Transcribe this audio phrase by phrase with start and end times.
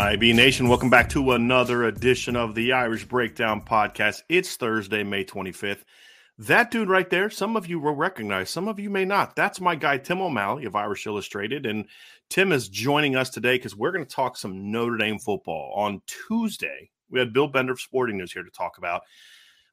[0.00, 4.22] IB Nation, welcome back to another edition of the Irish Breakdown Podcast.
[4.30, 5.84] It's Thursday, May 25th.
[6.38, 9.36] That dude right there, some of you will recognize, some of you may not.
[9.36, 11.66] That's my guy, Tim O'Malley of Irish Illustrated.
[11.66, 11.84] And
[12.30, 15.74] Tim is joining us today because we're going to talk some Notre Dame football.
[15.76, 19.02] On Tuesday, we had Bill Bender of Sporting News here to talk about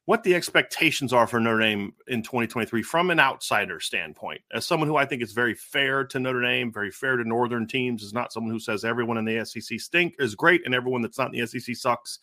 [0.08, 4.40] what the expectations are for Notre Dame in 2023 from an outsider standpoint.
[4.54, 7.66] As someone who I think is very fair to Notre Dame, very fair to Northern
[7.66, 11.02] teams, is not someone who says everyone in the SEC stink is great and everyone
[11.02, 12.20] that's not in the SEC sucks.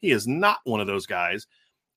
[0.00, 1.46] He is not one of those guys.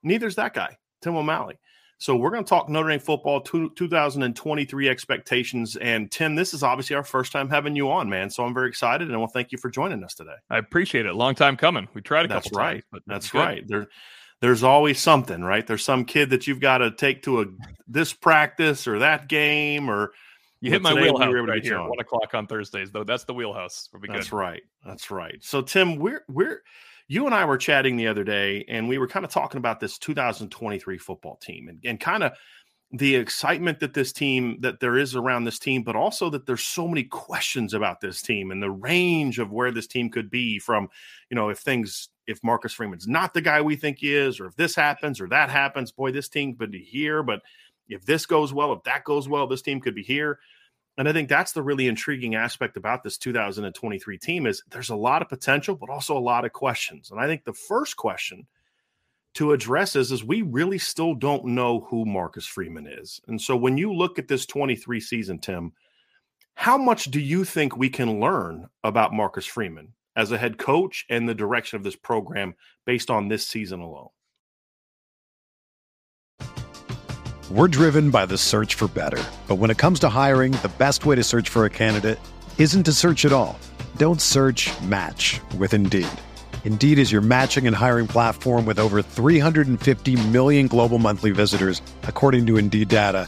[0.03, 1.57] Neither is that guy, Tim O'Malley.
[1.97, 5.75] So we're going to talk Notre Dame football 2023 expectations.
[5.77, 8.29] And Tim, this is obviously our first time having you on, man.
[8.29, 10.35] So I'm very excited, and I want to thank you for joining us today.
[10.51, 11.15] I appreciate it.
[11.15, 11.87] Long time coming.
[11.95, 12.73] We tried a That's couple right.
[12.73, 13.39] times, but That's good.
[13.39, 13.67] right.
[13.67, 13.87] There,
[14.41, 15.65] there's always something, right?
[15.65, 17.45] There's some kid that you've got to take to a
[17.87, 20.11] this practice or that game or
[20.61, 21.77] You hit my we wheelhouse able right here.
[21.77, 21.89] on.
[21.89, 23.03] One o'clock on Thursdays, though.
[23.03, 23.89] That's the wheelhouse.
[23.93, 24.35] We'll That's good.
[24.35, 24.63] right.
[24.85, 25.37] That's right.
[25.41, 26.63] So Tim, we're we're
[27.07, 29.79] you and I were chatting the other day and we were kind of talking about
[29.79, 32.31] this 2023 football team and, and kind of
[32.93, 36.63] the excitement that this team that there is around this team, but also that there's
[36.63, 40.57] so many questions about this team and the range of where this team could be
[40.57, 40.89] from,
[41.29, 44.47] you know, if things if Marcus Freeman's not the guy we think he is, or
[44.47, 47.23] if this happens or that happens, boy, this team could be here.
[47.23, 47.41] But
[47.89, 50.39] if this goes well, if that goes well, this team could be here.
[50.97, 54.95] And I think that's the really intriguing aspect about this 2023 team is there's a
[54.95, 57.11] lot of potential, but also a lot of questions.
[57.11, 58.45] And I think the first question
[59.35, 63.21] to address is, is we really still don't know who Marcus Freeman is.
[63.27, 65.71] And so when you look at this 23 season, Tim,
[66.55, 71.03] how much do you think we can learn about Marcus Freeman as a head coach
[71.09, 72.53] and the direction of this program
[72.85, 74.09] based on this season alone?
[77.49, 79.21] We're driven by the search for better.
[79.47, 82.19] But when it comes to hiring, the best way to search for a candidate
[82.57, 83.59] isn't to search at all.
[83.97, 86.07] Don't search match with Indeed.
[86.63, 92.45] Indeed is your matching and hiring platform with over 350 million global monthly visitors, according
[92.45, 93.27] to Indeed data,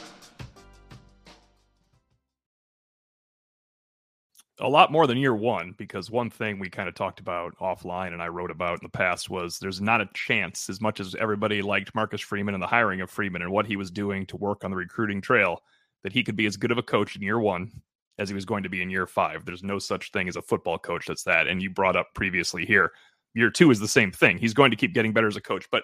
[4.61, 8.13] A lot more than year one because one thing we kind of talked about offline
[8.13, 11.15] and I wrote about in the past was there's not a chance, as much as
[11.15, 14.37] everybody liked Marcus Freeman and the hiring of Freeman and what he was doing to
[14.37, 15.63] work on the recruiting trail,
[16.03, 17.71] that he could be as good of a coach in year one
[18.19, 19.45] as he was going to be in year five.
[19.45, 21.47] There's no such thing as a football coach that's that.
[21.47, 22.91] And you brought up previously here,
[23.33, 24.37] year two is the same thing.
[24.37, 25.65] He's going to keep getting better as a coach.
[25.71, 25.83] But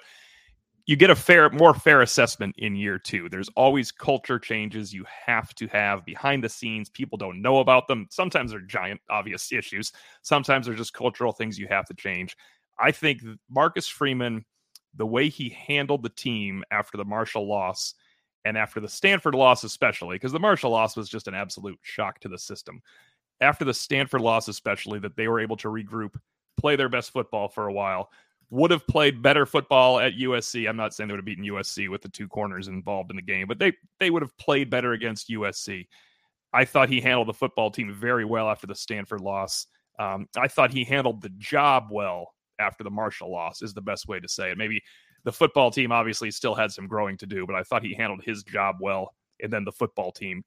[0.87, 3.27] you get a fair, more fair assessment in year two.
[3.27, 6.89] There's always culture changes you have to have behind the scenes.
[6.89, 8.07] People don't know about them.
[8.09, 9.91] Sometimes they're giant, obvious issues.
[10.21, 12.37] Sometimes they're just cultural things you have to change.
[12.79, 14.45] I think Marcus Freeman,
[14.95, 17.93] the way he handled the team after the Marshall loss
[18.45, 22.19] and after the Stanford loss, especially, because the Marshall loss was just an absolute shock
[22.21, 22.81] to the system.
[23.41, 26.15] After the Stanford loss, especially, that they were able to regroup,
[26.55, 28.09] play their best football for a while,
[28.49, 30.69] would have played better football at USC.
[30.69, 33.21] I'm not saying they would have beaten USC with the two corners involved in the
[33.21, 35.87] game, but they they would have played better against USC.
[36.53, 39.67] I thought he handled the football team very well after the Stanford loss.
[39.99, 44.07] Um, I thought he handled the job well after the Marshall loss, is the best
[44.07, 44.57] way to say it.
[44.57, 44.81] Maybe
[45.23, 48.23] the football team obviously still had some growing to do, but I thought he handled
[48.23, 49.13] his job well.
[49.41, 50.43] And then the football team,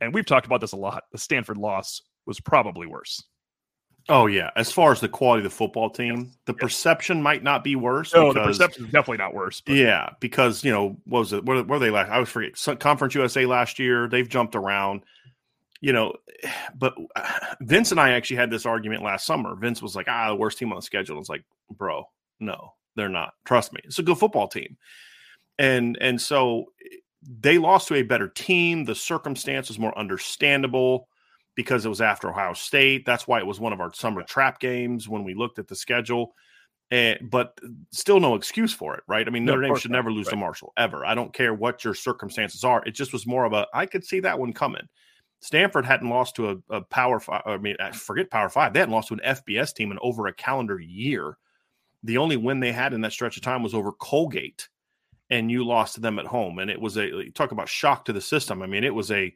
[0.00, 3.24] and we've talked about this a lot, the Stanford loss was probably worse.
[4.10, 6.36] Oh yeah, as far as the quality of the football team, yes.
[6.46, 6.60] the yes.
[6.60, 8.14] perception might not be worse.
[8.14, 9.60] No, because, the perception is definitely not worse.
[9.60, 9.74] But.
[9.74, 11.44] Yeah, because you know what was it?
[11.44, 12.10] Where, where they last?
[12.10, 12.80] I was forget.
[12.80, 14.08] Conference USA last year.
[14.08, 15.02] They've jumped around.
[15.80, 16.14] You know,
[16.74, 16.94] but
[17.60, 19.54] Vince and I actually had this argument last summer.
[19.56, 22.08] Vince was like, "Ah, the worst team on the schedule." It's like, bro,
[22.40, 23.34] no, they're not.
[23.44, 24.78] Trust me, it's a good football team.
[25.58, 26.72] And and so
[27.22, 28.86] they lost to a better team.
[28.86, 31.08] The circumstance was more understandable
[31.58, 33.04] because it was after Ohio State.
[33.04, 35.74] That's why it was one of our summer trap games when we looked at the
[35.74, 36.36] schedule.
[36.92, 37.58] And, but
[37.90, 39.26] still no excuse for it, right?
[39.26, 40.34] I mean, Notre Dame should never lose right.
[40.34, 41.04] to Marshall ever.
[41.04, 42.84] I don't care what your circumstances are.
[42.84, 44.86] It just was more of a I could see that one coming.
[45.40, 47.42] Stanford hadn't lost to a, a power five.
[47.44, 48.72] I mean, forget power five.
[48.72, 51.38] They hadn't lost to an FBS team in over a calendar year.
[52.04, 54.68] The only win they had in that stretch of time was over Colgate,
[55.28, 56.60] and you lost to them at home.
[56.60, 58.62] And it was a talk about shock to the system.
[58.62, 59.34] I mean, it was a,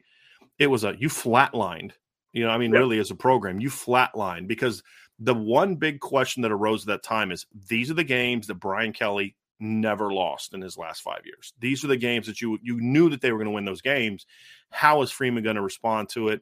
[0.57, 1.91] it was a you flatlined
[2.33, 4.83] you know, I mean, really, as a program, you flatline because
[5.19, 8.55] the one big question that arose at that time is these are the games that
[8.55, 11.53] Brian Kelly never lost in his last five years.
[11.59, 13.81] These are the games that you you knew that they were going to win those
[13.81, 14.25] games.
[14.71, 16.41] How is Freeman going to respond to it?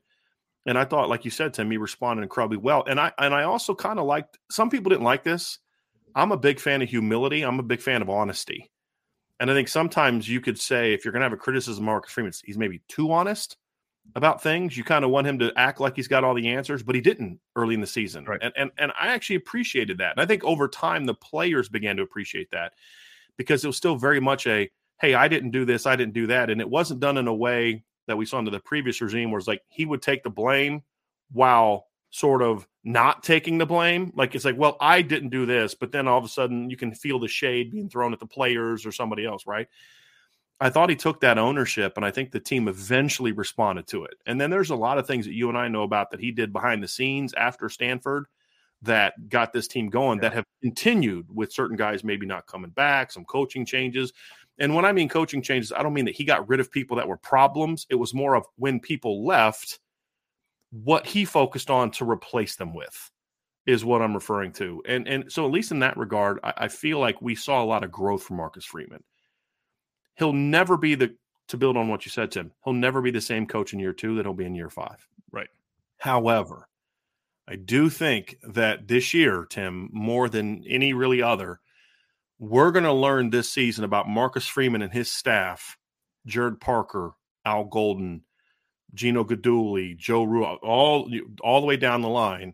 [0.65, 2.85] And I thought, like you said, to me, responded incredibly well.
[2.87, 4.39] And I and I also kind of liked.
[4.49, 5.59] Some people didn't like this.
[6.15, 7.41] I'm a big fan of humility.
[7.41, 8.71] I'm a big fan of honesty.
[9.39, 11.85] And I think sometimes you could say if you're going to have a criticism of
[11.87, 13.57] Marcus Freeman, he's maybe too honest
[14.15, 14.75] about things.
[14.77, 17.01] You kind of want him to act like he's got all the answers, but he
[17.01, 18.25] didn't early in the season.
[18.25, 18.39] Right.
[18.41, 20.11] And, and and I actually appreciated that.
[20.11, 22.73] And I think over time the players began to appreciate that
[23.37, 24.69] because it was still very much a
[24.99, 26.49] hey, I didn't do this, I didn't do that.
[26.51, 29.39] And it wasn't done in a way that we saw under the previous regime where
[29.39, 30.83] it's like he would take the blame
[31.31, 34.11] while sort of not taking the blame.
[34.15, 36.77] Like it's like, well, I didn't do this, but then all of a sudden you
[36.77, 39.67] can feel the shade being thrown at the players or somebody else, right?
[40.61, 44.13] I thought he took that ownership, and I think the team eventually responded to it.
[44.27, 46.31] And then there's a lot of things that you and I know about that he
[46.31, 48.27] did behind the scenes after Stanford
[48.83, 50.29] that got this team going yeah.
[50.29, 54.13] that have continued with certain guys maybe not coming back, some coaching changes.
[54.59, 56.97] And when I mean coaching changes, I don't mean that he got rid of people
[56.97, 57.87] that were problems.
[57.89, 59.79] It was more of when people left,
[60.69, 63.09] what he focused on to replace them with
[63.65, 64.83] is what I'm referring to.
[64.87, 67.65] And and so at least in that regard, I, I feel like we saw a
[67.65, 69.03] lot of growth from Marcus Freeman
[70.15, 71.15] he'll never be the
[71.47, 72.51] to build on what you said, Tim.
[72.63, 75.05] He'll never be the same coach in year two that he'll be in year five.
[75.31, 75.49] Right.
[75.97, 76.67] However,
[77.47, 81.59] I do think that this year, Tim, more than any really other,
[82.39, 85.77] we're going to learn this season about Marcus Freeman and his staff,
[86.25, 87.11] Gerad Parker,
[87.45, 88.23] Al Golden,
[88.93, 91.09] Gino Guidugli, Joe Rua, all
[91.41, 92.53] all the way down the line.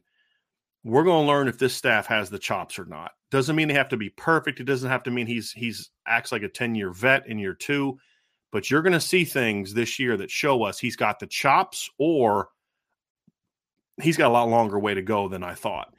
[0.83, 3.11] We're going to learn if this staff has the chops or not.
[3.29, 4.59] Doesn't mean they have to be perfect.
[4.59, 7.97] It doesn't have to mean he's he's acts like a 10-year vet in year 2,
[8.51, 11.89] but you're going to see things this year that show us he's got the chops
[11.97, 12.49] or
[14.01, 15.93] he's got a lot longer way to go than I thought.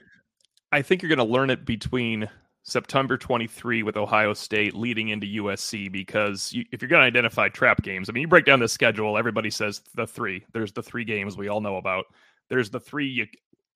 [0.72, 2.28] I think you're going to learn it between
[2.62, 7.48] September 23 with Ohio State leading into USC because you, if you're going to identify
[7.48, 10.44] trap games, I mean, you break down the schedule, everybody says the three.
[10.52, 12.04] There's the three games we all know about.
[12.50, 13.26] There's the three you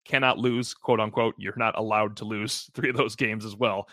[0.04, 1.34] cannot lose, quote unquote.
[1.38, 3.88] You're not allowed to lose three of those games as well.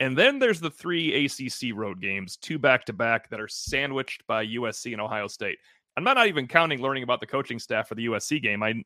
[0.00, 4.26] And then there's the three ACC road games, two back to back that are sandwiched
[4.26, 5.58] by USC and Ohio State.
[5.96, 8.62] I'm not even counting learning about the coaching staff for the USC game.
[8.62, 8.82] I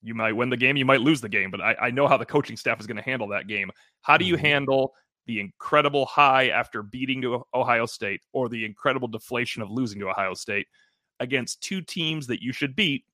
[0.00, 2.16] you might win the game, you might lose the game, but I, I know how
[2.16, 3.68] the coaching staff is going to handle that game.
[4.02, 4.44] How do you mm-hmm.
[4.46, 4.94] handle
[5.26, 10.08] the incredible high after beating to Ohio State or the incredible deflation of losing to
[10.08, 10.68] Ohio State
[11.18, 13.04] against two teams that you should beat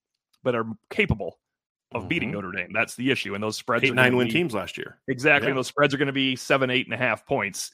[0.43, 1.39] but are capable
[1.95, 2.09] of mm-hmm.
[2.09, 2.71] beating Notre Dame.
[2.73, 3.35] That's the issue.
[3.35, 4.99] And those spreads eight nine win be, teams last year.
[5.09, 5.47] Exactly.
[5.47, 5.51] Yeah.
[5.51, 7.71] And those spreads are going to be seven, eight and a half points.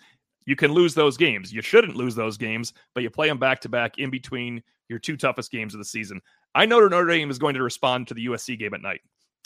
[0.47, 1.53] You can lose those games.
[1.53, 4.99] You shouldn't lose those games, but you play them back to back in between your
[4.99, 6.21] two toughest games of the season.
[6.55, 9.01] I know Notre Dame is going to respond to the USC game at night.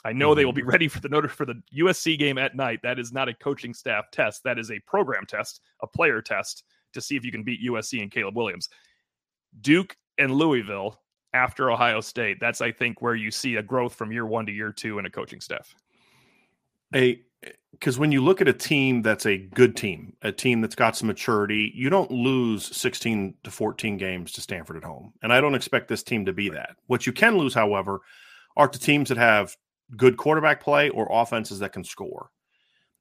[0.04, 0.38] I know mm-hmm.
[0.38, 2.80] they will be ready for the Notre for the USC game at night.
[2.82, 4.42] That is not a coaching staff test.
[4.44, 8.00] That is a program test, a player test to see if you can beat USC
[8.02, 8.68] and Caleb Williams.
[9.60, 11.00] Duke and Louisville
[11.34, 12.38] after Ohio State.
[12.40, 15.04] That's I think where you see a growth from year one to year two in
[15.04, 15.74] a coaching staff.
[16.94, 17.20] A
[17.72, 20.96] because when you look at a team that's a good team, a team that's got
[20.96, 25.12] some maturity, you don't lose 16 to 14 games to Stanford at home.
[25.22, 26.76] And I don't expect this team to be that.
[26.86, 28.00] What you can lose, however,
[28.56, 29.56] are to teams that have
[29.96, 32.30] good quarterback play or offenses that can score.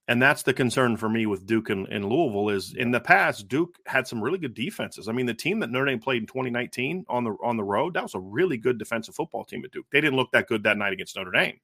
[0.07, 3.47] And that's the concern for me with Duke and, and, Louisville is in the past,
[3.47, 5.07] Duke had some really good defenses.
[5.07, 7.93] I mean, the team that Notre Dame played in 2019 on the on the road,
[7.93, 9.85] that was a really good defensive football team at Duke.
[9.91, 11.59] They didn't look that good that night against Notre Dame.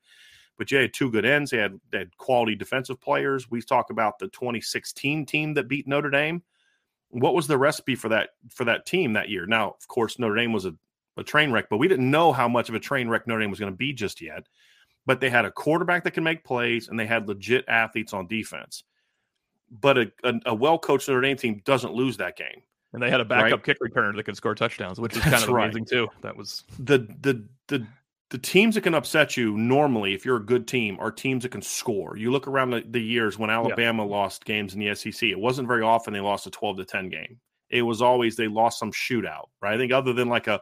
[0.57, 1.51] But you had two good ends.
[1.51, 3.49] They had, they had quality defensive players.
[3.49, 6.43] We talk about the 2016 team that beat Notre Dame.
[7.09, 9.47] What was the recipe for that for that team that year?
[9.47, 10.73] Now, of course, Notre Dame was a,
[11.17, 13.49] a train wreck, but we didn't know how much of a train wreck Notre Dame
[13.49, 14.47] was going to be just yet
[15.05, 18.27] but they had a quarterback that can make plays and they had legit athletes on
[18.27, 18.83] defense.
[19.71, 22.61] But a, a, a well coached Notre Dame team doesn't lose that game.
[22.91, 23.63] And they had a backup right?
[23.63, 25.87] kick returner that could score touchdowns, which is kind of amazing right.
[25.87, 26.07] too.
[26.21, 27.85] That was the the the
[28.29, 31.51] the teams that can upset you normally, if you're a good team, are teams that
[31.51, 32.15] can score.
[32.15, 34.09] You look around the, the years when Alabama yeah.
[34.09, 35.23] lost games in the SEC.
[35.23, 37.39] It wasn't very often they lost a 12 to 10 game.
[37.69, 39.73] It was always they lost some shootout, right?
[39.73, 40.61] I think other than like a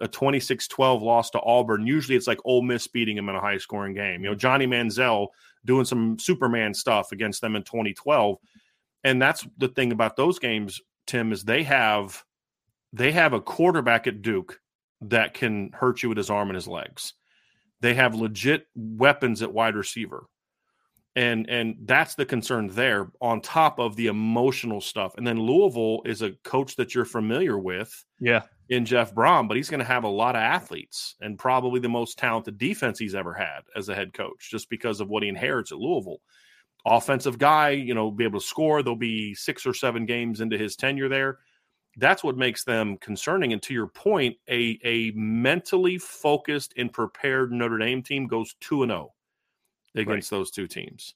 [0.00, 3.58] a 26-12 loss to Auburn, usually it's like Ole Miss beating them in a high
[3.58, 4.22] scoring game.
[4.22, 5.28] You know, Johnny Manziel
[5.64, 8.36] doing some Superman stuff against them in 2012.
[9.04, 12.24] And that's the thing about those games, Tim, is they have
[12.92, 14.60] they have a quarterback at Duke
[15.00, 17.14] that can hurt you with his arm and his legs.
[17.80, 20.26] They have legit weapons at wide receiver.
[21.16, 25.14] And and that's the concern there on top of the emotional stuff.
[25.16, 28.04] And then Louisville is a coach that you're familiar with.
[28.18, 31.80] Yeah in Jeff Brohm, but he's going to have a lot of athletes and probably
[31.80, 35.22] the most talented defense he's ever had as a head coach, just because of what
[35.22, 36.20] he inherits at Louisville.
[36.86, 38.82] Offensive guy, you know, be able to score.
[38.82, 41.38] There'll be six or seven games into his tenure there.
[41.96, 43.52] That's what makes them concerning.
[43.52, 48.82] And to your point, a a mentally focused and prepared Notre Dame team goes two
[48.82, 49.14] and zero oh
[49.94, 50.38] against right.
[50.38, 51.14] those two teams,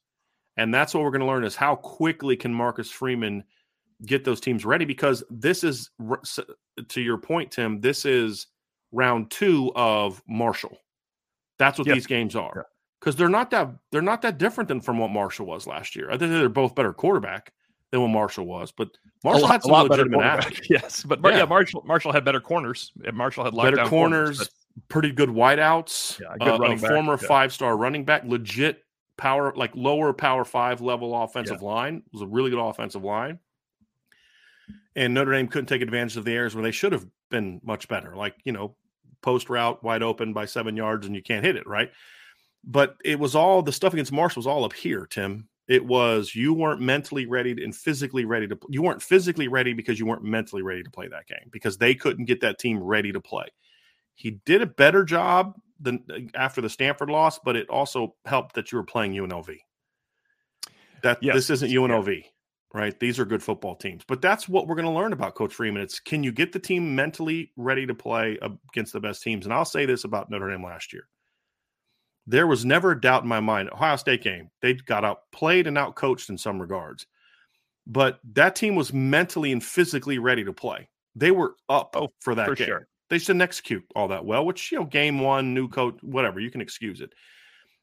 [0.57, 3.45] and that's what we're going to learn is how quickly can Marcus Freeman
[4.05, 5.91] get those teams ready because this is
[6.89, 8.47] to your point tim this is
[8.93, 10.79] round 2 of Marshall
[11.59, 11.97] that's what yep.
[11.97, 12.67] these games are
[13.01, 16.11] because they're not that they're not that different than from what Marshall was last year
[16.11, 17.53] i think they're both better quarterback
[17.91, 18.89] than what Marshall was but
[19.25, 21.39] Marshall lot, had some legitimate athletes yes but yeah.
[21.39, 21.45] yeah.
[21.45, 24.51] Marshall Marshall had better corners Marshall had better corners, corners
[24.89, 27.29] pretty good wideouts yeah, good uh, a former yeah.
[27.29, 28.85] five star running back legit
[29.17, 33.39] power like lower power five level offensive line it was a really good offensive line
[34.99, 37.89] and Notre Dame couldn't take advantage of the errors where they should have been much
[37.89, 38.17] better.
[38.17, 38.75] Like you know,
[39.23, 41.91] post route wide open by seven yards and you can't hit it right.
[42.65, 45.49] But it was all the stuff against Marshall was all up here, Tim.
[45.69, 48.59] It was you weren't mentally ready and physically ready to.
[48.69, 51.95] You weren't physically ready because you weren't mentally ready to play that game because they
[51.95, 53.47] couldn't get that team ready to play.
[54.19, 58.57] He did a better job than uh, after the Stanford loss, but it also helped
[58.57, 59.57] that you were playing UNLV.
[61.05, 61.37] That yes.
[61.37, 62.25] this isn't UNLV.
[62.75, 62.99] Right?
[62.99, 64.03] These are good football teams.
[64.07, 65.81] But that's what we're going to learn about Coach Freeman.
[65.81, 69.47] It's can you get the team mentally ready to play against the best teams?
[69.47, 71.09] And I'll say this about Notre Dame last year.
[72.27, 73.71] There was never a doubt in my mind.
[73.71, 77.07] Ohio State game, they got outplayed and outcoached in some regards.
[77.87, 80.91] But that team was mentally and physically ready to play.
[81.15, 82.67] They were up oh, for that for game.
[82.67, 82.89] Sure.
[83.09, 86.41] They just didn't execute all that well, which you know, game one, new coach, whatever,
[86.41, 87.13] you can excuse it.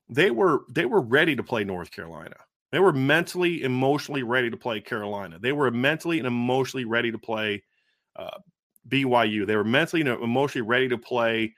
[0.07, 2.35] They were they were ready to play North Carolina.
[2.71, 5.39] They were mentally, emotionally ready to play Carolina.
[5.39, 7.63] They were mentally and emotionally ready to play
[8.15, 8.39] uh,
[8.87, 9.47] BYU.
[9.47, 11.55] They were mentally and emotionally ready to play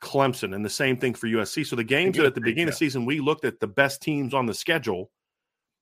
[0.00, 1.66] Clemson, and the same thing for USC.
[1.66, 2.72] So the games that at the beginning yeah.
[2.72, 5.10] of the season we looked at the best teams on the schedule,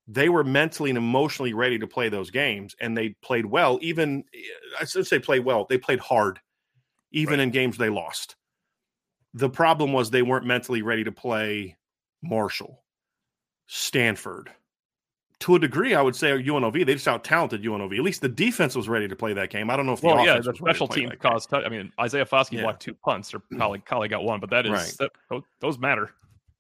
[0.07, 3.79] they were mentally and emotionally ready to play those games, and they played well.
[3.81, 4.25] Even
[4.81, 5.67] I should say play well.
[5.69, 6.41] They played hard,
[7.13, 7.45] even right.
[7.45, 8.37] in games they lost.
[9.35, 11.77] The problem was they weren't mentally ready to play
[12.23, 12.83] Marshall,
[13.67, 14.51] Stanford,
[15.41, 16.85] to a degree, I would say UNLV.
[16.85, 17.97] They just out talented UNLV.
[17.97, 19.71] At least the defense was ready to play that game.
[19.71, 21.51] I don't know if the well, yeah, the special team caused.
[21.51, 22.63] T- I mean, Isaiah Foskey yeah.
[22.63, 25.11] blocked two punts, or Collie, Collie got one, but that is right.
[25.31, 26.11] that, those matter.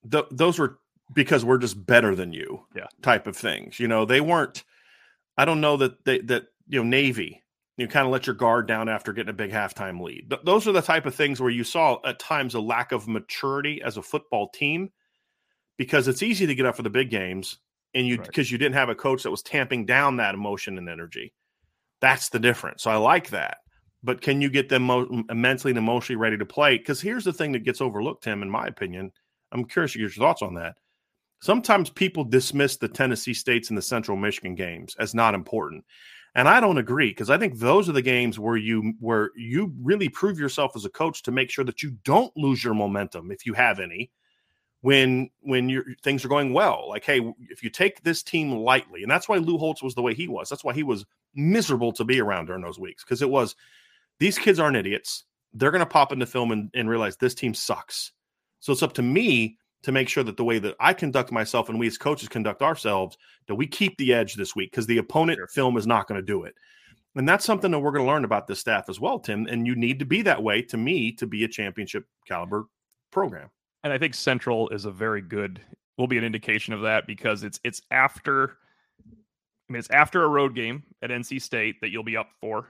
[0.04, 0.78] The, those were
[1.12, 3.80] because we're just better than you, yeah, type of things.
[3.80, 4.62] You know, they weren't.
[5.36, 7.42] I don't know that they that you know Navy.
[7.78, 10.28] You kind of let your guard down after getting a big halftime lead.
[10.28, 13.08] Th- those are the type of things where you saw at times a lack of
[13.08, 14.90] maturity as a football team,
[15.76, 17.58] because it's easy to get up for the big games
[17.94, 18.50] and you because right.
[18.50, 21.32] you didn't have a coach that was tamping down that emotion and energy.
[22.00, 22.82] That's the difference.
[22.82, 23.58] So I like that.
[24.02, 26.78] But can you get them mo- mentally and emotionally ready to play?
[26.78, 29.12] Because here's the thing that gets overlooked, Tim, in my opinion.
[29.50, 30.76] I'm curious to get your thoughts on that.
[31.40, 35.84] Sometimes people dismiss the Tennessee States and the Central Michigan games as not important.
[36.38, 39.74] And I don't agree because I think those are the games where you where you
[39.82, 43.32] really prove yourself as a coach to make sure that you don't lose your momentum
[43.32, 44.12] if you have any
[44.80, 46.88] when when your things are going well.
[46.88, 50.02] Like, hey, if you take this team lightly, and that's why Lou Holtz was the
[50.02, 50.48] way he was.
[50.48, 51.04] That's why he was
[51.34, 53.56] miserable to be around during those weeks because it was
[54.20, 55.24] these kids aren't idiots.
[55.54, 58.12] They're going to pop into film and, and realize this team sucks.
[58.60, 61.68] So it's up to me to make sure that the way that I conduct myself
[61.68, 63.16] and we as coaches conduct ourselves,
[63.46, 66.26] that we keep the edge this week because the opponent film is not going to
[66.26, 66.54] do it.
[67.14, 69.46] And that's something that we're going to learn about this staff as well, Tim.
[69.46, 72.66] And you need to be that way to me to be a championship caliber
[73.10, 73.50] program.
[73.82, 75.60] And I think Central is a very good
[75.96, 78.56] will be an indication of that because it's it's after
[79.68, 82.68] I mean it's after a road game at NC State that you'll be up for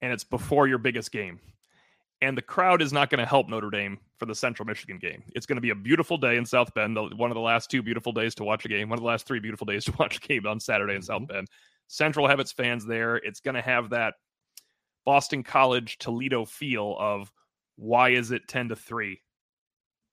[0.00, 1.40] and it's before your biggest game.
[2.22, 5.24] And the crowd is not going to help Notre Dame for the Central Michigan game.
[5.34, 7.82] It's going to be a beautiful day in South Bend, one of the last two
[7.82, 10.18] beautiful days to watch a game, one of the last three beautiful days to watch
[10.18, 11.06] a game on Saturday in mm-hmm.
[11.06, 11.48] South Bend.
[11.88, 13.16] Central have its fans there.
[13.16, 14.14] It's going to have that
[15.04, 17.32] Boston College Toledo feel of
[17.76, 19.20] why is it 10 to 3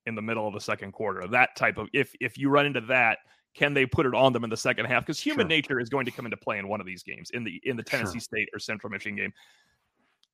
[0.08, 1.28] in the middle of the second quarter.
[1.28, 3.20] That type of if if you run into that,
[3.54, 5.06] can they put it on them in the second half?
[5.06, 5.48] Because human sure.
[5.48, 7.78] nature is going to come into play in one of these games, in the in
[7.78, 8.22] the Tennessee sure.
[8.22, 9.34] State or Central Michigan game.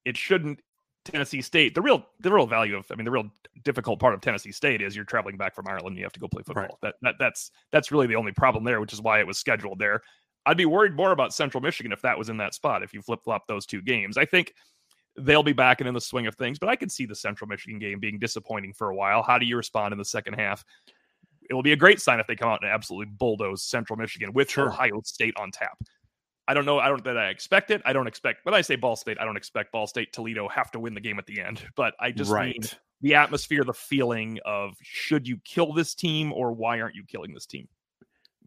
[0.05, 0.59] It shouldn't
[1.05, 1.75] Tennessee State.
[1.75, 3.29] The real the real value of I mean the real
[3.63, 6.19] difficult part of Tennessee State is you're traveling back from Ireland and you have to
[6.19, 6.63] go play football.
[6.63, 6.71] Right.
[6.81, 9.79] That, that that's that's really the only problem there, which is why it was scheduled
[9.79, 10.01] there.
[10.45, 13.01] I'd be worried more about Central Michigan if that was in that spot, if you
[13.01, 14.17] flip flop those two games.
[14.17, 14.53] I think
[15.17, 16.59] they'll be back and in the swing of things.
[16.59, 19.23] But I could see the Central Michigan game being disappointing for a while.
[19.23, 20.65] How do you respond in the second half?
[21.49, 24.33] It will be a great sign if they come out and absolutely bulldoze Central Michigan
[24.33, 24.67] with sure.
[24.67, 25.77] Ohio State on tap.
[26.47, 26.79] I don't know.
[26.79, 27.81] I don't that I expect it.
[27.85, 30.71] I don't expect when I say Ball State, I don't expect Ball State Toledo have
[30.71, 31.65] to win the game at the end.
[31.75, 32.53] But I just right.
[32.53, 32.69] mean
[33.01, 37.33] the atmosphere, the feeling of should you kill this team or why aren't you killing
[37.33, 37.67] this team?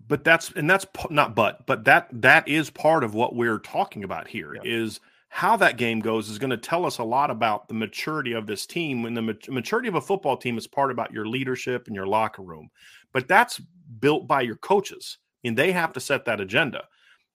[0.07, 4.05] But that's and that's not but but that that is part of what we're talking
[4.05, 4.61] about here yeah.
[4.65, 8.33] is how that game goes is going to tell us a lot about the maturity
[8.33, 9.03] of this team.
[9.03, 12.43] When the maturity of a football team is part about your leadership and your locker
[12.43, 12.71] room,
[13.13, 13.61] but that's
[14.01, 16.85] built by your coaches, and they have to set that agenda.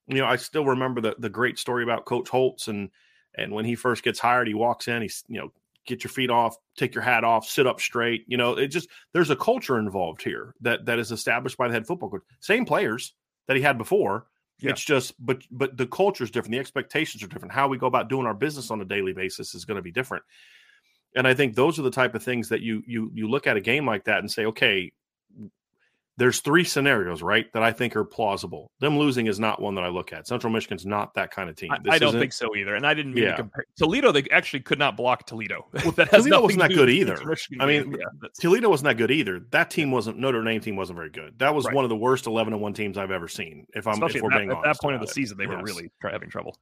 [0.07, 2.89] You know, I still remember the the great story about Coach Holtz and
[3.35, 5.51] and when he first gets hired, he walks in, he's you know,
[5.85, 8.25] get your feet off, take your hat off, sit up straight.
[8.27, 11.73] You know, it just there's a culture involved here that that is established by the
[11.73, 12.23] head football coach.
[12.39, 13.13] Same players
[13.47, 14.27] that he had before,
[14.63, 14.71] yeah.
[14.71, 16.53] It's just, but but the culture is different.
[16.53, 17.53] The expectations are different.
[17.53, 19.91] How we go about doing our business on a daily basis is going to be
[19.91, 20.23] different.
[21.15, 23.57] And I think those are the type of things that you you you look at
[23.57, 24.91] a game like that and say, okay,
[26.17, 28.71] there's three scenarios, right, that I think are plausible.
[28.79, 30.27] Them losing is not one that I look at.
[30.27, 31.71] Central Michigan's not that kind of team.
[31.71, 32.75] I, I don't think so either.
[32.75, 33.31] And I didn't mean yeah.
[33.31, 34.11] to compare Toledo.
[34.11, 35.67] They actually could not block Toledo.
[35.83, 37.17] Well, Toledo wasn't that good either.
[37.59, 39.41] I mean, yeah, Toledo wasn't that good either.
[39.51, 41.37] That team wasn't Notre Dame team wasn't very good.
[41.39, 41.75] That was right.
[41.75, 43.65] one of the worst eleven and one teams I've ever seen.
[43.75, 45.13] If I'm Especially if we're at being at that point of the it.
[45.13, 45.51] season, they yes.
[45.51, 46.57] were really having trouble.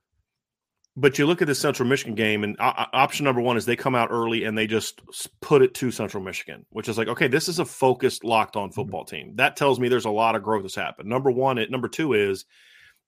[1.01, 3.75] But you look at the Central Michigan game, and uh, option number one is they
[3.75, 5.01] come out early and they just
[5.41, 8.69] put it to Central Michigan, which is like, okay, this is a focused, locked on
[8.69, 8.75] mm-hmm.
[8.75, 9.35] football team.
[9.37, 11.09] That tells me there's a lot of growth that's happened.
[11.09, 12.45] Number one, it number two is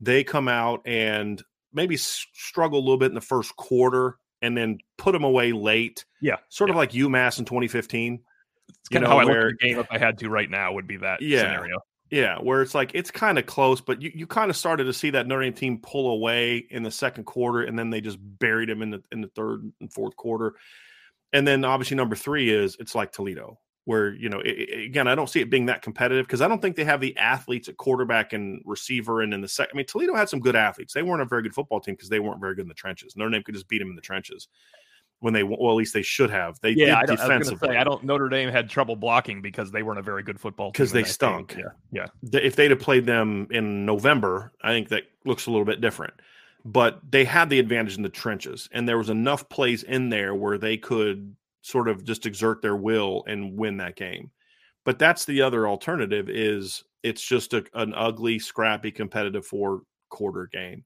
[0.01, 1.39] they come out and
[1.71, 6.03] maybe struggle a little bit in the first quarter and then put them away late.
[6.19, 6.73] Yeah, sort yeah.
[6.73, 8.21] of like UMass in 2015.
[8.69, 10.73] It's kind of how I look at the game if I had to right now
[10.73, 11.77] would be that yeah, scenario.
[12.13, 14.93] Yeah, where it's like it's kind of close, but you, you kind of started to
[14.93, 18.19] see that Notre Dame team pull away in the second quarter, and then they just
[18.21, 20.53] buried them in the in the third and fourth quarter.
[21.33, 25.07] And then obviously number three is it's like Toledo, where you know it, it, again
[25.07, 27.67] I don't see it being that competitive because I don't think they have the athletes
[27.67, 29.71] at quarterback and receiver and in the second.
[29.73, 30.93] I mean Toledo had some good athletes.
[30.93, 33.15] They weren't a very good football team because they weren't very good in the trenches.
[33.15, 34.49] Notre Dame could just beat them in the trenches
[35.23, 36.59] when they well at least they should have.
[36.59, 37.69] They yeah, I, defensively.
[37.69, 38.03] I, say, I don't.
[38.03, 40.73] Notre Dame had trouble blocking because they weren't a very good football team.
[40.73, 41.55] because they stunk.
[41.57, 42.39] Yeah, yeah.
[42.41, 46.13] If they'd have played them in November, I think that looks a little bit different.
[46.65, 50.35] But they had the advantage in the trenches, and there was enough plays in there
[50.35, 54.29] where they could sort of just exert their will and win that game.
[54.83, 60.49] But that's the other alternative is it's just a, an ugly, scrappy, competitive four quarter
[60.51, 60.83] game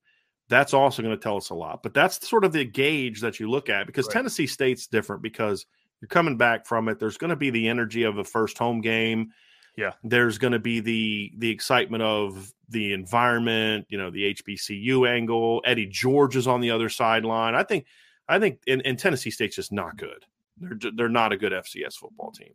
[0.50, 1.84] that's also going to tell us a lot.
[1.84, 4.14] But that's sort of the gauge that you look at because right.
[4.14, 5.66] Tennessee State's different because
[6.02, 7.00] you're coming back from it.
[7.00, 9.32] There's going to be the energy of a first home game.
[9.76, 9.92] Yeah.
[10.04, 15.62] There's going to be the the excitement of the environment, you know, the HBCU angle.
[15.66, 17.54] Eddie George is on the other sideline.
[17.54, 17.86] I think
[18.28, 20.26] I think in, Tennessee State's just not good.
[20.58, 22.54] They're they're not a good FCS football team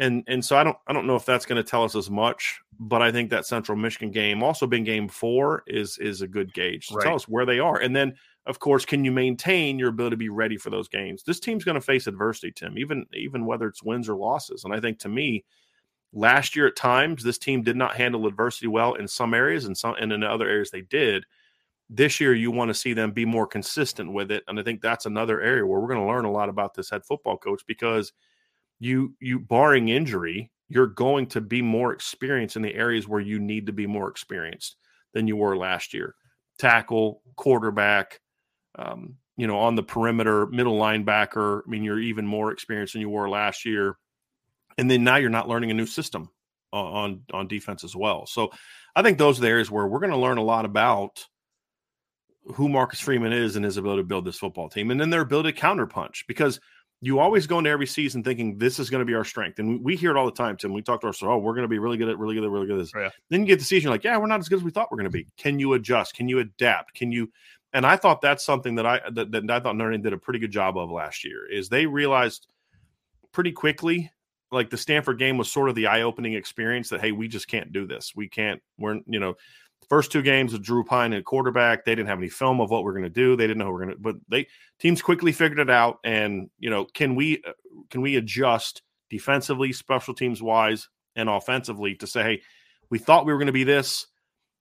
[0.00, 2.10] and and so I don't I don't know if that's going to tell us as
[2.10, 6.26] much, but I think that Central Michigan game, also being game four, is is a
[6.26, 7.04] good gauge to right.
[7.04, 7.78] tell us where they are.
[7.78, 8.14] And then,
[8.46, 11.22] of course, can you maintain your ability to be ready for those games?
[11.22, 14.64] This team's going to face adversity, Tim, even even whether it's wins or losses.
[14.64, 15.44] And I think to me,
[16.14, 19.76] last year at times this team did not handle adversity well in some areas, and
[19.76, 21.24] some and in other areas they did.
[21.92, 24.80] This year, you want to see them be more consistent with it, and I think
[24.80, 27.62] that's another area where we're going to learn a lot about this head football coach
[27.66, 28.12] because
[28.80, 33.38] you you barring injury, you're going to be more experienced in the areas where you
[33.38, 34.76] need to be more experienced
[35.14, 36.14] than you were last year.
[36.58, 38.20] Tackle, quarterback,
[38.78, 41.62] um, you know, on the perimeter, middle linebacker.
[41.66, 43.96] I mean, you're even more experienced than you were last year.
[44.78, 46.30] And then now you're not learning a new system
[46.72, 48.26] on on defense as well.
[48.26, 48.50] So
[48.94, 51.26] I think those are the areas where we're going to learn a lot about
[52.54, 55.20] who Marcus Freeman is and his ability to build this football team, and then their
[55.20, 56.60] ability to counterpunch because
[57.02, 59.58] you always go into every season thinking this is going to be our strength.
[59.58, 60.72] And we hear it all the time, Tim.
[60.72, 62.50] We talk to ourselves, oh, we're going to be really good at really good at
[62.50, 62.92] really good at this.
[62.94, 63.10] Oh, yeah.
[63.30, 64.90] Then you get the season, you're like, yeah, we're not as good as we thought
[64.90, 65.26] we're going to be.
[65.38, 66.14] Can you adjust?
[66.14, 66.94] Can you adapt?
[66.94, 67.30] Can you?
[67.72, 70.18] And I thought that's something that I that, that I thought Notre Dame did a
[70.18, 71.50] pretty good job of last year.
[71.50, 72.48] Is they realized
[73.32, 74.10] pretty quickly,
[74.50, 77.48] like the Stanford game was sort of the eye opening experience that hey, we just
[77.48, 78.12] can't do this.
[78.14, 78.60] We can't.
[78.76, 79.36] We're you know
[79.90, 82.84] First two games with Drew Pyne at quarterback, they didn't have any film of what
[82.84, 83.34] we're going to do.
[83.34, 84.46] They didn't know we're going to, but they
[84.78, 85.98] teams quickly figured it out.
[86.04, 87.52] And you know, can we uh,
[87.90, 92.42] can we adjust defensively, special teams wise, and offensively to say, hey,
[92.88, 94.06] we thought we were going to be this.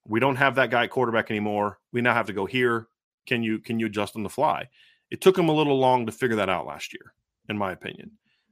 [0.08, 1.78] We don't have that guy quarterback anymore.
[1.94, 2.88] We now have to go here.
[3.28, 4.68] Can you can you adjust on the fly?
[5.12, 7.14] It took them a little long to figure that out last year,
[7.48, 8.12] in my opinion.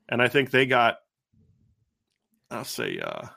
[0.09, 0.97] And I think they got,
[2.51, 3.27] I'll say, uh,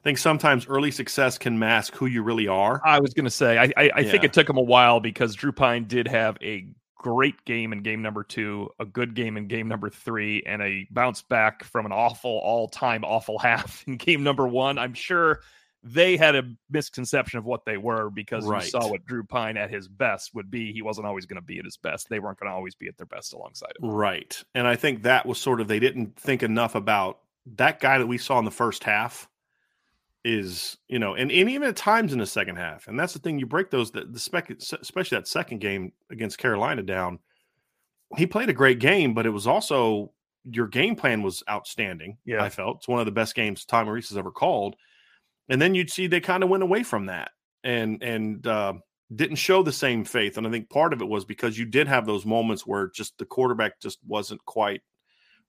[0.00, 2.80] I think sometimes early success can mask who you really are.
[2.84, 4.10] I was going to say, I, I, I yeah.
[4.10, 7.82] think it took him a while because Drew Pyne did have a great game in
[7.82, 11.84] game number two, a good game in game number three, and a bounce back from
[11.84, 14.78] an awful, all time awful half in game number one.
[14.78, 15.40] I'm sure
[15.82, 18.62] they had a misconception of what they were because right.
[18.64, 20.72] you saw what Drew Pyne at his best would be.
[20.72, 22.08] He wasn't always going to be at his best.
[22.08, 23.90] They weren't going to always be at their best alongside him.
[23.90, 24.42] Right.
[24.54, 27.20] And I think that was sort of, they didn't think enough about
[27.56, 29.28] that guy that we saw in the first half
[30.24, 33.18] is you know and, and even at times in the second half and that's the
[33.18, 37.18] thing you break those the, the spec especially that second game against carolina down
[38.16, 40.12] he played a great game but it was also
[40.50, 42.42] your game plan was outstanding yeah.
[42.42, 42.78] i felt.
[42.78, 44.76] It's one of the best games tom Rees has ever called
[45.48, 47.30] and then you'd see they kind of went away from that
[47.64, 48.74] and and uh,
[49.14, 51.88] didn't show the same faith and i think part of it was because you did
[51.88, 54.82] have those moments where just the quarterback just wasn't quite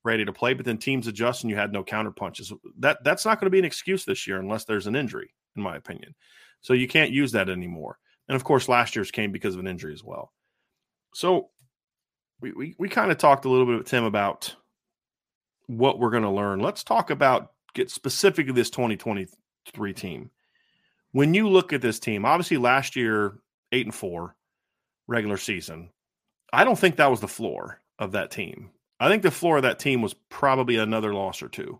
[0.03, 2.51] ready to play, but then teams adjust and you had no counter punches.
[2.79, 5.61] That that's not going to be an excuse this year unless there's an injury, in
[5.61, 6.15] my opinion.
[6.61, 7.97] So you can't use that anymore.
[8.27, 10.31] And of course, last year's came because of an injury as well.
[11.13, 11.49] So
[12.39, 14.55] we we, we kind of talked a little bit with Tim about
[15.67, 16.59] what we're going to learn.
[16.59, 20.31] Let's talk about get specifically this 2023 team.
[21.13, 23.39] When you look at this team, obviously last year
[23.71, 24.35] eight and four
[25.07, 25.89] regular season.
[26.53, 28.71] I don't think that was the floor of that team.
[29.01, 31.79] I think the floor of that team was probably another loss or two.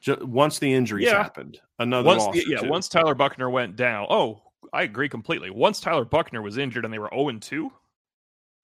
[0.00, 1.20] Just once the injuries yeah.
[1.20, 2.34] happened, another once loss.
[2.36, 4.06] The, yeah, once Tyler Buchner went down.
[4.08, 4.40] Oh,
[4.72, 5.50] I agree completely.
[5.50, 7.72] Once Tyler Buchner was injured and they were 0 and 2,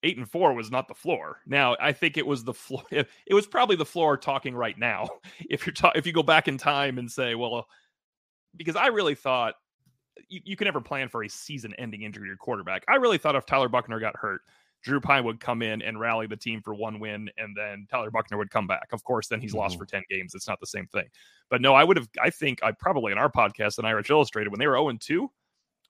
[0.05, 1.40] 8 and 4 was not the floor.
[1.46, 2.85] Now, I think it was the floor.
[2.92, 5.09] It was probably the floor talking right now.
[5.50, 7.62] If you're ta- if you go back in time and say, well, uh,
[8.57, 9.55] because I really thought
[10.29, 12.85] you, you can never plan for a season ending injury to your quarterback.
[12.87, 14.42] I really thought if Tyler Buchner got hurt,
[14.83, 18.11] Drew Pyne would come in and rally the team for one win, and then Tyler
[18.11, 18.88] Buchner would come back.
[18.93, 19.61] Of course, then he's mm-hmm.
[19.61, 20.35] lost for 10 games.
[20.35, 21.09] It's not the same thing.
[21.51, 24.51] But no, I would have, I think I probably in our podcast and Irish Illustrated,
[24.51, 25.31] when they were 0 2,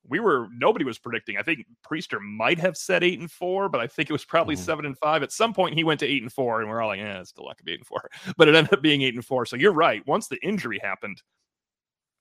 [0.09, 1.37] we were nobody was predicting.
[1.37, 4.55] I think Prister might have said eight and four, but I think it was probably
[4.55, 4.64] mm-hmm.
[4.64, 5.22] seven and five.
[5.22, 7.31] At some point, he went to eight and four, and we're all like, "Yeah, it's
[7.31, 8.09] still not be eight and four.
[8.37, 9.44] But it ended up being eight and four.
[9.44, 10.07] So you're right.
[10.07, 11.22] Once the injury happened,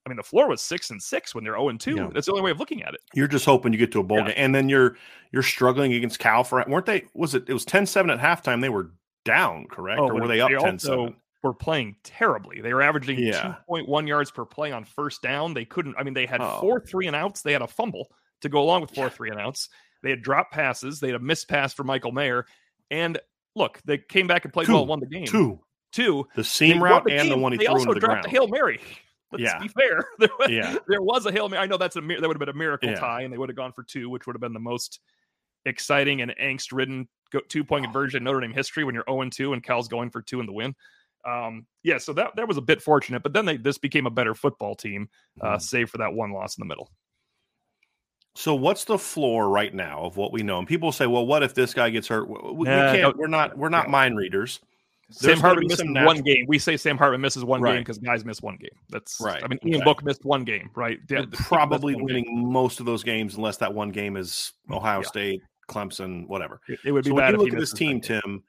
[0.10, 1.96] I mean, the floor was six and six when they're zero oh and two.
[1.96, 2.10] Yeah.
[2.14, 3.02] That's the only way of looking at it.
[3.14, 4.26] You're just hoping you get to a bowl yeah.
[4.26, 4.98] game, and then you're
[5.32, 7.06] you're struggling against Cal for weren't they?
[7.14, 7.46] Was it?
[7.48, 8.62] It was 10-7 at halftime.
[8.62, 8.92] They were
[9.24, 10.00] down, correct?
[10.00, 11.16] Oh, or were they up 10-7?
[11.44, 12.60] Were playing terribly.
[12.60, 13.42] They were averaging yeah.
[13.42, 15.54] two point one yards per play on first down.
[15.54, 15.96] They couldn't.
[15.98, 16.58] I mean, they had oh.
[16.60, 17.44] four three and outs.
[17.44, 18.10] They had a fumble
[18.42, 19.70] to go along with four three and outs.
[20.04, 21.00] They had dropped passes.
[21.00, 22.46] They had a missed pass for Michael Mayer.
[22.92, 23.20] And
[23.56, 25.26] look, they came back and played two, well, won the game.
[25.26, 25.60] Two,
[25.92, 26.28] two.
[26.36, 28.26] The seam route the and the one he they threw also into the dropped ground.
[28.26, 28.82] a hail mary.
[29.32, 29.60] Let's yeah.
[29.60, 30.06] be fair.
[30.20, 30.76] There was, yeah.
[30.88, 31.62] there was a hail mary.
[31.62, 33.00] I know that's a that would have been a miracle yeah.
[33.00, 35.00] tie, and they would have gone for two, which would have been the most
[35.66, 37.08] exciting and angst ridden
[37.48, 40.22] two point conversion in Notre Dame history when you're 0 2 and Cal's going for
[40.22, 40.76] two in the win.
[41.26, 44.12] Um, yeah, so that that was a bit fortunate, but then they this became a
[44.12, 45.10] better football team,
[45.42, 45.62] uh, mm.
[45.62, 46.90] save for that one loss in the middle.
[48.36, 50.60] So what's the floor right now of what we know?
[50.60, 53.18] And people say, "Well, what if this guy gets hurt?" We, we can't.
[53.18, 53.58] We're not.
[53.58, 54.62] We're not mind readers.
[55.12, 56.46] Sam Hartman missed one game.
[56.48, 57.74] We say Sam Hartman misses one right.
[57.74, 58.70] game because guys miss one game.
[58.90, 59.44] That's right.
[59.44, 59.84] I mean, Ian.
[59.84, 61.00] Book missed one game, right?
[61.34, 62.52] probably winning game.
[62.52, 65.08] most of those games unless that one game is Ohio yeah.
[65.08, 66.62] State, Clemson, whatever.
[66.68, 67.32] It, it would be so bad.
[67.32, 68.44] When you look at this team, Tim,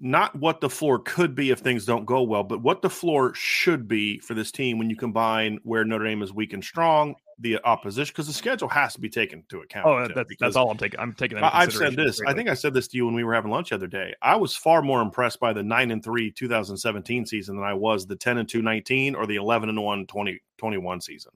[0.00, 3.34] not what the floor could be if things don't go well, but what the floor
[3.34, 7.16] should be for this team when you combine where Notre Dame is weak and strong
[7.40, 9.86] the opposition because the schedule has to be taken into account.
[9.86, 10.98] Oh, that's, that's all I'm taking.
[10.98, 11.38] I'm taking.
[11.38, 11.54] That.
[11.54, 12.20] I, have said this.
[12.26, 14.14] I think I said this to you when we were having lunch the other day.
[14.22, 18.06] I was far more impressed by the nine and three 2017 season than I was
[18.06, 21.32] the 10 and 2 19 or the 11 and 1 2021 season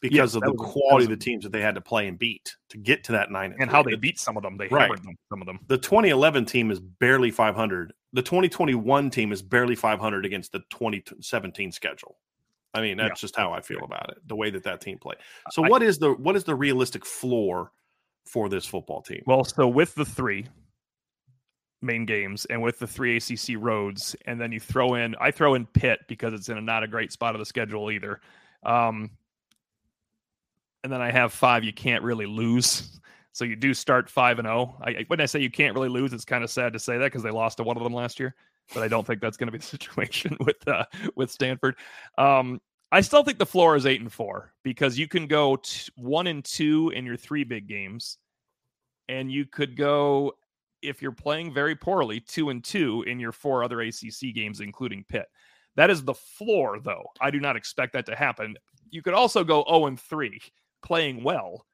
[0.00, 2.08] because yes, of the was, quality was, of the teams that they had to play
[2.08, 4.58] and beat to get to that nine and, and how they beat some of them.
[4.58, 4.82] They right.
[4.82, 5.58] hammered them, some of them.
[5.66, 7.92] The 2011 team is barely 500.
[8.12, 12.18] The 2021 team is barely 500 against the 2017 schedule.
[12.74, 13.26] I mean, that's yeah.
[13.26, 14.18] just how I feel about it.
[14.26, 15.18] The way that that team played.
[15.50, 17.70] So, I, what is the what is the realistic floor
[18.26, 19.22] for this football team?
[19.26, 20.46] Well, so with the three
[21.80, 25.54] main games and with the three ACC roads, and then you throw in I throw
[25.54, 28.20] in Pitt because it's in a not a great spot of the schedule either.
[28.64, 29.10] Um,
[30.82, 32.90] and then I have five you can't really lose.
[33.34, 34.76] So you do start five and zero.
[34.78, 34.84] Oh.
[34.84, 37.06] I, when I say you can't really lose, it's kind of sad to say that
[37.06, 38.36] because they lost to one of them last year.
[38.72, 40.84] But I don't think that's going to be the situation with uh,
[41.16, 41.76] with Stanford.
[42.16, 42.60] Um,
[42.92, 46.28] I still think the floor is eight and four because you can go t- one
[46.28, 48.18] and two in your three big games,
[49.08, 50.32] and you could go
[50.80, 55.04] if you're playing very poorly two and two in your four other ACC games, including
[55.08, 55.26] Pitt.
[55.76, 57.04] That is the floor, though.
[57.20, 58.54] I do not expect that to happen.
[58.90, 60.40] You could also go 0 and 3
[60.82, 61.66] playing well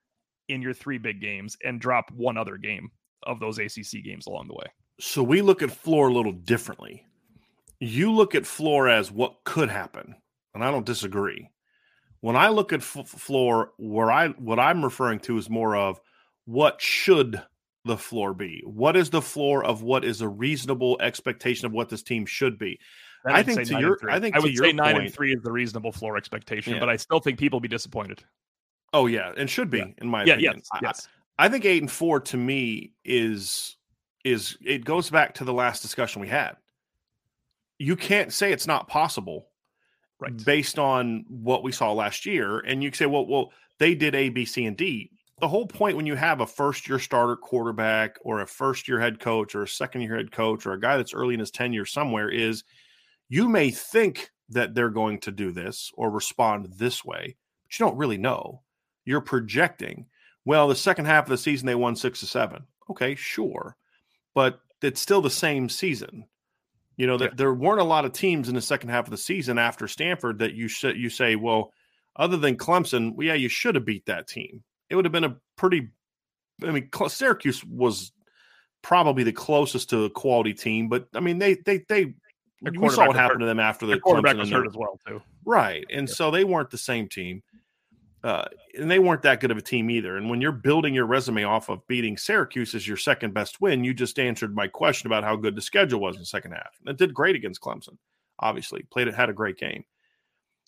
[0.48, 2.90] in your three big games and drop one other game
[3.24, 4.66] of those ACC games along the way.
[5.00, 7.06] So we look at floor a little differently.
[7.78, 10.14] You look at floor as what could happen,
[10.54, 11.48] and I don't disagree.
[12.20, 15.98] When I look at f- floor, where I what I'm referring to is more of
[16.44, 17.42] what should
[17.86, 18.62] the floor be?
[18.66, 22.58] What is the floor of what is a reasonable expectation of what this team should
[22.58, 22.78] be?
[23.24, 25.52] I think to your, I think I would say nine point, and three is the
[25.52, 26.80] reasonable floor expectation, yeah.
[26.80, 28.22] but I still think people will be disappointed.
[28.92, 29.86] Oh yeah, and should be yeah.
[29.98, 30.56] in my yeah, opinion.
[30.56, 31.08] Yes, yes.
[31.38, 33.78] I, I think eight and four to me is
[34.24, 36.56] is it goes back to the last discussion we had.
[37.78, 39.48] You can't say it's not possible,
[40.20, 40.36] right?
[40.44, 44.28] Based on what we saw last year, and you say, well, well, they did A,
[44.28, 45.10] B, C, and D.
[45.40, 49.00] The whole point when you have a first year starter quarterback or a first year
[49.00, 51.50] head coach or a second year head coach or a guy that's early in his
[51.50, 52.62] tenure somewhere is
[53.30, 57.86] you may think that they're going to do this or respond this way, but you
[57.86, 58.60] don't really know
[59.04, 60.06] you're projecting,
[60.44, 62.64] well, the second half of the season they won six to seven.
[62.90, 63.76] Okay, sure.
[64.40, 66.24] But it's still the same season.
[66.96, 67.36] You know, that yeah.
[67.36, 70.38] there weren't a lot of teams in the second half of the season after Stanford
[70.38, 71.74] that you should you say, well,
[72.16, 74.62] other than Clemson, well, yeah, you should have beat that team.
[74.88, 75.90] It would have been a pretty
[76.66, 78.12] I mean, Syracuse was
[78.80, 82.14] probably the closest to a quality team, but I mean, they they they
[82.62, 83.44] we saw what happened hurt.
[83.44, 85.20] to them after the quarterback Clemson was hurt as well too.
[85.44, 86.14] Right, and yeah.
[86.14, 87.42] so they weren't the same team
[88.22, 88.44] uh,
[88.78, 90.16] and they weren't that good of a team either.
[90.16, 93.82] And when you're building your resume off of beating Syracuse as your second best win,
[93.82, 96.78] you just answered my question about how good the schedule was in the second half.
[96.80, 97.96] And it did great against Clemson.
[98.38, 99.84] Obviously, played it, had a great game.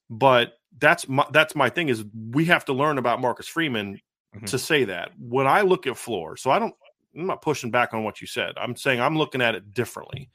[0.09, 4.01] But that's my that's my thing is we have to learn about Marcus Freeman
[4.35, 4.45] mm-hmm.
[4.47, 5.11] to say that.
[5.19, 6.75] When I look at floor, so I don't
[7.17, 8.53] I'm not pushing back on what you said.
[8.57, 10.31] I'm saying I'm looking at it differently.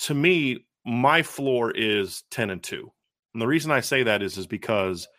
[0.00, 2.90] To me, my floor is 10 and 2.
[3.32, 5.08] And the reason I say that is is because–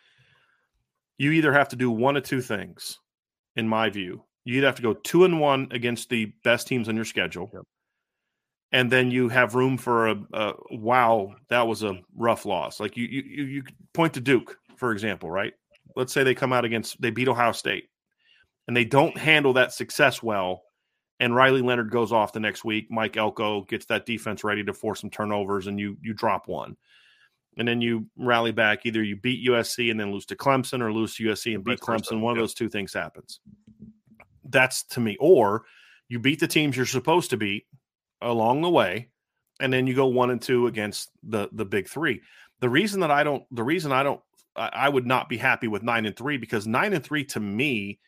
[1.17, 2.99] you either have to do one of two things,
[3.55, 4.23] in my view.
[4.43, 7.49] You either have to go two and one against the best teams on your schedule,
[7.53, 7.63] yep.
[8.71, 12.79] and then you have room for a, a, wow, that was a rough loss.
[12.79, 15.53] Like you, you, you point to Duke, for example, right?
[15.95, 17.85] Let's say they come out against they beat Ohio State,
[18.67, 20.61] and they don't handle that success well,
[21.19, 22.87] and Riley Leonard goes off the next week.
[22.91, 26.75] Mike Elko gets that defense ready to force some turnovers, and you you drop one
[27.57, 28.85] and then you rally back.
[28.85, 31.79] Either you beat USC and then lose to Clemson, or lose to USC and beat
[31.79, 32.21] Clemson.
[32.21, 33.39] One of those two things happens.
[34.43, 35.17] That's to me.
[35.19, 35.65] Or
[36.07, 37.65] you beat the teams you're supposed to beat
[38.21, 39.09] along the way,
[39.59, 42.21] and then you go one and two against the the big three.
[42.59, 44.21] The reason that I don't, the reason I don't,
[44.55, 47.99] I would not be happy with nine and three because nine and three to me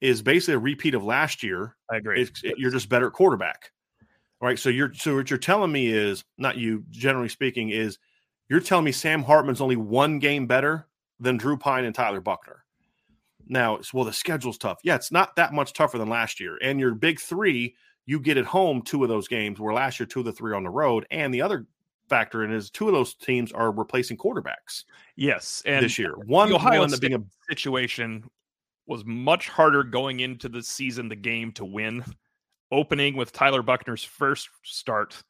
[0.00, 1.76] is basically a repeat of last year.
[1.90, 2.22] I agree.
[2.22, 3.70] It, you're just better at quarterback.
[4.40, 4.58] All right.
[4.58, 7.98] So you're so what you're telling me is not you, generally speaking, is
[8.48, 10.86] you're telling me Sam Hartman's only one game better
[11.20, 12.64] than Drew Pyne and Tyler Buchner.
[13.46, 14.78] Now, well, the schedule's tough.
[14.82, 16.58] Yeah, it's not that much tougher than last year.
[16.62, 17.74] And your big three,
[18.06, 20.54] you get at home two of those games, where last year two of the three
[20.54, 21.06] on the road.
[21.10, 21.66] And the other
[22.08, 24.84] factor in is two of those teams are replacing quarterbacks.
[25.16, 28.24] Yes, and this year one the Ohio State being a situation
[28.86, 32.04] was much harder going into the season, the game to win.
[32.72, 35.22] Opening with Tyler Buchner's first start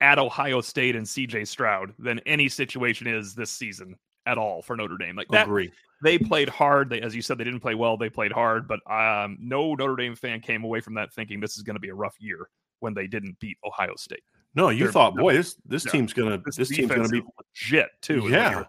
[0.00, 4.76] at Ohio State and CJ Stroud than any situation is this season at all for
[4.76, 5.16] Notre Dame.
[5.16, 5.72] Like that, Agree.
[6.02, 6.90] they played hard.
[6.90, 7.96] They, as you said, they didn't play well.
[7.96, 11.56] They played hard, but um, no Notre Dame fan came away from that thinking this
[11.56, 12.48] is going to be a rough year
[12.80, 14.22] when they didn't beat Ohio State.
[14.54, 17.22] No, you They're, thought, boy, this this yeah, team's gonna this, this team's gonna be
[17.38, 18.28] legit too.
[18.28, 18.64] Yeah.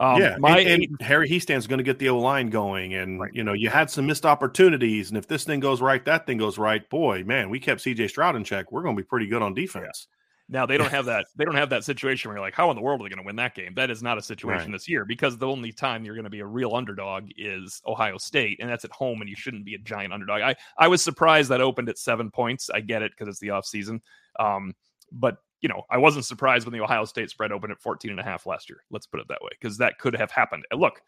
[0.00, 3.20] Um, yeah, my and, and Harry Hiestand's going to get the O line going, and
[3.20, 3.30] right.
[3.32, 6.38] you know you had some missed opportunities, and if this thing goes right, that thing
[6.38, 6.88] goes right.
[6.90, 8.08] Boy, man, we kept C.J.
[8.08, 8.72] Stroud in check.
[8.72, 10.08] We're going to be pretty good on defense.
[10.08, 10.14] Yeah.
[10.48, 11.26] Now they don't have that.
[11.36, 13.22] They don't have that situation where you're like, how in the world are they going
[13.22, 13.74] to win that game?
[13.74, 14.72] That is not a situation right.
[14.72, 18.18] this year because the only time you're going to be a real underdog is Ohio
[18.18, 20.42] State, and that's at home, and you shouldn't be a giant underdog.
[20.42, 22.70] I I was surprised that opened at seven points.
[22.70, 24.02] I get it because it's the off season,
[24.38, 24.74] um,
[25.10, 28.20] but you know, I wasn't surprised when the Ohio State spread opened at 14 and
[28.20, 28.80] a half last year.
[28.90, 30.66] Let's put it that way, because that could have happened.
[30.70, 31.00] And look,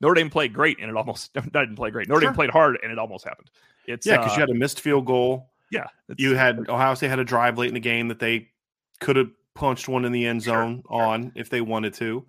[0.00, 2.08] Notre Dame played great and it almost didn't play great.
[2.08, 2.28] Notre sure.
[2.28, 3.50] Dame played hard and it almost happened.
[3.86, 5.50] It's yeah, because uh, you had a missed field goal.
[5.70, 8.50] Yeah, you had Ohio State had a drive late in the game that they
[9.00, 11.02] could have punched one in the end zone sure.
[11.02, 12.26] on if they wanted to.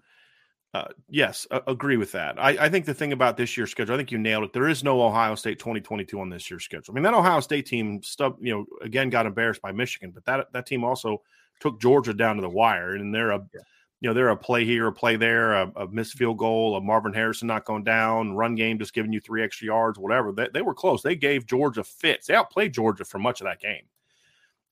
[0.75, 2.37] Uh, yes, uh, agree with that.
[2.37, 4.51] I, I, think the thing about this year's schedule, I think you nailed it.
[4.51, 6.91] There is no Ohio State 2022 on this year's schedule.
[6.91, 10.25] I mean, that Ohio State team stuff, you know, again got embarrassed by Michigan, but
[10.25, 11.21] that that team also
[11.61, 13.61] took Georgia down to the wire, and they're a yeah.
[14.01, 16.81] you know they're a play here, a play there, a, a, missed field goal, a
[16.81, 20.33] Marvin Harrison not going down, run game just giving you three extra yards, whatever.
[20.33, 21.01] They, they were close.
[21.01, 22.27] They gave Georgia fits.
[22.27, 23.83] They outplayed Georgia for much of that game.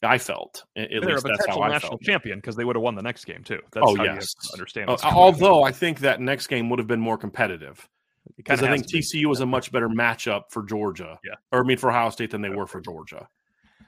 [0.03, 2.01] I felt at they're least that's how I national felt.
[2.01, 3.59] champion because they would have won the next game too.
[3.71, 4.89] That's oh yes, understand.
[4.89, 7.87] Uh, although I think that next game would have been more competitive
[8.35, 11.19] because I think TCU was a much better matchup for Georgia.
[11.23, 13.27] Yeah, or I mean for Ohio State than they were for Georgia.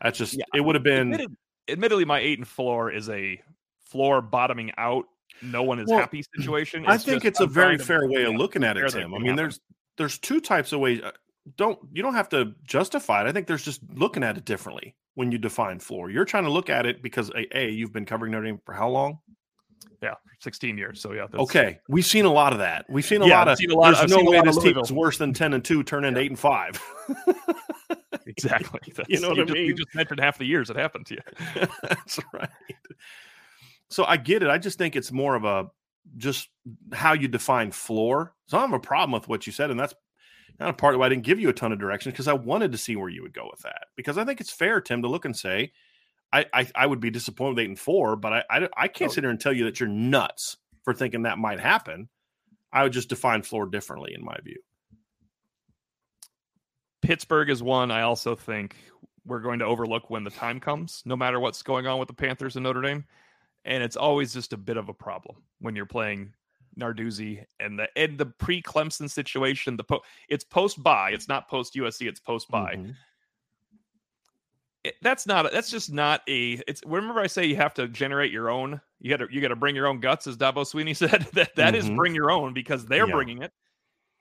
[0.02, 0.46] That's just yeah.
[0.54, 1.14] it would have been.
[1.14, 1.36] Admitted,
[1.68, 3.42] admittedly, my eight and floor is a
[3.86, 5.06] floor bottoming out.
[5.42, 6.84] No one is well, happy situation.
[6.84, 9.14] It's I think just, it's I'm a very fair way of looking at it, Tim.
[9.14, 9.36] I mean, happen.
[9.36, 9.60] there's
[9.98, 11.02] there's two types of ways.
[11.02, 11.12] Uh,
[11.58, 13.28] don't you don't have to justify it.
[13.28, 16.10] I think there's just looking at it differently when you define floor.
[16.10, 18.74] You're trying to look at it because a, a you've been covering Notre Dame for
[18.74, 19.20] how long?
[20.02, 21.02] Yeah, 16 years.
[21.02, 21.28] So yeah.
[21.34, 22.86] Okay, we've seen a lot of that.
[22.90, 23.58] We've seen a yeah, lot of.
[23.58, 25.84] Seen a lot, there's I've no way this team is worse than 10 and two,
[25.84, 26.26] turn into yeah.
[26.26, 26.82] eight and five.
[28.26, 28.80] exactly.
[28.96, 29.66] That's, you know what you I just, mean?
[29.66, 31.22] You just mentioned half the years it happened to you.
[31.84, 32.50] That's right.
[33.90, 34.50] So I get it.
[34.50, 35.68] I just think it's more of a
[36.18, 36.50] just
[36.94, 38.34] how you define floor.
[38.48, 39.96] So I have a problem with what you said, and that's
[40.58, 42.34] kind of part of why I didn't give you a ton of directions because I
[42.34, 43.88] wanted to see where you would go with that.
[43.96, 45.72] Because I think it's fair, Tim, to look and say,
[46.32, 49.12] I I, I would be disappointed with eight and four, but I I, I can't
[49.12, 49.14] oh.
[49.14, 52.10] sit here and tell you that you're nuts for thinking that might happen.
[52.72, 54.60] I would just define floor differently, in my view.
[57.02, 58.76] Pittsburgh is one I also think
[59.26, 62.14] we're going to overlook when the time comes, no matter what's going on with the
[62.14, 63.06] Panthers and Notre Dame.
[63.64, 66.34] And it's always just a bit of a problem when you're playing
[66.80, 69.78] Narduzzi and the and the pre Clemson situation.
[69.78, 72.76] The po- it's post bye, it's not post USC, it's post bye.
[72.76, 72.92] Mm-hmm.
[74.84, 78.32] It, that's not that's just not a it's remember I say you have to generate
[78.32, 80.96] your own you got to you got to bring your own guts as Dabo Swinney
[80.96, 81.76] said that that mm-hmm.
[81.76, 83.14] is bring your own because they're yeah.
[83.14, 83.52] bringing it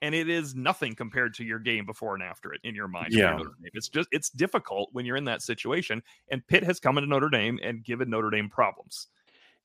[0.01, 3.07] and it is nothing compared to your game before and after it in your mind.
[3.11, 3.39] Yeah,
[3.73, 6.03] it's just it's difficult when you're in that situation.
[6.29, 9.07] And Pitt has come into Notre Dame and given Notre Dame problems.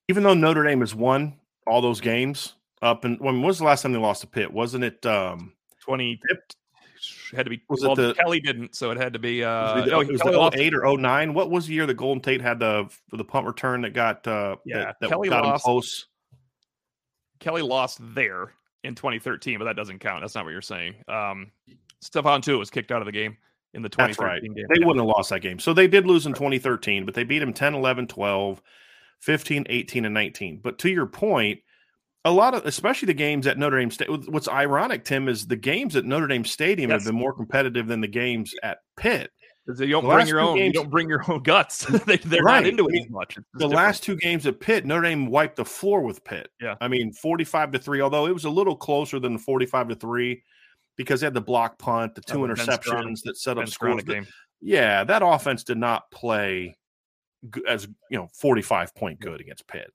[0.09, 3.83] Even though Notre Dame has won all those games, up and when was the last
[3.83, 4.53] time they lost to Pitt?
[4.53, 6.21] Wasn't it um 20
[7.35, 9.85] had to be was well, it the Kelly didn't, so it had to be uh
[9.87, 11.35] no, it was the 08 or 09.
[11.35, 14.57] What was the year that Golden Tate had the the punt return that got uh
[14.65, 16.07] yeah, that, that Kelly got lost, close?
[17.39, 18.53] Kelly lost there
[18.85, 20.23] in 2013, but that doesn't count.
[20.23, 20.97] That's not what you're saying.
[21.09, 21.53] Um
[22.03, 23.37] Stephon Tuitt was kicked out of the game
[23.75, 24.43] in the 2013 right.
[24.43, 24.67] game.
[24.69, 25.59] They wouldn't have lost that game.
[25.59, 28.63] So they did lose in 2013, but they beat him 10, 11, 12,
[29.21, 30.61] 15, 18, and 19.
[30.63, 31.61] But to your point,
[32.25, 34.09] a lot of, especially the games at Notre Dame State.
[34.29, 37.01] What's ironic, Tim, is the games at Notre Dame Stadium yes.
[37.03, 39.31] have been more competitive than the games at Pitt.
[39.67, 40.57] You don't the bring your own.
[40.57, 41.85] Games, you don't bring your own guts.
[42.07, 42.61] they, are right.
[42.61, 43.37] not into it as much.
[43.37, 43.75] the different.
[43.75, 46.49] last two games at Pitt, Notre Dame wiped the floor with Pitt.
[46.61, 48.01] Yeah, I mean, forty-five to three.
[48.01, 50.43] Although it was a little closer than forty-five to three,
[50.97, 54.03] because they had the block punt, the two interceptions that set up scores.
[54.03, 54.27] Game.
[54.61, 56.77] Yeah, that offense did not play
[57.69, 59.93] as you know forty-five point good against Pitt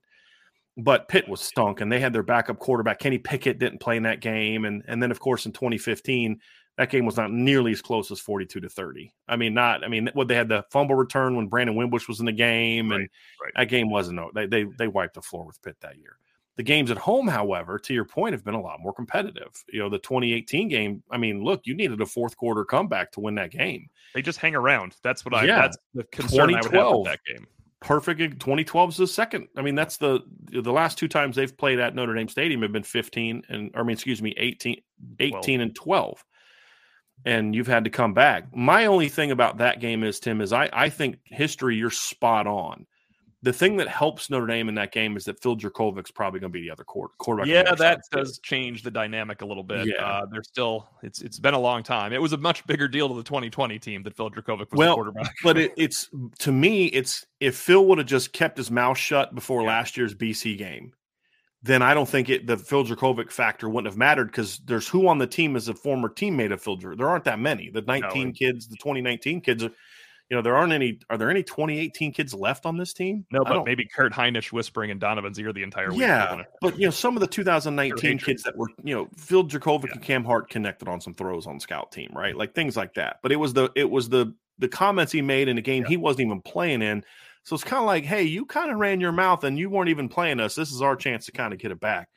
[0.78, 4.04] but Pitt was stunk, and they had their backup quarterback Kenny Pickett didn't play in
[4.04, 6.40] that game, and and then of course in 2015
[6.78, 9.14] that game was not nearly as close as 42 to 30.
[9.30, 12.20] I mean, not I mean what they had the fumble return when Brandon Wimbush was
[12.20, 13.08] in the game, and
[13.42, 13.54] right.
[13.56, 16.18] that game wasn't they they they wiped the floor with Pitt that year.
[16.58, 19.52] The games at home, however, to your point, have been a lot more competitive.
[19.68, 21.04] You know, the 2018 game.
[21.12, 23.90] I mean, look, you needed a fourth quarter comeback to win that game.
[24.14, 24.96] They just hang around.
[25.04, 25.46] That's what I.
[25.46, 27.46] Yeah, that's the concern I would have with that game
[27.86, 30.20] perfect 2012 is the second i mean that's the
[30.50, 33.84] the last two times they've played at notre dame stadium have been 15 and i
[33.84, 34.82] mean excuse me 18
[35.20, 35.62] 18 12.
[35.62, 36.26] and 12
[37.24, 38.56] and you've had to come back.
[38.56, 42.48] My only thing about that game is tim is i i think history you're spot
[42.48, 42.88] on
[43.46, 46.52] the thing that helps Notre Dame in that game is that Phil Jurkovec's probably going
[46.52, 47.46] to be the other quarterback.
[47.46, 49.86] Yeah, that does change the dynamic a little bit.
[49.86, 50.04] Yeah.
[50.04, 52.12] Uh, they're still it's it's been a long time.
[52.12, 54.96] It was a much bigger deal to the 2020 team that Phil Jurkovec was well,
[54.96, 55.32] quarterback.
[55.44, 59.36] but it, it's to me, it's if Phil would have just kept his mouth shut
[59.36, 59.68] before yeah.
[59.68, 60.92] last year's BC game,
[61.62, 65.08] then I don't think it the Phil Jurkovec factor wouldn't have mattered because there's who
[65.08, 66.78] on the team is a former teammate of Phil.
[66.78, 67.70] There aren't that many.
[67.70, 68.34] The 19 no.
[68.34, 69.72] kids, the 2019 kids are
[70.30, 71.00] you know, there aren't any.
[71.10, 73.26] Are there any 2018 kids left on this team?
[73.32, 76.00] No, but maybe Kurt Heinisch whispering in Donovan's ear the entire week.
[76.00, 79.86] Yeah, but you know, some of the 2019 kids that were, you know, Phil Jurkovec
[79.86, 79.94] yeah.
[79.94, 82.36] and Cam Hart connected on some throws on scout team, right?
[82.36, 83.20] Like things like that.
[83.22, 85.90] But it was the it was the the comments he made in a game yeah.
[85.90, 87.04] he wasn't even playing in.
[87.44, 89.90] So it's kind of like, hey, you kind of ran your mouth and you weren't
[89.90, 90.56] even playing us.
[90.56, 92.10] This is our chance to kind of get it back.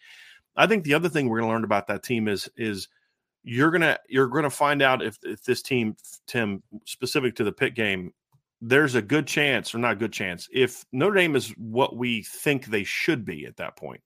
[0.57, 2.89] I think the other thing we're going to learn about that team is is
[3.49, 5.97] you're gonna you're gonna find out if if this team
[6.27, 8.13] Tim specific to the pit game
[8.61, 12.23] there's a good chance, or not a good chance, if Notre Dame is what we
[12.23, 14.01] think they should be at that point,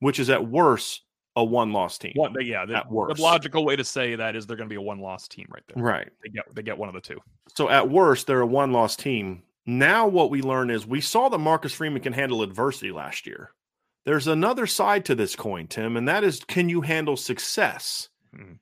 [0.00, 1.02] which is at worst
[1.36, 2.12] a one loss team.
[2.14, 3.16] One, yeah, the, at worst.
[3.16, 5.46] the logical way to say that is they're going to be a one loss team
[5.48, 5.82] right there.
[5.82, 6.08] Right.
[6.22, 7.18] They get they get one of the two.
[7.56, 9.42] So at worst, they're a one loss team.
[9.66, 13.50] Now what we learn is we saw that Marcus Freeman can handle adversity last year.
[14.04, 18.08] There's another side to this coin, Tim, and that is can you handle success?
[18.36, 18.54] Mm-hmm.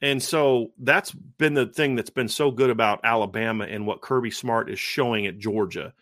[0.00, 4.30] And so that's been the thing that's been so good about Alabama and what Kirby
[4.30, 5.92] Smart is showing at Georgia,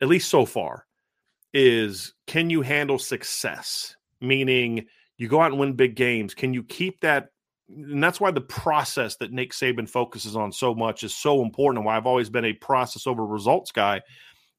[0.00, 0.86] at least so far,
[1.54, 3.96] is can you handle success?
[4.20, 4.86] Meaning
[5.16, 6.34] you go out and win big games.
[6.34, 7.28] Can you keep that?
[7.68, 11.78] And that's why the process that Nick Saban focuses on so much is so important
[11.78, 14.02] and why I've always been a process over results guy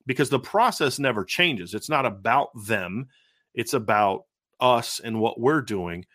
[0.05, 1.73] because the process never changes.
[1.73, 3.07] It's not about them,
[3.53, 4.23] it's about
[4.59, 6.05] us and what we're doing.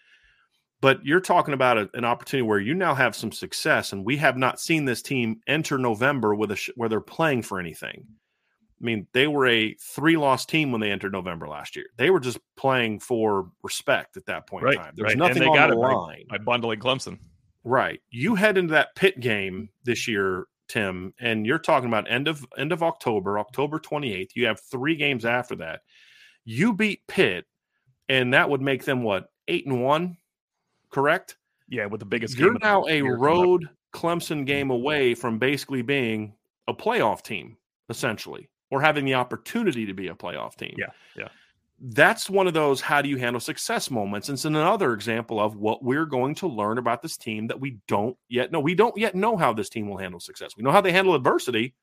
[0.83, 4.17] But you're talking about a, an opportunity where you now have some success, and we
[4.17, 8.05] have not seen this team enter November with a sh- where they're playing for anything.
[8.05, 11.87] I mean, they were a three-loss team when they entered November last year.
[11.99, 14.93] They were just playing for respect at that point right, in time.
[14.97, 15.19] There's right.
[15.19, 17.21] nothing on the line by, by bundling Clemson.
[17.63, 18.01] Right.
[18.11, 22.45] You head into that pit game this year, Tim, and you're talking about end of
[22.59, 24.31] end of October, October 28th.
[24.35, 25.83] You have three games after that.
[26.45, 27.45] You beat Pitt,
[28.09, 30.17] and that would make them what eight and one
[30.93, 31.37] correct?
[31.69, 32.39] Yeah, with the biggest.
[32.39, 36.35] You're now a road Clemson game away from basically being
[36.69, 37.57] a playoff team,
[37.89, 40.75] essentially, or having the opportunity to be a playoff team.
[40.79, 40.87] Yeah,
[41.17, 41.29] yeah.
[41.85, 44.29] That's one of those how do you handle success moments.
[44.29, 47.79] And it's another example of what we're going to learn about this team that we
[47.89, 48.61] don't yet know.
[48.61, 50.57] We don't yet know how this team will handle success.
[50.57, 51.75] We know how they handle adversity.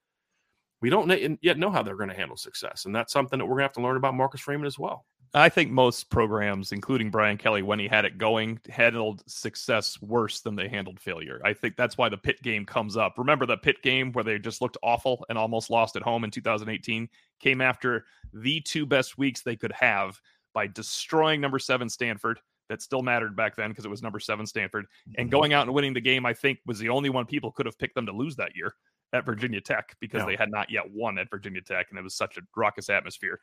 [0.82, 2.86] We don't yet know how they're going to handle success.
[2.86, 5.06] And that's something that we're going to have to learn about Marcus Freeman as well.
[5.34, 10.42] I think most programs, including Brian Kelly, when he had it going, handled success worse
[10.42, 11.40] than they handled failure.
[11.46, 13.18] I think that's why the pit game comes up.
[13.18, 16.32] Remember the pit game where they just looked awful and almost lost at home in
[16.32, 17.08] 2018
[17.40, 20.20] came after the two best weeks they could have
[20.54, 22.40] by destroying number seven Stanford.
[22.70, 24.86] That still mattered back then because it was number seven Stanford.
[25.18, 25.38] And mm-hmm.
[25.38, 27.80] going out and winning the game, I think, was the only one people could have
[27.80, 28.76] picked them to lose that year
[29.14, 32.16] at Virginia Tech because they had not yet won at Virginia Tech and it was
[32.16, 33.40] such a raucous atmosphere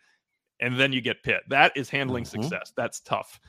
[0.61, 1.43] and then you get Pitt.
[1.49, 2.43] That is handling mm-hmm.
[2.43, 2.73] success.
[2.77, 3.41] That's tough.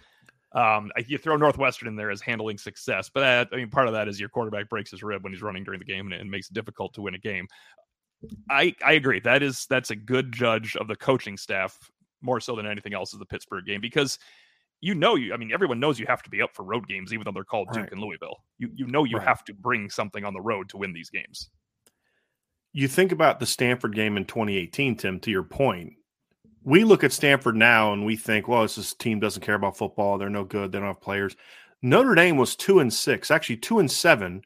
[0.54, 3.94] Um, you throw Northwestern in there as handling success, but that, I mean, part of
[3.94, 6.26] that is your quarterback breaks his rib when he's running during the game, and it
[6.26, 7.48] makes it difficult to win a game.
[8.50, 9.20] I I agree.
[9.20, 11.78] That is that's a good judge of the coaching staff
[12.22, 14.18] more so than anything else is the Pittsburgh game because
[14.82, 17.14] you know you I mean everyone knows you have to be up for road games
[17.14, 17.92] even though they're called Duke right.
[17.92, 18.38] and Louisville.
[18.58, 19.28] You you know you right.
[19.28, 21.50] have to bring something on the road to win these games.
[22.74, 25.94] You think about the Stanford game in 2018, Tim, to your point
[26.68, 30.18] we look at Stanford now and we think, well, this team doesn't care about football.
[30.18, 30.70] They're no good.
[30.70, 31.34] They don't have players.
[31.82, 34.42] Notre Dame was two and six, actually two and seven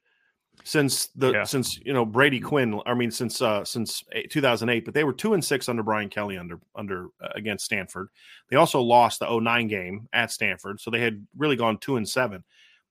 [0.64, 1.44] since the yeah.
[1.46, 2.80] since you know Brady Quinn.
[2.86, 6.38] I mean, since uh since 2008, but they were two and six under Brian Kelly
[6.38, 8.10] under under uh, against Stanford.
[8.52, 12.08] They also lost the 09 game at Stanford, so they had really gone two and
[12.08, 12.44] seven.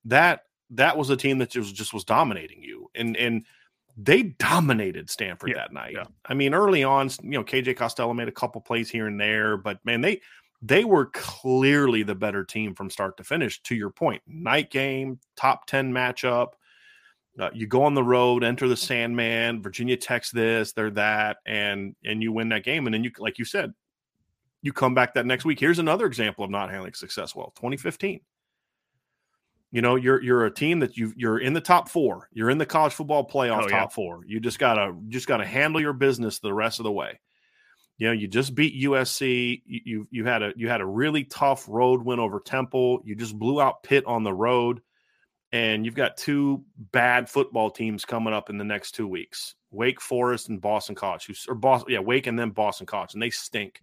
[0.07, 3.45] That that was a team that just just was dominating you, and and
[4.03, 5.93] they dominated Stanford yeah, that night.
[5.95, 6.05] Yeah.
[6.25, 9.57] I mean, early on, you know, KJ Costello made a couple plays here and there,
[9.57, 10.21] but man, they
[10.63, 13.63] they were clearly the better team from start to finish.
[13.63, 16.49] To your point, night game, top ten matchup.
[17.39, 19.63] Uh, you go on the road, enter the Sandman.
[19.63, 23.39] Virginia Tech's this, they're that, and and you win that game, and then you, like
[23.39, 23.73] you said,
[24.63, 25.61] you come back that next week.
[25.61, 27.53] Here's another example of not handling success well.
[27.57, 28.21] 2015.
[29.73, 32.29] You know, you're you're a team that you you're in the top four.
[32.33, 33.95] You're in the college football playoff oh, top yeah.
[33.95, 34.23] four.
[34.27, 37.21] You just gotta just gotta handle your business the rest of the way.
[37.97, 39.63] You know, you just beat USC.
[39.67, 43.01] You, you you had a you had a really tough road win over Temple.
[43.05, 44.81] You just blew out Pitt on the road,
[45.53, 50.01] and you've got two bad football teams coming up in the next two weeks: Wake
[50.01, 51.27] Forest and Boston College.
[51.27, 53.83] Who or Boston, yeah, Wake and then Boston College, and they stink.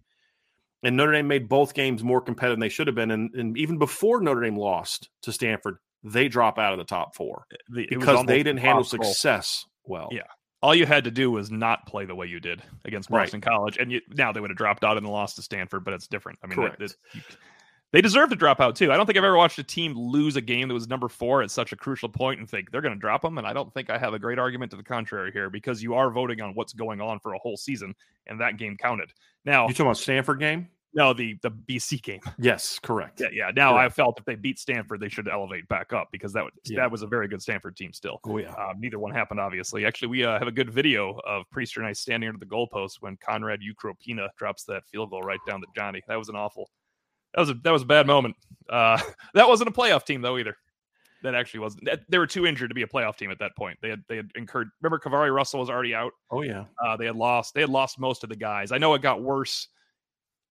[0.82, 3.10] And Notre Dame made both games more competitive than they should have been.
[3.10, 7.14] And, and even before Notre Dame lost to Stanford, they drop out of the top
[7.14, 10.08] four eh, the, because they didn't handle success well.
[10.12, 10.22] Yeah.
[10.60, 13.52] All you had to do was not play the way you did against Boston right.
[13.52, 15.84] College, and you, now they would have dropped out and lost to Stanford.
[15.84, 16.40] But it's different.
[16.42, 17.20] I mean, it, it, you,
[17.92, 18.92] they deserve to drop out too.
[18.92, 21.42] I don't think I've ever watched a team lose a game that was number four
[21.42, 23.38] at such a crucial point and think they're going to drop them.
[23.38, 25.94] And I don't think I have a great argument to the contrary here because you
[25.94, 27.94] are voting on what's going on for a whole season,
[28.26, 29.12] and that game counted.
[29.44, 30.68] Now, you talking about Stanford game?
[30.94, 32.20] No, the the BC game.
[32.38, 33.20] Yes, correct.
[33.20, 33.50] Yeah, yeah.
[33.54, 33.92] Now correct.
[33.92, 36.80] I felt if they beat Stanford, they should elevate back up because that yeah.
[36.80, 38.20] that was a very good Stanford team still.
[38.24, 38.52] Oh yeah.
[38.54, 39.84] Um, neither one happened, obviously.
[39.84, 42.96] Actually, we uh, have a good video of Prister and I standing under the goalpost
[43.00, 46.02] when Conrad Ukropina drops that field goal right down to Johnny.
[46.08, 46.70] That was an awful.
[47.34, 48.36] That was a that was a bad moment.
[48.68, 49.00] Uh,
[49.34, 50.56] that wasn't a playoff team though either.
[51.22, 51.88] That actually wasn't.
[52.08, 53.78] They were too injured to be a playoff team at that point.
[53.82, 54.70] They had they had incurred.
[54.80, 56.12] Remember, KeiVarae Russell was already out.
[56.30, 56.64] Oh yeah.
[56.84, 57.54] Uh, they had lost.
[57.54, 58.70] They had lost most of the guys.
[58.70, 59.68] I know it got worse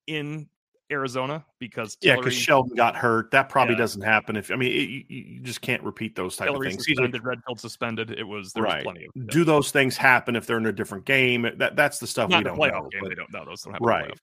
[0.08, 0.50] in
[0.92, 3.32] Arizona because Tillery, yeah, because Sheldon got hurt.
[3.32, 3.80] That probably yeah.
[3.80, 4.36] doesn't happen.
[4.36, 6.86] If I mean, it, you, you, just can't repeat those type Tillery of things.
[6.86, 8.12] Suspended, Redfield suspended.
[8.12, 8.78] It was there right.
[8.78, 9.28] was plenty of.
[9.28, 11.50] Do those things happen if they're in a different game?
[11.58, 12.90] That that's the stuff Not we don't playoff know.
[12.90, 13.62] Game, but, they don't know those.
[13.64, 14.20] Don't happen right.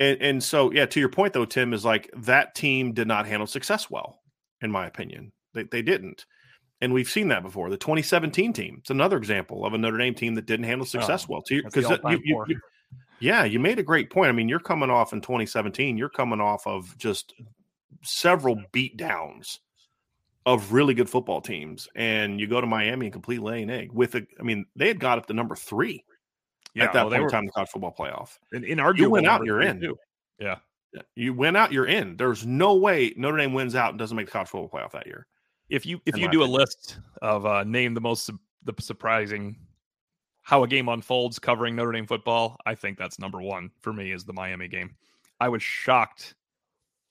[0.00, 3.26] And and so yeah, to your point though, Tim is like that team did not
[3.26, 4.20] handle success well,
[4.60, 5.32] in my opinion.
[5.54, 6.26] They they didn't.
[6.80, 7.70] And we've seen that before.
[7.70, 8.76] The 2017 team.
[8.78, 11.42] It's another example of a Notre Dame team that didn't handle success oh, well.
[11.48, 12.60] Because you, you, you,
[13.20, 14.28] yeah, you made a great point.
[14.28, 17.34] I mean, you're coming off in 2017, you're coming off of just
[18.04, 19.58] several beat downs
[20.46, 21.88] of really good football teams.
[21.96, 25.00] And you go to Miami and complete laying egg with a, I mean, they had
[25.00, 26.04] got up to number three
[26.78, 28.38] yeah, at that well, point in time in the college football playoff.
[28.52, 29.80] And in our you went out, you're in.
[29.80, 29.96] Too.
[30.38, 30.56] Yeah.
[31.14, 32.16] You went out, you're in.
[32.16, 35.06] There's no way Notre Dame wins out and doesn't make the college football playoff that
[35.06, 35.26] year.
[35.68, 36.50] If you if you do opinion.
[36.50, 38.30] a list of uh, name the most
[38.64, 39.56] the surprising
[40.42, 44.12] how a game unfolds covering Notre Dame football, I think that's number one for me
[44.12, 44.96] is the Miami game.
[45.40, 46.34] I was shocked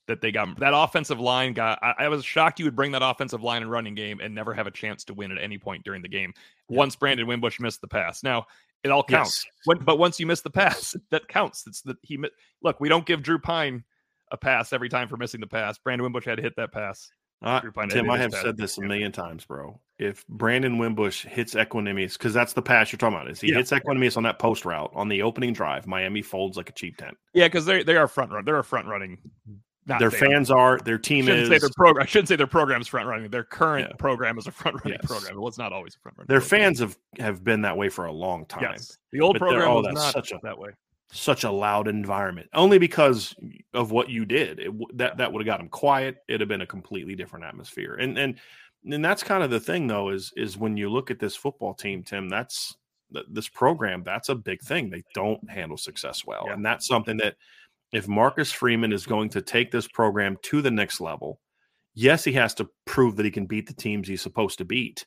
[0.08, 3.04] that they got that offensive line got I, I, was shocked you would bring that
[3.04, 5.84] offensive line and running game and never have a chance to win at any point
[5.84, 6.34] during the game
[6.70, 6.78] yeah.
[6.78, 8.24] once Brandon Wimbush missed the pass.
[8.24, 8.48] Now
[8.84, 9.44] it all counts.
[9.46, 9.52] Yes.
[9.66, 11.66] When, but once you miss the pass, that counts.
[11.68, 12.20] It's that he
[12.62, 13.84] look, we don't give Drew Pyne
[14.32, 15.78] a pass every time for missing the pass.
[15.78, 17.10] Brandon Wimbush had to hit that pass.
[17.44, 19.80] Uh, Tim, I have said this a million times, bro.
[20.00, 23.58] If Brandon Wimbush hits Equanimeous, because that's the pass you're talking about, is he yeah.
[23.58, 26.98] hits Equanimeous on that post route on the opening drive, Miami folds like a cheap
[26.98, 27.16] tent.
[27.36, 28.44] Yeah, because they they are front run.
[28.44, 29.20] They're a front running.
[29.88, 30.80] Their fans are.
[30.80, 31.48] Their team is.
[31.48, 32.04] Say their program.
[32.04, 33.30] I shouldn't say their program's front running.
[33.30, 33.96] Their current yeah.
[33.96, 35.10] program is a front running yes.
[35.10, 35.38] program.
[35.38, 36.28] Well, it's not always a front running.
[36.28, 36.62] Their program.
[36.62, 38.64] fans have have been that way for a long time.
[38.64, 38.98] Yes.
[39.12, 40.72] The old program oh, was not such a, that way
[41.12, 43.34] such a loud environment only because
[43.74, 44.60] of what you did.
[44.60, 46.18] It, that that would have got them quiet.
[46.28, 47.96] It'd have been a completely different atmosphere.
[47.96, 48.36] And and
[48.86, 51.74] and that's kind of the thing though is is when you look at this football
[51.74, 52.30] team, Tim.
[52.30, 52.76] That's
[53.30, 54.04] this program.
[54.04, 54.90] That's a big thing.
[54.90, 56.54] They don't handle success well, yeah.
[56.54, 57.36] and that's something that
[57.94, 61.40] if Marcus Freeman is going to take this program to the next level,
[61.94, 65.06] yes, he has to prove that he can beat the teams he's supposed to beat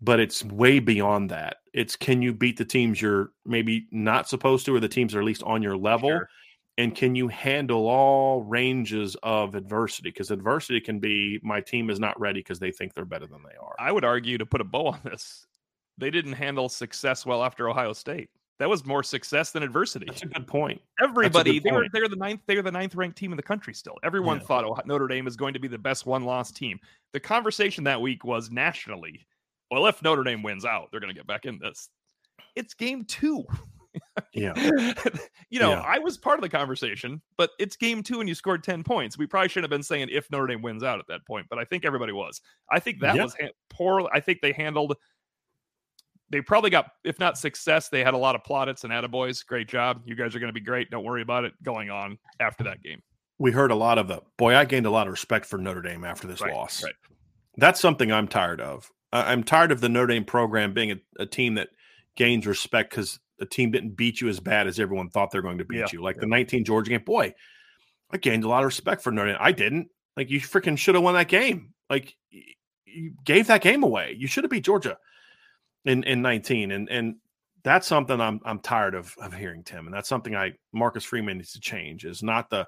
[0.00, 1.58] but it's way beyond that.
[1.72, 5.18] It's can you beat the teams you're maybe not supposed to, or the teams that
[5.18, 6.08] are at least on your level?
[6.08, 6.28] Sure.
[6.78, 10.08] And can you handle all ranges of adversity?
[10.08, 13.42] Because adversity can be my team is not ready because they think they're better than
[13.42, 13.74] they are.
[13.78, 15.46] I would argue to put a bow on this,
[15.98, 18.30] they didn't handle success well after Ohio State.
[18.60, 20.06] That was more success than adversity.
[20.06, 20.80] That's a good point.
[21.02, 23.74] Everybody, good they were they're the ninth, they're the ninth ranked team in the country
[23.74, 23.96] still.
[24.04, 24.46] Everyone yeah.
[24.46, 26.78] thought oh, Notre Dame is going to be the best one loss team.
[27.12, 29.26] The conversation that week was nationally
[29.70, 31.88] well, if Notre Dame wins out, they're going to get back in this.
[32.56, 33.44] It's game two.
[34.34, 34.52] yeah.
[35.50, 35.84] you know, yeah.
[35.86, 39.16] I was part of the conversation, but it's game two and you scored 10 points.
[39.16, 41.58] We probably shouldn't have been saying if Notre Dame wins out at that point, but
[41.58, 42.40] I think everybody was.
[42.70, 44.08] I think that was ha- poor.
[44.12, 44.96] I think they handled,
[46.30, 49.44] they probably got, if not success, they had a lot of plaudits and attaboys.
[49.44, 50.02] Great job.
[50.04, 50.90] You guys are going to be great.
[50.90, 53.02] Don't worry about it going on after that game.
[53.38, 55.82] We heard a lot of the, boy, I gained a lot of respect for Notre
[55.82, 56.84] Dame after this right, loss.
[56.84, 56.94] Right.
[57.56, 58.90] That's something I'm tired of.
[59.12, 61.68] I'm tired of the Notre Dame program being a, a team that
[62.16, 65.58] gains respect because the team didn't beat you as bad as everyone thought they're going
[65.58, 66.02] to beat yeah, you.
[66.02, 66.20] Like yeah.
[66.20, 67.34] the 19 Georgia game, boy,
[68.12, 69.38] I gained a lot of respect for Notre Dame.
[69.40, 69.88] I didn't.
[70.16, 71.72] Like you freaking should have won that game.
[71.88, 72.14] Like
[72.84, 74.14] you gave that game away.
[74.16, 74.96] You should have beat Georgia
[75.84, 76.70] in in 19.
[76.70, 77.16] And and
[77.62, 79.86] that's something I'm I'm tired of of hearing, Tim.
[79.86, 82.04] And that's something I Marcus Freeman needs to change.
[82.04, 82.66] Is not the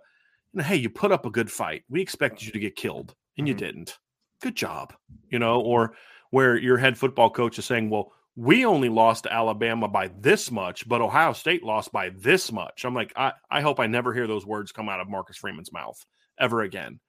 [0.52, 1.82] you know, hey, you put up a good fight.
[1.88, 3.48] We expected you to get killed, and mm-hmm.
[3.48, 3.98] you didn't.
[4.40, 4.92] Good job.
[5.28, 5.94] You know, or
[6.30, 10.50] where your head football coach is saying, well, we only lost to Alabama by this
[10.50, 12.84] much, but Ohio State lost by this much.
[12.84, 15.72] I'm like, I, I hope I never hear those words come out of Marcus Freeman's
[15.72, 16.02] mouth
[16.40, 17.00] ever again.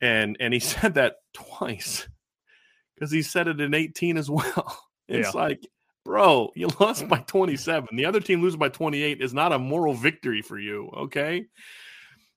[0.00, 2.08] And and he said that twice
[2.94, 4.78] because he said it in 18 as well.
[5.08, 5.40] It's yeah.
[5.40, 5.66] like,
[6.04, 7.26] bro, you lost by mm.
[7.26, 7.96] 27.
[7.96, 10.90] The other team losing by 28 is not a moral victory for you.
[10.96, 11.46] Okay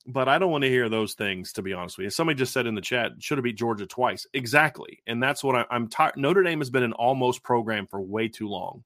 [0.08, 2.10] but I don't want to hear those things, to be honest with you.
[2.10, 4.26] Somebody just said in the chat, should have beat Georgia twice.
[4.34, 5.00] Exactly.
[5.06, 6.16] And that's what I, am tired.
[6.16, 8.84] Notre Dame has been an almost program for way too long.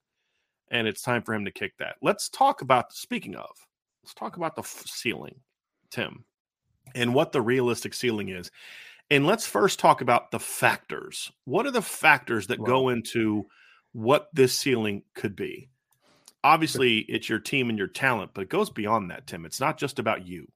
[0.72, 1.98] And it's time for him to kick that.
[2.02, 3.50] Let's talk about, speaking of,
[4.04, 5.36] let's talk about the f- ceiling,
[5.92, 6.26] Tim.
[6.96, 8.50] and what the realistic ceiling is.
[9.12, 11.32] And let's first talk about the factors.
[11.46, 13.46] What are the factors that go into
[13.94, 15.70] what this ceiling could be?
[16.44, 19.46] Obviously, it's your team and your talent, but it goes beyond that, Tim.
[19.46, 20.48] It's not just about you.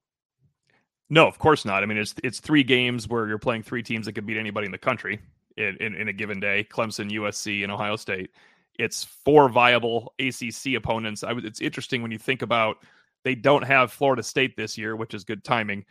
[1.09, 1.83] No, of course not.
[1.83, 4.65] I mean, it's it's three games where you're playing three teams that could beat anybody
[4.65, 5.19] in the country
[5.55, 8.31] in, in, in a given day: Clemson, USC, and Ohio State.
[8.79, 11.23] It's four viable ACC opponents.
[11.23, 11.45] I was.
[11.45, 12.77] It's interesting when you think about
[13.23, 15.86] they don't have Florida State this year, which is good timing.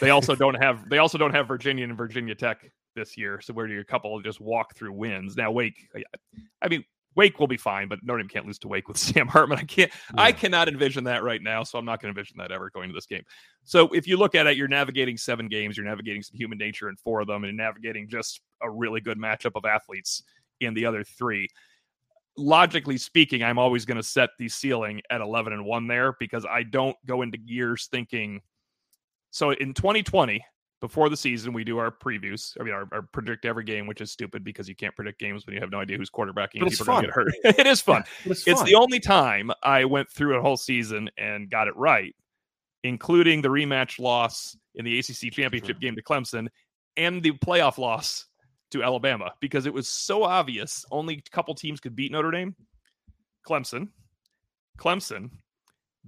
[0.00, 3.40] They also don't have they also don't have Virginia and Virginia Tech this year.
[3.40, 5.36] So where do you a couple just walk through wins?
[5.36, 6.00] Now Wake, uh,
[6.62, 6.84] I mean
[7.16, 9.58] Wake will be fine, but Notre Dame can't lose to Wake with Sam Hartman.
[9.58, 10.22] I can't yeah.
[10.22, 12.88] I cannot envision that right now, so I'm not going to envision that ever going
[12.88, 13.22] to this game.
[13.64, 16.88] So if you look at it, you're navigating seven games, you're navigating some human nature
[16.88, 20.22] in four of them, and navigating just a really good matchup of athletes
[20.60, 21.48] in the other three
[22.36, 26.46] logically speaking, I'm always going to set the ceiling at 11 and 1 there because
[26.48, 28.40] I don't go into years thinking.
[29.30, 30.44] So in 2020,
[30.80, 32.56] before the season, we do our previews.
[32.58, 35.46] I mean, our, our, predict every game, which is stupid because you can't predict games
[35.46, 36.60] when you have no idea who's quarterbacking.
[36.60, 37.32] But people get hurt.
[37.44, 38.04] it is fun.
[38.24, 42.14] it's, it's the only time I went through a whole season and got it right,
[42.82, 45.80] including the rematch loss in the ACC championship sure.
[45.80, 46.48] game to Clemson
[46.96, 48.26] and the playoff loss
[48.70, 52.54] to Alabama because it was so obvious only a couple teams could beat Notre Dame.
[53.46, 53.88] Clemson,
[54.78, 55.30] Clemson,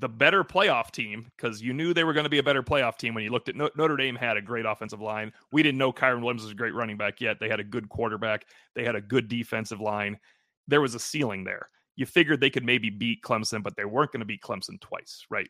[0.03, 2.99] the better playoff team because you knew they were going to be a better playoff
[2.99, 5.33] team when you looked at Notre Dame had a great offensive line.
[5.53, 7.39] We didn't know Kyren Williams was a great running back yet.
[7.39, 8.47] They had a good quarterback.
[8.75, 10.19] They had a good defensive line.
[10.67, 11.69] There was a ceiling there.
[11.95, 15.25] You figured they could maybe beat Clemson, but they weren't going to beat Clemson twice,
[15.31, 15.49] right?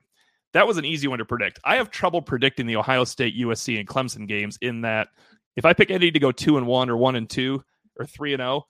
[0.52, 1.58] That was an easy one to predict.
[1.64, 5.08] I have trouble predicting the Ohio State, USC, and Clemson games in that
[5.56, 7.64] if I pick any to go two and one or one and two
[7.98, 8.66] or three and oh,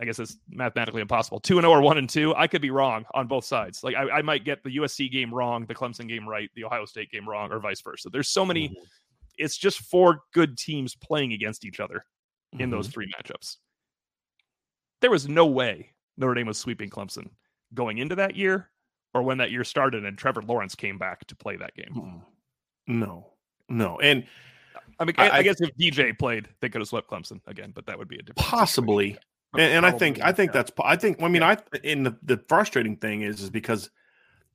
[0.00, 1.40] I guess it's mathematically impossible.
[1.40, 3.82] Two and zero oh or one and two, I could be wrong on both sides.
[3.82, 6.84] Like I, I, might get the USC game wrong, the Clemson game right, the Ohio
[6.84, 8.08] State game wrong, or vice versa.
[8.10, 8.68] There's so many.
[8.68, 8.82] Mm-hmm.
[9.38, 12.04] It's just four good teams playing against each other
[12.52, 12.70] in mm-hmm.
[12.70, 13.56] those three matchups.
[15.00, 17.30] There was no way Notre Dame was sweeping Clemson
[17.74, 18.70] going into that year,
[19.14, 22.22] or when that year started and Trevor Lawrence came back to play that game.
[22.86, 23.32] No,
[23.68, 24.24] no, and
[24.98, 27.86] I mean, I, I, guess if DJ played, they could have swept Clemson again, but
[27.86, 29.18] that would be a different possibly.
[29.54, 32.38] And, and I think I think that's I think I mean I in the the
[32.48, 33.90] frustrating thing is is because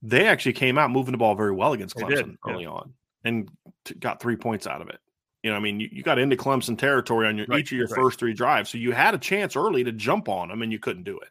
[0.02, 2.70] they actually came out moving the ball very well against Clemson early yeah.
[2.70, 2.94] on
[3.24, 3.50] and
[3.86, 5.00] t- got three points out of it.
[5.44, 7.78] You know, I mean, you, you got into Clemson territory on your right, each of
[7.78, 7.96] your right.
[7.96, 10.80] first three drives, so you had a chance early to jump on them, and you
[10.80, 11.30] couldn't do it.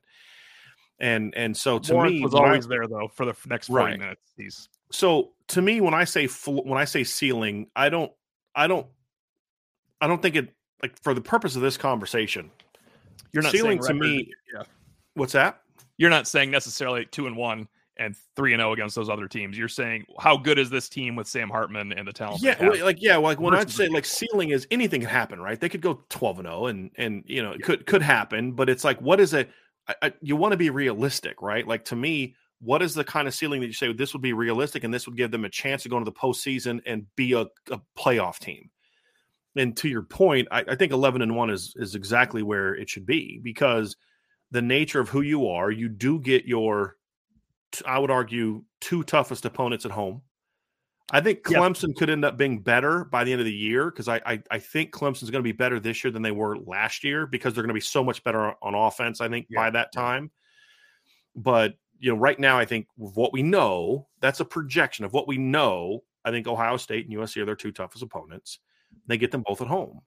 [0.98, 3.84] And and so to Lawrence me, was always I, there though for the next forty
[3.84, 3.98] right.
[3.98, 4.22] minutes.
[4.36, 8.12] He's so to me when I say when I say ceiling, I don't
[8.54, 8.86] I don't
[10.00, 12.50] I don't think it like for the purpose of this conversation.
[13.32, 14.30] You're not ceiling to me.
[14.54, 14.62] Yeah.
[15.14, 15.60] What's that?
[15.98, 19.28] You're not saying necessarily two and one and three and zero oh against those other
[19.28, 19.56] teams.
[19.56, 22.42] You're saying how good is this team with Sam Hartman and the talent?
[22.42, 25.58] Yeah, like yeah, like when I'd say like ceiling is anything can happen, right?
[25.58, 28.68] They could go twelve and zero, and and you know it could could happen, but
[28.68, 29.50] it's like what is it?
[30.20, 31.66] You want to be realistic, right?
[31.66, 34.32] Like to me, what is the kind of ceiling that you say this would be
[34.32, 37.32] realistic and this would give them a chance to go into the postseason and be
[37.32, 38.70] a, a playoff team?
[39.56, 42.88] And to your point, I, I, think eleven and one is is exactly where it
[42.88, 43.96] should be because
[44.50, 46.96] the nature of who you are, you do get your,
[47.84, 50.22] I would argue, two toughest opponents at home.
[51.12, 54.08] I think Clemson could end up being better by the end of the year because
[54.08, 57.04] I, I, I think Clemson's going to be better this year than they were last
[57.04, 59.20] year because they're going to be so much better on offense.
[59.20, 60.32] I think by that time,
[61.36, 65.28] but you know, right now I think what we know that's a projection of what
[65.28, 66.00] we know.
[66.24, 68.58] I think Ohio State and USC are their two toughest opponents.
[69.06, 70.00] They get them both at home.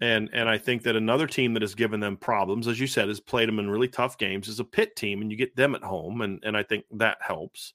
[0.00, 3.08] And and I think that another team that has given them problems, as you said,
[3.08, 5.74] has played them in really tough games, is a Pitt team, and you get them
[5.74, 7.74] at home, and and I think that helps.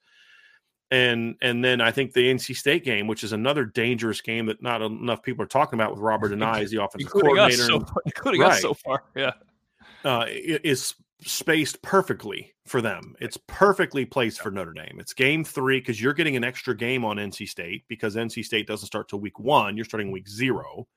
[0.90, 4.62] And and then I think the NC State game, which is another dangerous game that
[4.62, 7.68] not enough people are talking about with Robert Anae as the offensive including coordinator, us
[7.68, 9.32] so, including right, us so far, yeah,
[10.04, 13.16] uh, is spaced perfectly for them.
[13.20, 14.98] It's perfectly placed for Notre Dame.
[15.00, 18.68] It's game three because you're getting an extra game on NC State because NC State
[18.68, 19.76] doesn't start till week one.
[19.76, 20.88] You're starting week zero.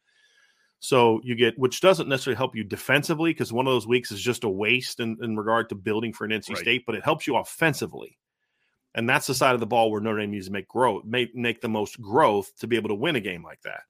[0.80, 4.20] So you get, which doesn't necessarily help you defensively because one of those weeks is
[4.20, 6.58] just a waste in, in regard to building for an NC right.
[6.58, 8.18] State, but it helps you offensively.
[8.94, 11.34] And that's the side of the ball where Notre Dame needs to make growth, make,
[11.34, 13.82] make the most growth to be able to win a game like that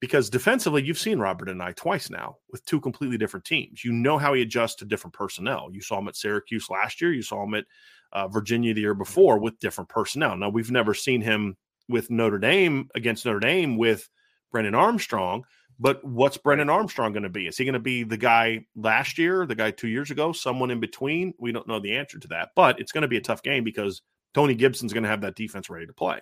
[0.00, 3.84] because defensively, you've seen Robert Anae twice now with two completely different teams.
[3.84, 5.68] You know how he adjusts to different personnel.
[5.72, 7.12] You saw him at Syracuse last year.
[7.12, 7.64] You saw him at
[8.12, 10.36] uh, Virginia the year before with different personnel.
[10.36, 11.56] Now we've never seen him
[11.88, 14.08] with Notre Dame against Notre Dame with
[14.52, 15.44] Brennan Armstrong.
[15.78, 17.46] But what's Brennan Armstrong going to be?
[17.46, 20.70] Is he going to be the guy last year, the guy two years ago, someone
[20.70, 21.34] in between?
[21.38, 22.50] We don't know the answer to that.
[22.56, 24.00] But it's going to be a tough game because
[24.32, 26.20] Tony Gibson's going to have that defense ready to play.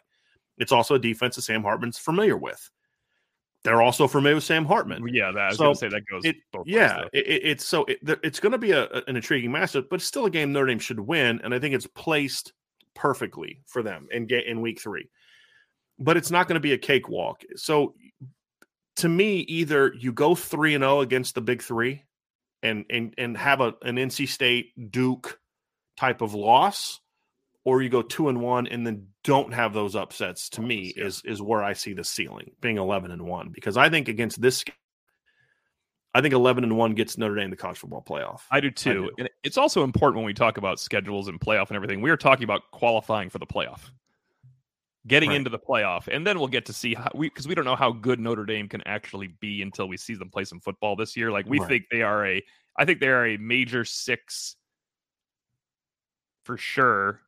[0.59, 2.68] It's also a defense that Sam Hartman's familiar with.
[3.65, 5.09] They're also familiar with Sam Hartman.
[5.09, 6.25] Yeah, that, I was so going to say that goes.
[6.25, 6.37] It,
[6.67, 10.05] yeah, it, it's so it, it's going to be a, an intriguing matchup, but it's
[10.05, 12.53] still a game Notre Dame should win, and I think it's placed
[12.95, 15.09] perfectly for them in in week three.
[15.99, 17.43] But it's not going to be a cakewalk.
[17.57, 17.95] So,
[18.97, 22.03] to me, either you go three and zero oh against the big three,
[22.62, 25.41] and and and have a an NC State Duke
[25.97, 27.01] type of loss,
[27.65, 31.05] or you go two and one and then don't have those upsets to me yeah.
[31.05, 34.41] is is where I see the ceiling being 11 and 1 because I think against
[34.41, 34.65] this
[36.15, 38.43] I think 11 and 1 gets Notre Dame the college football playoff.
[38.49, 38.91] I do too.
[38.91, 39.11] I do.
[39.19, 42.03] And it's also important when we talk about schedules and playoff and everything.
[42.03, 43.91] We are talking about qualifying for the playoff.
[45.09, 45.37] Getting right.
[45.37, 47.77] into the playoff and then we'll get to see how we because we don't know
[47.77, 51.17] how good Notre Dame can actually be until we see them play some football this
[51.17, 51.31] year.
[51.31, 51.69] Like we right.
[51.69, 52.43] think they are a
[52.77, 54.57] I think they are a major 6
[56.45, 57.21] for sure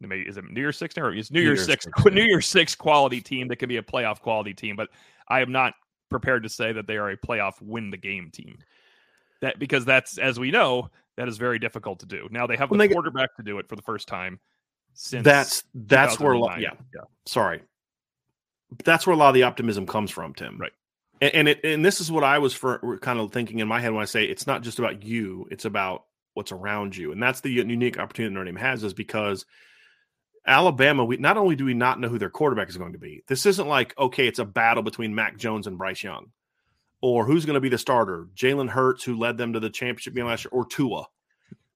[0.00, 1.04] maybe is it New Year's Six now?
[1.04, 3.76] Or it's New, New Year's, Six, Six New Year's Six quality team that can be
[3.76, 4.88] a playoff quality team, but
[5.28, 5.74] I am not
[6.10, 8.58] prepared to say that they are a playoff win the game team.
[9.40, 12.28] That because that's as we know that is very difficult to do.
[12.30, 14.40] Now they have the they quarterback get, to do it for the first time
[14.94, 17.62] since that's that's where yeah, yeah sorry
[18.84, 20.58] that's where a lot of the optimism comes from, Tim.
[20.58, 20.72] Right.
[21.20, 23.80] And, and it and this is what I was for kind of thinking in my
[23.80, 27.22] head when I say it's not just about you, it's about what's around you, and
[27.22, 29.46] that's the unique opportunity Notre Dame has is because
[30.46, 33.22] Alabama, we not only do we not know who their quarterback is going to be,
[33.28, 36.30] this isn't like, okay, it's a battle between Mac Jones and Bryce Young,
[37.00, 40.14] or who's going to be the starter, Jalen Hurts, who led them to the championship
[40.14, 41.06] game last year, or Tua.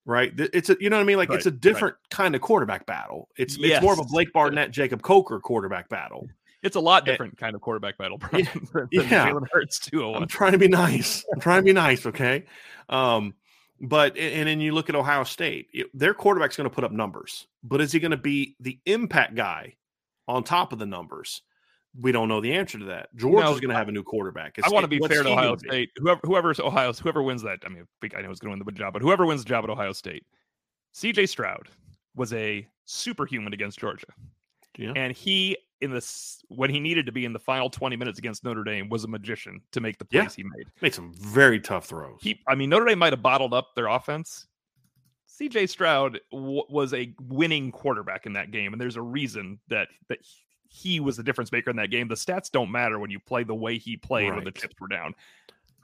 [0.05, 1.19] Right, it's a you know what I mean.
[1.19, 2.11] Like right, it's a different right.
[2.11, 3.29] kind of quarterback battle.
[3.37, 3.77] It's yes.
[3.77, 6.27] it's more of a Blake Barnett, Jacob Coker quarterback battle.
[6.63, 8.19] It's a lot different and, kind of quarterback battle.
[8.33, 8.39] yeah,
[8.91, 9.31] yeah.
[9.31, 10.15] Jalen Hurts too.
[10.15, 11.27] I'm trying to be nice.
[11.31, 12.07] I'm trying to be nice.
[12.07, 12.45] Okay,
[12.89, 13.35] um,
[13.81, 17.47] but and then you look at Ohio State, their quarterback's going to put up numbers,
[17.63, 19.75] but is he going to be the impact guy
[20.27, 21.43] on top of the numbers?
[22.01, 23.15] We don't know the answer to that.
[23.17, 24.59] Georgia's no, going to have a new quarterback.
[24.59, 25.91] It's, I want to be fair to Ohio State.
[25.97, 28.79] Whoever whoever's Ohio, whoever wins that, I mean, I know who's going to win the
[28.79, 30.25] job, but whoever wins the job at Ohio State,
[30.95, 31.69] CJ Stroud
[32.15, 34.07] was a superhuman against Georgia.
[34.77, 34.93] Yeah.
[34.97, 38.45] And he in this when he needed to be in the final 20 minutes against
[38.45, 40.45] Notre Dame was a magician to make the plays yeah.
[40.45, 40.67] he made.
[40.81, 42.19] Made some very tough throws.
[42.21, 44.47] He I mean Notre Dame might have bottled up their offense.
[45.29, 49.89] CJ Stroud w- was a winning quarterback in that game and there's a reason that
[50.09, 50.19] that
[50.71, 52.09] he was the difference maker in that game.
[52.09, 54.37] The stats don't matter when you play the way he played right.
[54.37, 55.15] when the chips were down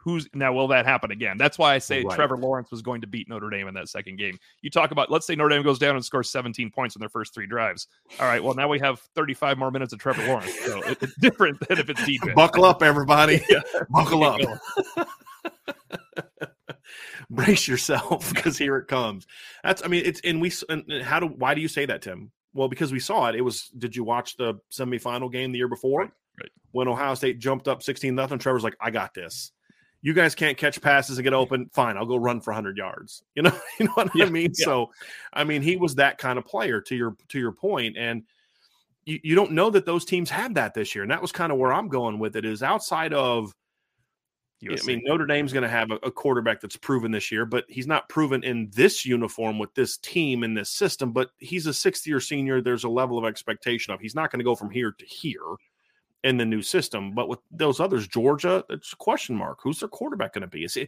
[0.04, 1.38] who's now will that happen again?
[1.38, 2.14] That's why I say right.
[2.14, 4.38] Trevor Lawrence was going to beat Notre Dame in that second game.
[4.60, 7.08] You talk about let's say Notre Dame goes down and scores 17 points in their
[7.08, 7.88] first three drives.
[8.20, 10.54] All right, well now we have 35 more minutes of Trevor Lawrence.
[10.60, 12.34] So it's different than if it's defense.
[12.34, 13.42] Buckle up, everybody.
[13.88, 14.40] Buckle up.
[17.30, 19.26] Brace yourself because here it comes.
[19.62, 22.30] That's I mean it's and we and how do why do you say that Tim?
[22.52, 23.34] Well, because we saw it.
[23.34, 23.68] It was.
[23.76, 26.02] Did you watch the semifinal game the year before?
[26.02, 26.50] Right.
[26.70, 29.50] When Ohio State jumped up 16 nothing, Trevor's like, I got this
[30.04, 31.70] you guys can't catch passes and get open.
[31.72, 33.22] Fine, I'll go run for 100 yards.
[33.34, 34.52] You know, you know what yeah, I mean.
[34.56, 34.64] Yeah.
[34.64, 34.90] So,
[35.32, 36.80] I mean, he was that kind of player.
[36.82, 38.22] To your to your point, and
[39.06, 41.50] you, you don't know that those teams had that this year, and that was kind
[41.50, 42.44] of where I'm going with it.
[42.44, 43.52] Is outside of.
[44.62, 47.66] I mean, Notre Dame's going to have a, a quarterback that's proven this year, but
[47.68, 51.12] he's not proven in this uniform with this team in this system.
[51.12, 52.62] But he's a sixth year senior.
[52.62, 55.56] There's a level of expectation of he's not going to go from here to here
[56.24, 57.14] in the new system.
[57.14, 59.58] But with those others, Georgia, it's a question mark.
[59.62, 60.64] Who's their quarterback going to be?
[60.64, 60.86] Is it, eh,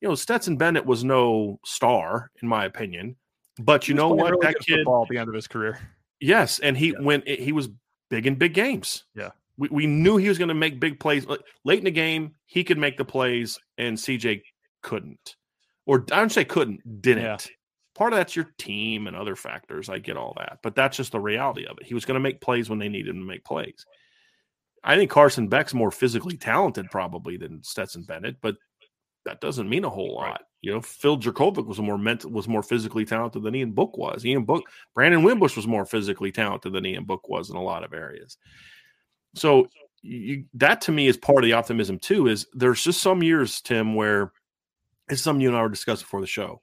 [0.00, 3.16] you know, Stetson Bennett was no star, in my opinion.
[3.58, 4.32] But you know what?
[4.32, 5.78] Really that kid, at the end of his career.
[6.20, 7.00] Yes, and he yeah.
[7.00, 7.24] went.
[7.26, 7.68] Eh, he was
[8.10, 9.04] big in big games.
[9.14, 11.26] Yeah, we, we knew he was going to make big plays
[11.64, 12.34] late in the game.
[12.46, 14.42] He could make the plays, and CJ
[14.82, 15.36] couldn't,
[15.86, 17.22] or I don't say couldn't, didn't.
[17.22, 17.36] Yeah.
[17.94, 19.88] Part of that's your team and other factors.
[19.88, 21.86] I get all that, but that's just the reality of it.
[21.86, 23.86] He was going to make plays when they needed him to make plays.
[24.84, 28.56] I think Carson Beck's more physically talented probably than Stetson Bennett, but
[29.24, 30.22] that doesn't mean a whole lot.
[30.22, 30.40] Right.
[30.60, 34.24] You know, Phil Jurkovec was more mental, was more physically talented than Ian Book was.
[34.24, 34.64] Ian Book,
[34.94, 38.36] Brandon Wimbush was more physically talented than Ian Book was in a lot of areas.
[39.34, 39.68] So
[40.02, 42.28] you, that to me is part of the optimism too.
[42.28, 44.32] Is there's just some years, Tim, where
[45.08, 46.60] it's something you and I were discussing before the show.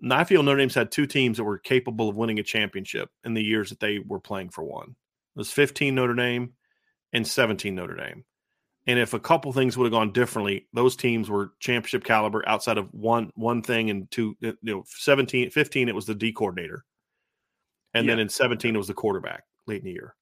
[0.00, 3.10] And I feel Notre Dame's had two teams that were capable of winning a championship
[3.24, 4.88] in the years that they were playing for one.
[4.90, 6.52] It was 15 Notre Dame
[7.12, 8.24] and 17 Notre Dame.
[8.86, 12.78] And if a couple things would have gone differently, those teams were championship caliber outside
[12.78, 16.84] of one one thing and two you know 17 15 it was the D coordinator.
[17.92, 18.12] And yeah.
[18.12, 20.14] then in 17 it was the quarterback late in the year.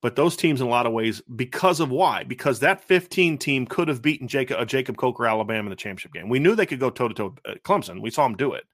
[0.00, 2.24] But those teams in a lot of ways because of why?
[2.24, 6.12] Because that 15 team could have beaten Jacob uh, Jacob Coker Alabama in the championship
[6.12, 6.28] game.
[6.28, 7.34] We knew they could go toe to toe
[7.64, 8.00] Clemson.
[8.00, 8.64] We saw them do it.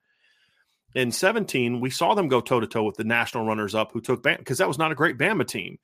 [0.95, 4.01] In 17, we saw them go toe to toe with the national runners up who
[4.01, 5.77] took Bama because that was not a great Bama team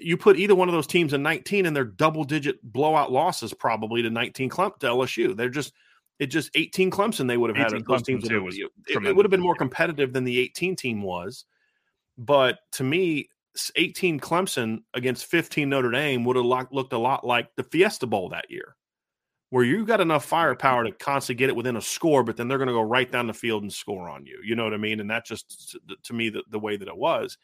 [0.00, 3.54] you put either one of those teams in 19 and they're double digit blowout losses
[3.54, 5.36] probably to 19 Clemson to LSU.
[5.36, 5.72] They're just
[6.18, 8.26] it just 18 Clemson they would have had those teams.
[8.26, 11.44] Too, it, it would have been more competitive than the 18 team was.
[12.16, 13.28] But to me,
[13.76, 18.28] 18 Clemson against 15 Notre Dame would have looked a lot like the Fiesta Bowl
[18.30, 18.76] that year,
[19.50, 22.58] where you got enough firepower to constantly get it within a score, but then they're
[22.58, 24.40] going to go right down the field and score on you.
[24.44, 25.00] You know what I mean?
[25.00, 27.38] And that just to me the, the way that it was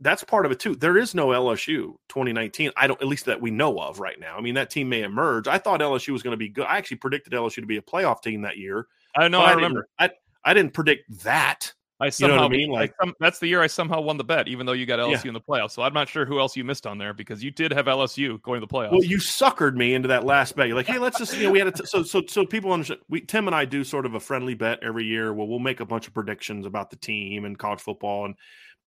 [0.00, 0.74] that's part of it too.
[0.74, 2.70] There is no LSU 2019.
[2.76, 4.36] I don't, at least that we know of right now.
[4.36, 5.48] I mean, that team may emerge.
[5.48, 6.66] I thought LSU was going to be good.
[6.66, 8.86] I actually predicted LSU to be a playoff team that year.
[9.14, 9.40] I know.
[9.40, 9.88] I, I remember.
[9.98, 10.10] I
[10.44, 11.72] I didn't predict that.
[11.98, 12.70] I somehow, you know I mean?
[12.70, 15.24] Like I, that's the year I somehow won the bet, even though you got LSU
[15.24, 15.28] yeah.
[15.28, 15.70] in the playoffs.
[15.70, 18.40] So I'm not sure who else you missed on there because you did have LSU
[18.42, 18.92] going to the playoffs.
[18.92, 20.68] Well, you suckered me into that last bet.
[20.68, 22.72] You're like, hey, let's just you know we had a t- so so so people
[22.72, 23.00] understand.
[23.08, 25.32] We Tim and I do sort of a friendly bet every year.
[25.32, 28.34] Well, we'll make a bunch of predictions about the team and college football and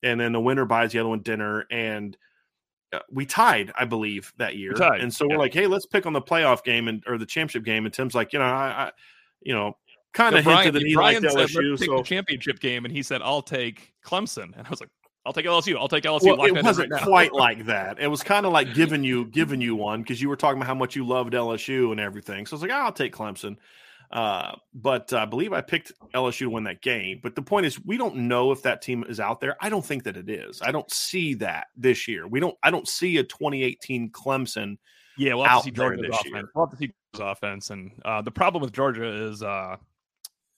[0.04, 2.18] and then the winner buys the other one dinner and
[2.92, 4.74] uh, we tied, I believe, that year.
[5.02, 7.64] And so we're like, hey, let's pick on the playoff game and or the championship
[7.64, 7.86] game.
[7.86, 8.92] And Tim's like, you know, I, I
[9.42, 9.78] you know,
[10.14, 11.78] kind of so hinted that he Brian liked LSU.
[11.78, 14.58] So the championship game, and he said, I'll take Clemson.
[14.58, 14.90] And I was like,
[15.26, 15.78] I'll take LSU.
[15.78, 16.38] I'll take LSU.
[16.38, 18.00] Well, it wasn't right quite like that.
[18.00, 20.68] It was kind of like giving you giving you one because you were talking about
[20.68, 22.46] how much you loved LSU and everything.
[22.46, 23.58] So I was like, oh, I'll take Clemson.
[24.12, 27.20] Uh, but I believe I picked LSU to win that game.
[27.22, 29.56] But the point is, we don't know if that team is out there.
[29.62, 30.62] I don't think that it is.
[30.62, 32.28] I don't see that this year.
[32.28, 32.58] We don't.
[32.64, 34.78] I don't see a 2018 Clemson.
[35.18, 36.26] Yeah, we'll have to see Georgia's offense.
[36.26, 36.50] Year.
[36.56, 37.70] We'll have to see Georgia's offense.
[37.70, 39.76] And uh, the problem with Georgia is uh,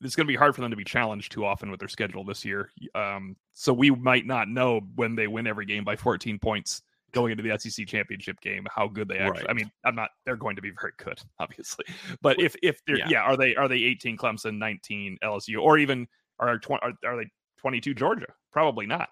[0.02, 2.24] it's going to be hard for them to be challenged too often with their schedule
[2.24, 2.70] this year.
[2.96, 6.84] Um, so we might not know when they win every game by 14 points
[7.14, 9.42] going into the SEC championship game how good they actually.
[9.42, 9.50] Right.
[9.50, 10.10] I mean, I'm not.
[10.26, 11.86] They're going to be very good, obviously.
[12.22, 13.10] But if if they're yeah.
[13.10, 16.08] yeah, are they are they 18 Clemson, 19 LSU, or even
[16.40, 18.28] are 20 are, are they 22 Georgia?
[18.52, 19.10] Probably not.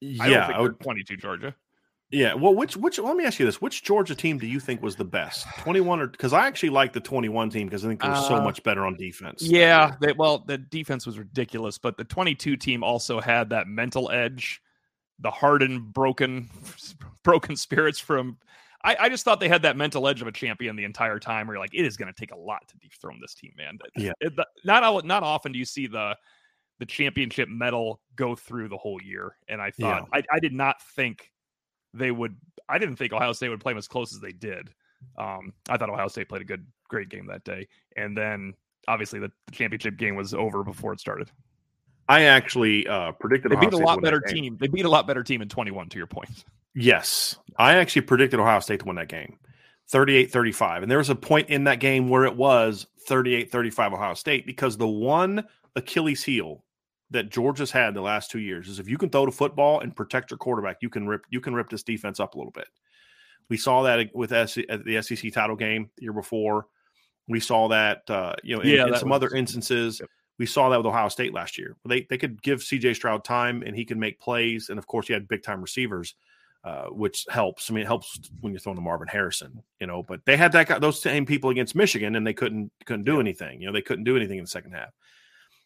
[0.00, 1.54] Yeah, I would, 22 Georgia.
[2.10, 2.34] Yeah.
[2.34, 4.96] Well, which which let me ask you this: Which Georgia team do you think was
[4.96, 7.88] the best, twenty one or because I actually like the twenty one team because I
[7.88, 9.42] think they were uh, so much better on defense.
[9.42, 9.94] Yeah.
[10.00, 14.10] They, well, the defense was ridiculous, but the twenty two team also had that mental
[14.10, 14.60] edge
[15.18, 16.50] the hardened, broken,
[17.22, 18.38] broken spirits from.
[18.84, 21.46] I, I, just thought they had that mental edge of a champion the entire time.
[21.46, 23.78] Where you're like, it is going to take a lot to dethrone this team, man.
[23.96, 24.12] Yeah.
[24.20, 24.32] It,
[24.64, 26.16] not not often do you see the
[26.82, 29.36] the championship medal go through the whole year.
[29.46, 30.20] And I thought yeah.
[30.20, 31.30] I, I did not think
[31.94, 32.36] they would.
[32.68, 34.70] I didn't think Ohio State would play them as close as they did.
[35.16, 38.54] Um, I thought Ohio State played a good, great game that day, and then
[38.88, 41.30] obviously the, the championship game was over before it started.
[42.12, 44.58] I actually uh, predicted they beat a lot better team.
[44.60, 46.44] They beat a lot better team in 21, to your point.
[46.74, 47.36] Yes.
[47.56, 49.38] I actually predicted Ohio State to win that game
[49.88, 50.82] 38 35.
[50.82, 54.44] And there was a point in that game where it was 38 35 Ohio State
[54.44, 55.44] because the one
[55.74, 56.64] Achilles heel
[57.12, 59.96] that Georgia's had the last two years is if you can throw the football and
[59.96, 62.68] protect your quarterback, you can rip you can rip this defense up a little bit.
[63.48, 66.66] We saw that with the SEC title game the year before.
[67.26, 70.00] We saw that uh, you know in, yeah, in some was, other instances.
[70.00, 70.10] Yep.
[70.38, 71.76] We saw that with Ohio State last year.
[71.86, 74.68] They they could give CJ Stroud time and he can make plays.
[74.68, 76.14] And of course, he had big time receivers,
[76.64, 77.70] uh, which helps.
[77.70, 80.02] I mean, it helps when you're throwing to Marvin Harrison, you know.
[80.02, 83.20] But they had that guy, those same people against Michigan, and they couldn't couldn't do
[83.20, 83.60] anything.
[83.60, 84.90] You know, they couldn't do anything in the second half.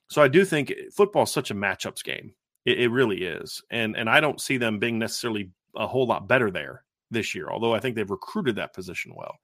[0.09, 2.33] So I do think football is such a matchups game.
[2.65, 6.29] It, it really is, and and I don't see them being necessarily a whole lot
[6.29, 7.49] better there this year.
[7.51, 9.39] Although I think they've recruited that position well.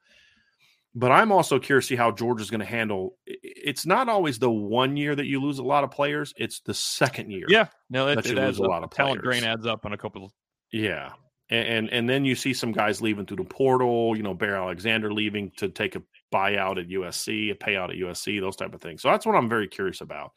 [0.95, 3.17] But I'm also curious to see how Georgia's going to handle.
[3.27, 6.75] It's not always the one year that you lose a lot of players; it's the
[6.75, 7.47] second year.
[7.49, 10.27] Yeah, no, it, it adds a lot of talent drain adds up on a couple.
[10.27, 10.33] Of...
[10.71, 11.13] Yeah,
[11.49, 14.15] and, and, and then you see some guys leaving through the portal.
[14.17, 18.41] You know, Bear Alexander leaving to take a buyout at USC, a payout at USC,
[18.41, 19.01] those type of things.
[19.01, 20.33] So that's what I'm very curious about.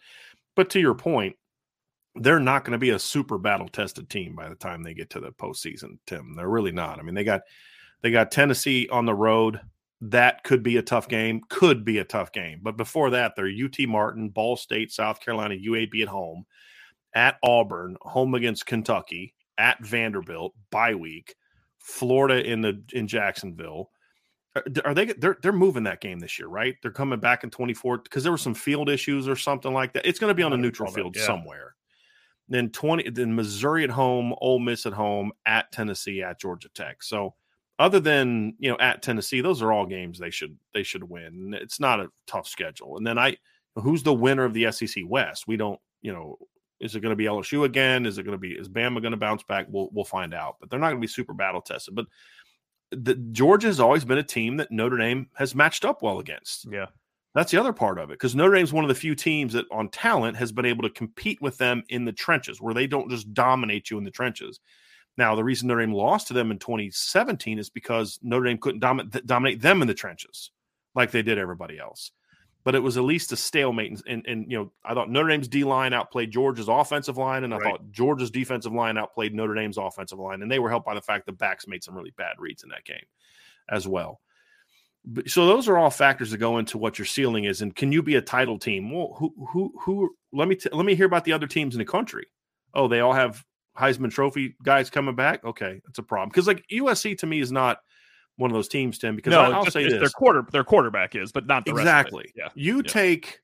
[0.55, 1.35] But to your point,
[2.15, 5.09] they're not going to be a super battle tested team by the time they get
[5.11, 5.97] to the postseason.
[6.07, 6.99] Tim, they're really not.
[6.99, 7.41] I mean, they got
[8.01, 9.59] they got Tennessee on the road
[10.01, 12.59] that could be a tough game, could be a tough game.
[12.61, 16.45] But before that, they're UT Martin, Ball State, South Carolina, UAB at home,
[17.13, 21.35] at Auburn, home against Kentucky, at Vanderbilt, bye week,
[21.79, 23.91] Florida in the in Jacksonville.
[24.55, 26.75] Uh, are they they're they're moving that game this year, right?
[26.81, 30.05] They're coming back in 24 because there were some field issues or something like that.
[30.05, 31.25] It's going to be on a neutral field yeah.
[31.25, 31.75] somewhere.
[32.49, 37.01] Then 20 then Missouri at home, Ole Miss at home, at Tennessee, at Georgia Tech.
[37.01, 37.33] So
[37.77, 41.55] other than you know at Tennessee, those are all games they should they should win.
[41.59, 42.97] It's not a tough schedule.
[42.97, 43.37] And then I,
[43.75, 45.47] who's the winner of the SEC West?
[45.47, 46.37] We don't, you know,
[46.79, 48.05] is it going to be LSU again?
[48.05, 49.67] Is it going to be is Bama going to bounce back?
[49.69, 50.57] We'll we'll find out.
[50.59, 51.95] But they're not going to be super battle tested.
[51.95, 52.05] But
[52.91, 56.67] the Georgia has always been a team that Notre Dame has matched up well against.
[56.71, 56.87] Yeah.
[57.33, 59.65] That's the other part of it because Notre Dame's one of the few teams that
[59.69, 63.09] on talent has been able to compete with them in the trenches where they don't
[63.09, 64.61] just dominate you in the trenches
[65.17, 68.79] Now, the reason Notre Dame lost to them in 2017 is because Notre Dame couldn't
[68.79, 70.51] dominate, dominate them in the trenches
[70.93, 72.11] like they did everybody else.
[72.63, 73.91] But it was at least a stalemate.
[73.91, 77.43] And, and, and you know, I thought Notre Dame's D line outplayed Georgia's offensive line,
[77.43, 77.71] and I right.
[77.71, 80.41] thought Georgia's defensive line outplayed Notre Dame's offensive line.
[80.41, 82.69] And they were helped by the fact the backs made some really bad reads in
[82.69, 83.05] that game
[83.69, 84.19] as well.
[85.05, 87.91] But, so those are all factors that go into what your ceiling is, and can
[87.91, 88.91] you be a title team?
[88.91, 90.15] Well, who who who?
[90.33, 92.25] Let me t- let me hear about the other teams in the country.
[92.73, 93.45] Oh, they all have
[93.77, 95.43] Heisman Trophy guys coming back.
[95.43, 97.79] Okay, that's a problem because like USC to me is not
[98.37, 99.15] one of those teams, Tim.
[99.15, 102.31] Because no, I, will say this: their quarter their quarterback is, but not exactly.
[102.35, 102.91] Yeah, you yeah.
[102.91, 103.39] take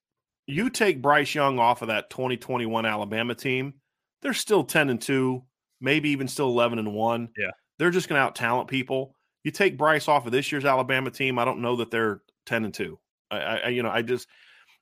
[0.47, 3.75] you take Bryce Young off of that 2021 Alabama team,
[4.21, 5.43] they're still 10 and two,
[5.79, 7.29] maybe even still 11 and one.
[7.37, 9.15] Yeah, they're just going to out talent people.
[9.43, 12.65] You take Bryce off of this year's Alabama team, I don't know that they're 10
[12.65, 12.99] and two.
[13.29, 14.27] I, I you know, I just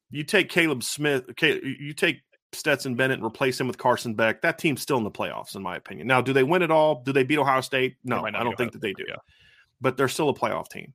[0.09, 2.21] you take Caleb Smith, you take
[2.53, 5.61] Stetson Bennett and replace him with Carson Beck, that team's still in the playoffs, in
[5.61, 6.07] my opinion.
[6.07, 7.01] Now, do they win it all?
[7.03, 7.97] Do they beat Ohio State?
[8.03, 9.05] No, I don't think that they do.
[9.07, 9.15] Yeah.
[9.81, 10.93] But they're still a playoff team.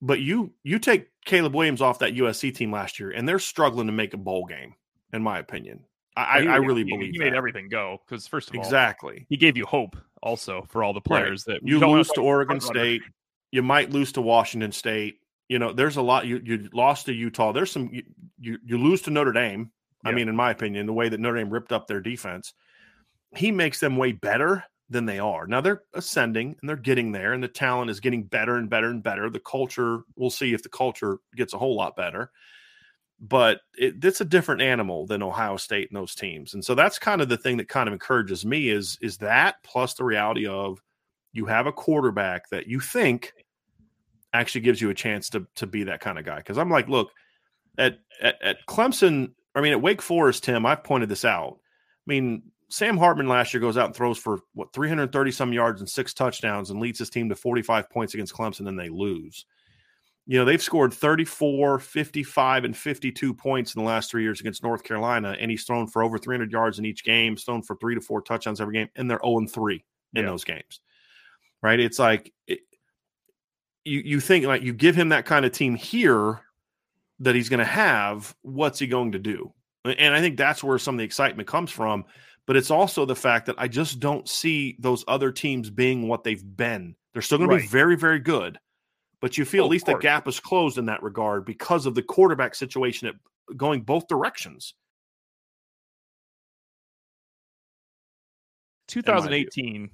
[0.00, 3.86] But you you take Caleb Williams off that USC team last year, and they're struggling
[3.86, 4.74] to make a bowl game,
[5.12, 5.84] in my opinion.
[6.16, 7.24] I, he, I really he, believe he that.
[7.24, 10.92] made everything go because first of all, exactly, he gave you hope also for all
[10.92, 11.60] the players right.
[11.60, 13.02] that you lose to Oregon State,
[13.50, 15.18] you might lose to Washington State.
[15.48, 16.26] You know, there's a lot.
[16.26, 17.52] You you lost to Utah.
[17.52, 18.02] There's some you
[18.40, 19.70] you, you lose to Notre Dame.
[20.04, 20.10] Yeah.
[20.10, 22.54] I mean, in my opinion, the way that Notre Dame ripped up their defense,
[23.36, 25.46] he makes them way better than they are.
[25.46, 28.90] Now they're ascending and they're getting there, and the talent is getting better and better
[28.90, 29.30] and better.
[29.30, 32.30] The culture, we'll see if the culture gets a whole lot better.
[33.20, 36.98] But it, it's a different animal than Ohio State and those teams, and so that's
[36.98, 40.46] kind of the thing that kind of encourages me is is that plus the reality
[40.46, 40.82] of
[41.32, 43.32] you have a quarterback that you think
[44.32, 46.36] actually gives you a chance to to be that kind of guy.
[46.36, 47.10] Because I'm like, look
[47.78, 51.58] at, at at Clemson, I mean at Wake Forest, Tim, I've pointed this out.
[51.58, 55.80] I mean, Sam Hartman last year goes out and throws for what 330 some yards
[55.80, 59.44] and six touchdowns and leads his team to 45 points against Clemson and they lose.
[60.26, 64.62] You know, they've scored 34, 55, and 52 points in the last three years against
[64.62, 67.96] North Carolina, and he's thrown for over 300 yards in each game, thrown for three
[67.96, 69.84] to four touchdowns every game, and they're 0 3
[70.14, 70.30] in yeah.
[70.30, 70.80] those games.
[71.60, 71.78] Right?
[71.78, 72.60] It's like it,
[73.84, 76.40] you you think like you give him that kind of team here
[77.22, 79.52] that he's going to have, what's he going to do?
[79.84, 82.04] And I think that's where some of the excitement comes from
[82.46, 86.24] but it's also the fact that I just don't see those other teams being what
[86.24, 86.96] they've been.
[87.12, 87.58] They're still going right.
[87.58, 88.58] to be very, very good,
[89.20, 91.94] but you feel oh, at least the gap is closed in that regard because of
[91.94, 94.74] the quarterback situation at going both directions.
[98.88, 99.90] 2018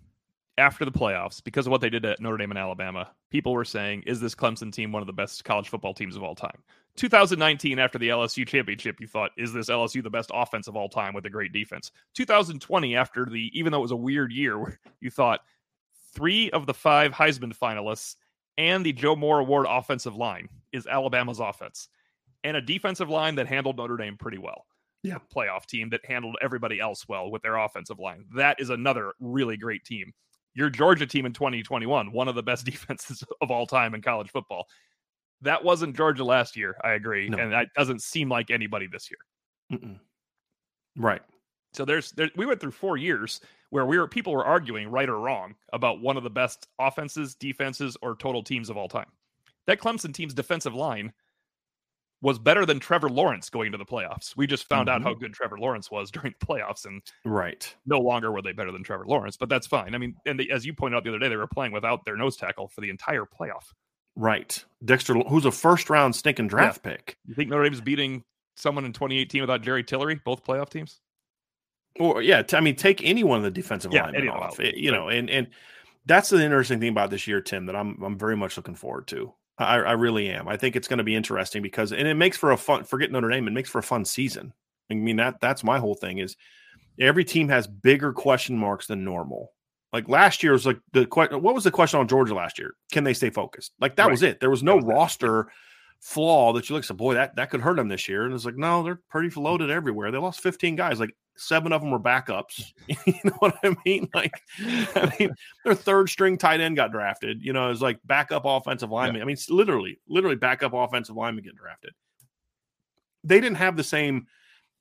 [0.58, 3.64] after the playoffs because of what they did at Notre Dame and Alabama, people were
[3.64, 6.62] saying, is this Clemson team one of the best college football teams of all time?
[6.96, 10.88] 2019, after the LSU championship, you thought, is this LSU the best offense of all
[10.88, 11.92] time with a great defense?
[12.14, 15.40] 2020, after the, even though it was a weird year, you thought
[16.12, 18.16] three of the five Heisman finalists
[18.56, 21.88] and the Joe Moore Award offensive line is Alabama's offense
[22.42, 24.66] and a defensive line that handled Notre Dame pretty well
[25.02, 25.18] yeah.
[25.34, 28.24] playoff team that handled everybody else well with their offensive line.
[28.34, 30.12] That is another really great team
[30.54, 34.30] your Georgia team in 2021, one of the best defenses of all time in college
[34.30, 34.66] football.
[35.40, 36.76] That wasn't Georgia last year.
[36.82, 37.38] I agree, no.
[37.38, 39.78] and that doesn't seem like anybody this year.
[39.78, 39.98] Mm-mm.
[40.96, 41.22] Right.
[41.72, 43.40] So there's there, we went through four years
[43.70, 47.34] where we were people were arguing right or wrong about one of the best offenses,
[47.34, 49.06] defenses, or total teams of all time.
[49.66, 51.12] That Clemson team's defensive line
[52.20, 54.36] was better than Trevor Lawrence going to the playoffs.
[54.36, 54.96] We just found mm-hmm.
[54.96, 58.52] out how good Trevor Lawrence was during the playoffs, and right, no longer were they
[58.52, 59.36] better than Trevor Lawrence.
[59.36, 59.94] But that's fine.
[59.94, 62.04] I mean, and they, as you pointed out the other day, they were playing without
[62.04, 63.72] their nose tackle for the entire playoff.
[64.16, 66.92] Right, Dexter, who's a first round stinking draft yeah.
[66.92, 67.18] pick.
[67.26, 68.24] You think Notre Dame's beating
[68.56, 71.00] someone in 2018 without Jerry Tillery, both playoff teams?
[72.00, 74.58] Or yeah, t- I mean, take any one of the defensive yeah, linemen off.
[74.60, 75.48] It, you know, and and
[76.06, 79.06] that's the interesting thing about this year, Tim, that I'm I'm very much looking forward
[79.08, 79.32] to.
[79.58, 80.48] I, I really am.
[80.48, 82.84] I think it's going to be interesting because, and it makes for a fun.
[82.84, 84.52] Forget Notre Dame, it makes for a fun season.
[84.90, 86.36] I mean that that's my whole thing is
[86.98, 89.52] every team has bigger question marks than normal.
[89.92, 91.42] Like last year was like the question.
[91.42, 92.74] What was the question on Georgia last year?
[92.92, 93.72] Can they stay focused?
[93.80, 94.10] Like that right.
[94.10, 94.40] was it.
[94.40, 95.50] There was no was roster
[96.00, 96.84] flaw that you look.
[96.84, 98.24] So boy, that that could hurt them this year.
[98.24, 100.10] And it's like no, they're pretty loaded everywhere.
[100.10, 101.00] They lost 15 guys.
[101.00, 102.72] Like seven of them were backups.
[103.06, 104.08] you know what I mean?
[104.14, 105.34] Like, I mean,
[105.64, 107.42] their third string tight end got drafted.
[107.42, 109.16] You know, it was like backup offensive lineman.
[109.16, 109.22] Yeah.
[109.22, 111.92] I mean, literally, literally backup offensive lineman get drafted.
[113.22, 114.26] They didn't have the same,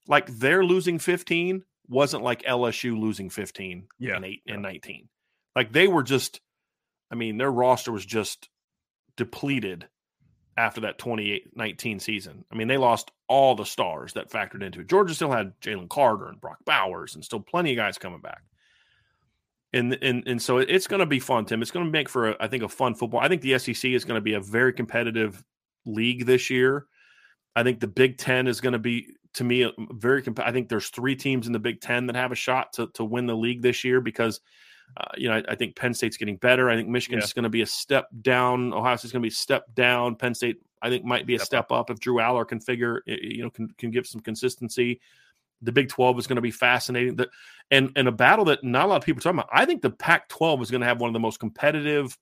[0.08, 4.16] like, they're losing 15 wasn't like LSU losing 15 yeah.
[4.16, 5.08] and 8 and 19.
[5.56, 6.42] Like, they were just,
[7.12, 8.50] I mean, their roster was just
[9.16, 9.88] depleted
[10.58, 12.44] after that 2019 season.
[12.52, 14.90] I mean, they lost all the stars that factored into it.
[14.90, 18.42] Georgia still had Jalen Carter and Brock Bowers and still plenty of guys coming back.
[19.74, 21.62] And and and so it's going to be fun, Tim.
[21.62, 23.20] It's going to make for a, I think a fun football.
[23.20, 25.44] I think the SEC is going to be a very competitive
[25.86, 26.88] league this year.
[27.56, 30.24] I think the Big Ten is going to be to me very.
[30.24, 32.88] Comp- I think there's three teams in the Big Ten that have a shot to
[32.94, 34.42] to win the league this year because.
[34.96, 36.70] Uh, you know, I, I, think Penn State's getting better.
[36.70, 37.36] I think Michigan's yeah.
[37.36, 38.74] going to be a step down.
[38.74, 40.16] Ohio State's going to be a step down.
[40.16, 43.04] Penn State, I think, might be a step, step up if Drew Allar can figure,
[43.06, 45.00] you know, can, can give some consistency.
[45.62, 47.16] The Big 12 is going to be fascinating.
[47.16, 47.30] The,
[47.70, 49.50] and, and a battle that not a lot of people are talking about.
[49.52, 52.18] I think the Pac 12 is going to have one of the most competitive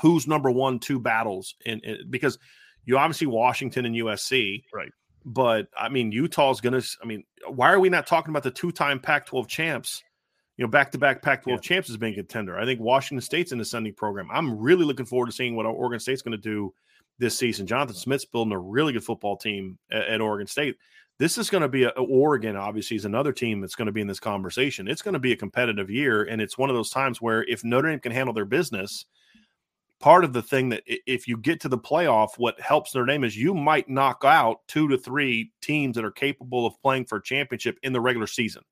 [0.00, 2.38] who's number one, two battles in, in because
[2.84, 4.64] you obviously Washington and USC.
[4.72, 4.90] Right.
[5.24, 8.50] But I mean, Utah's going to, I mean, why are we not talking about the
[8.50, 10.02] two time Pac 12 champs?
[10.58, 11.60] You know, back to back Pac 12 yeah.
[11.60, 12.58] champs as being a contender.
[12.58, 14.28] I think Washington State's an ascending program.
[14.30, 16.74] I'm really looking forward to seeing what Oregon State's going to do
[17.18, 17.66] this season.
[17.66, 20.76] Jonathan Smith's building a really good football team at, at Oregon State
[21.18, 22.56] this is going to be a, Oregon.
[22.56, 24.88] Obviously, is another team that's going to be in this conversation.
[24.88, 27.64] It's going to be a competitive year, and it's one of those times where if
[27.64, 29.04] Notre Dame can handle their business,
[30.00, 33.24] part of the thing that if you get to the playoff, what helps Notre Dame
[33.24, 37.18] is you might knock out two to three teams that are capable of playing for
[37.18, 38.62] a championship in the regular season.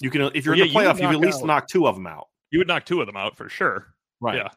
[0.00, 1.46] You can, if you're well, in the playoff, you, you at least out.
[1.46, 2.28] knock two of them out.
[2.50, 3.88] You would knock two of them out for sure,
[4.20, 4.36] right?
[4.36, 4.48] Yeah,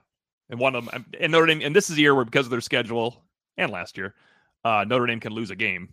[0.50, 2.52] and one of them, and Notre Dame, and this is a year where because of
[2.52, 3.24] their schedule
[3.58, 4.16] and last year,
[4.64, 5.90] uh, Notre Dame can lose a game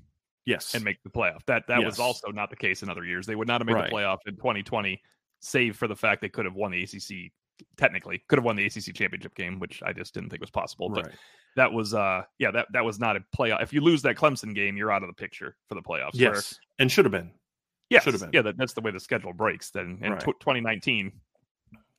[0.49, 0.75] Yes.
[0.75, 1.45] And make the playoff.
[1.47, 1.87] That that yes.
[1.87, 3.27] was also not the case in other years.
[3.27, 3.91] They would not have made right.
[3.91, 4.99] the playoff in 2020,
[5.41, 7.31] save for the fact they could have won the ACC
[7.77, 10.89] technically could have won the ACC championship game, which I just didn't think was possible.
[10.89, 11.15] But right.
[11.57, 13.63] that was uh yeah, that that was not a playoff.
[13.63, 16.13] If you lose that Clemson game, you're out of the picture for the playoffs.
[16.15, 16.33] Yes.
[16.33, 16.43] Where,
[16.79, 17.31] and should have been.
[17.91, 18.31] Yeah, should have been.
[18.33, 19.71] Yeah, that, that's the way the schedule breaks.
[19.71, 20.21] Then in right.
[20.21, 21.13] t- 2019,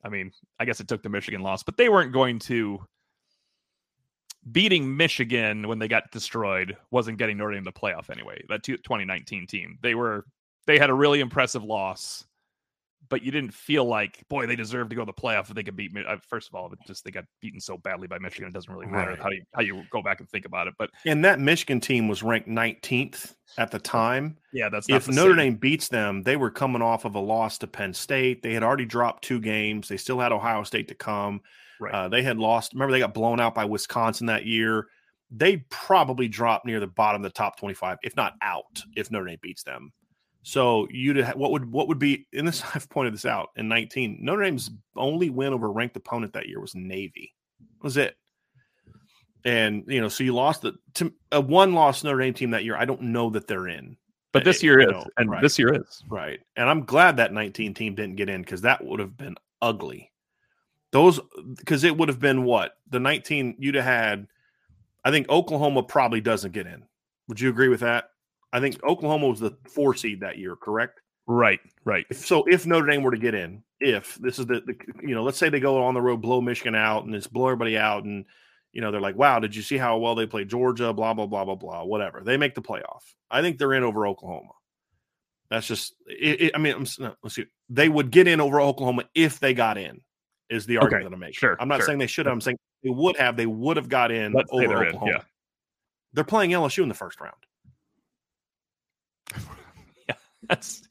[0.04, 2.80] I mean, I guess it took the Michigan loss, but they weren't going to
[4.50, 8.42] beating Michigan when they got destroyed wasn't getting Notre Dame the playoff anyway.
[8.48, 10.24] That 2019 team, they were
[10.66, 12.24] they had a really impressive loss,
[13.08, 15.62] but you didn't feel like boy they deserved to go to the playoff if they
[15.62, 15.90] could beat.
[16.06, 18.86] Uh, first of all, just they got beaten so badly by Michigan, it doesn't really
[18.86, 19.20] matter right.
[19.20, 20.74] how you how you go back and think about it.
[20.78, 24.36] But and that Michigan team was ranked 19th at the time.
[24.52, 25.36] Yeah, that's if Notre same.
[25.36, 28.42] Dame beats them, they were coming off of a loss to Penn State.
[28.42, 29.88] They had already dropped two games.
[29.88, 31.40] They still had Ohio State to come.
[31.80, 31.92] Right.
[31.92, 32.74] Uh, they had lost.
[32.74, 34.86] Remember, they got blown out by Wisconsin that year.
[35.30, 39.26] They probably dropped near the bottom of the top twenty-five, if not out, if Notre
[39.26, 39.92] Dame beats them.
[40.42, 42.62] So you'd have what would what would be in this?
[42.74, 44.18] I've pointed this out in nineteen.
[44.20, 47.34] Notre Dame's only win over ranked opponent that year was Navy.
[47.60, 48.16] That was it.
[49.44, 52.64] And you know, so you lost the to a one loss Notre Dame team that
[52.64, 52.76] year.
[52.76, 53.96] I don't know that they're in,
[54.32, 55.42] but this eh, year is, know, and right.
[55.42, 56.40] this year is right.
[56.56, 60.12] And I'm glad that 19 team didn't get in because that would have been ugly.
[60.92, 61.20] Those
[61.56, 64.26] because it would have been what the 19 you'd have had.
[65.04, 66.82] I think Oklahoma probably doesn't get in.
[67.28, 68.10] Would you agree with that?
[68.52, 71.00] I think Oklahoma was the four seed that year, correct?
[71.26, 72.04] Right, right.
[72.14, 75.22] So if Notre Dame were to get in, if this is the, the, you know,
[75.22, 78.04] let's say they go on the road, blow Michigan out, and just blow everybody out,
[78.04, 78.24] and
[78.72, 80.92] you know they're like, wow, did you see how well they played Georgia?
[80.92, 81.84] Blah blah blah blah blah.
[81.84, 82.22] Whatever.
[82.24, 83.02] They make the playoff.
[83.30, 84.52] I think they're in over Oklahoma.
[85.50, 85.94] That's just.
[86.06, 87.46] It, it, I mean, no, let's see.
[87.68, 90.00] They would get in over Oklahoma if they got in
[90.48, 91.10] is the argument okay.
[91.10, 91.34] that I'm making.
[91.34, 91.56] Sure.
[91.60, 91.86] I'm not sure.
[91.86, 92.26] saying they should.
[92.26, 93.36] I'm saying they would have.
[93.36, 95.06] They would have got in Let's over Oklahoma.
[95.06, 95.22] In, yeah.
[96.12, 97.36] They're playing LSU in the first round.
[100.48, 100.82] that's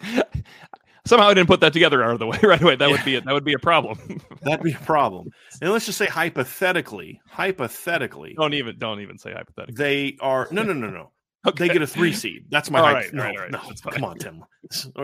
[1.06, 2.76] somehow I didn't put that together out of the way right away.
[2.76, 2.96] That yeah.
[2.96, 4.22] would be a, that would be a problem.
[4.42, 5.30] That'd be a problem.
[5.62, 9.76] And let's just say hypothetically, hypothetically, don't even don't even say hypothetically.
[9.76, 11.12] They are no no no no.
[11.48, 11.68] Okay.
[11.68, 12.46] They get a three seed.
[12.50, 13.52] That's my all right, no, right, right.
[13.52, 13.62] no.
[13.92, 14.44] Come on, Tim.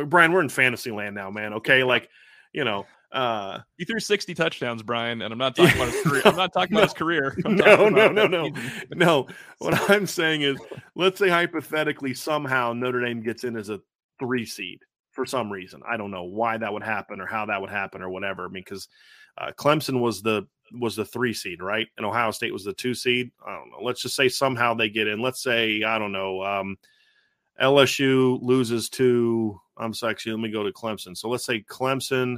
[0.07, 1.53] Brian, we're in fantasy land now, man.
[1.53, 2.09] Okay, like
[2.51, 6.22] you know, uh, he threw 60 touchdowns, Brian, and I'm not talking about his career.
[6.26, 7.38] I'm not talking no, about his career.
[7.45, 8.51] I'm no, no, no, no,
[8.91, 9.27] no.
[9.59, 10.57] What I'm saying is,
[10.95, 13.80] let's say hypothetically somehow Notre Dame gets in as a
[14.19, 14.79] three seed
[15.11, 15.81] for some reason.
[15.87, 18.45] I don't know why that would happen or how that would happen or whatever.
[18.45, 18.87] I mean, because
[19.37, 21.87] uh, Clemson was the was the three seed, right?
[21.97, 23.31] And Ohio State was the two seed.
[23.45, 23.79] I don't know.
[23.81, 25.21] Let's just say somehow they get in.
[25.21, 26.43] Let's say I don't know.
[26.43, 26.77] Um,
[27.61, 29.59] LSU loses to.
[29.77, 31.17] I'm sorry, actually, let me go to Clemson.
[31.17, 32.37] So let's say Clemson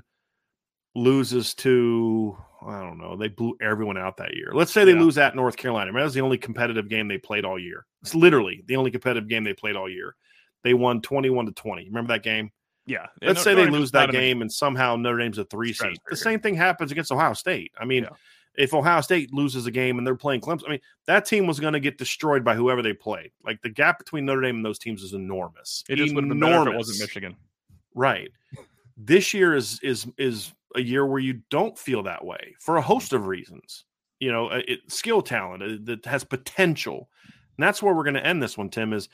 [0.95, 2.35] loses to
[2.65, 4.51] I don't know, they blew everyone out that year.
[4.53, 4.99] Let's say they yeah.
[4.99, 5.91] lose at North Carolina.
[5.93, 7.85] That was the only competitive game they played all year.
[8.01, 10.15] It's literally the only competitive game they played all year.
[10.63, 11.85] They won 21 to 20.
[11.85, 12.51] Remember that game?
[12.85, 13.07] Yeah.
[13.21, 15.97] Let's say they lose that game and somehow Notre Dame's a three seed.
[16.09, 17.71] The same thing happens against Ohio State.
[17.77, 18.09] I mean, yeah.
[18.55, 21.59] if Ohio State loses a game and they're playing Clemson, I mean, that team was
[21.59, 23.31] going to get destroyed by whoever they played.
[23.43, 25.83] Like the gap between Notre Dame and those teams is enormous.
[25.89, 27.35] It just would have been better if it wasn't Michigan.
[27.93, 28.31] Right.
[28.95, 32.81] This year is is is a year where you don't feel that way for a
[32.81, 33.83] host of reasons.
[34.19, 37.09] You know, uh, it, skill talent uh, that has potential.
[37.57, 38.93] And that's where we're going to end this one, Tim.
[38.93, 39.09] Is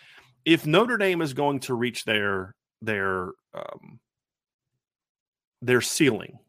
[0.45, 3.99] if Notre Dame is going to reach their their um,
[5.61, 6.40] their ceiling,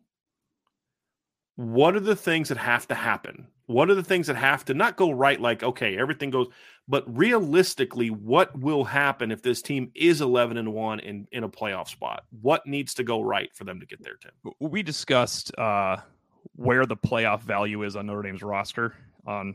[1.56, 3.48] what are the things that have to happen?
[3.66, 5.40] What are the things that have to not go right?
[5.40, 6.48] Like, okay, everything goes,
[6.86, 11.48] but realistically, what will happen if this team is 11 and 1 in, in a
[11.48, 12.24] playoff spot?
[12.42, 14.52] What needs to go right for them to get there, Tim?
[14.60, 15.98] We discussed uh,
[16.56, 18.94] where the playoff value is on Notre Dame's roster
[19.26, 19.54] on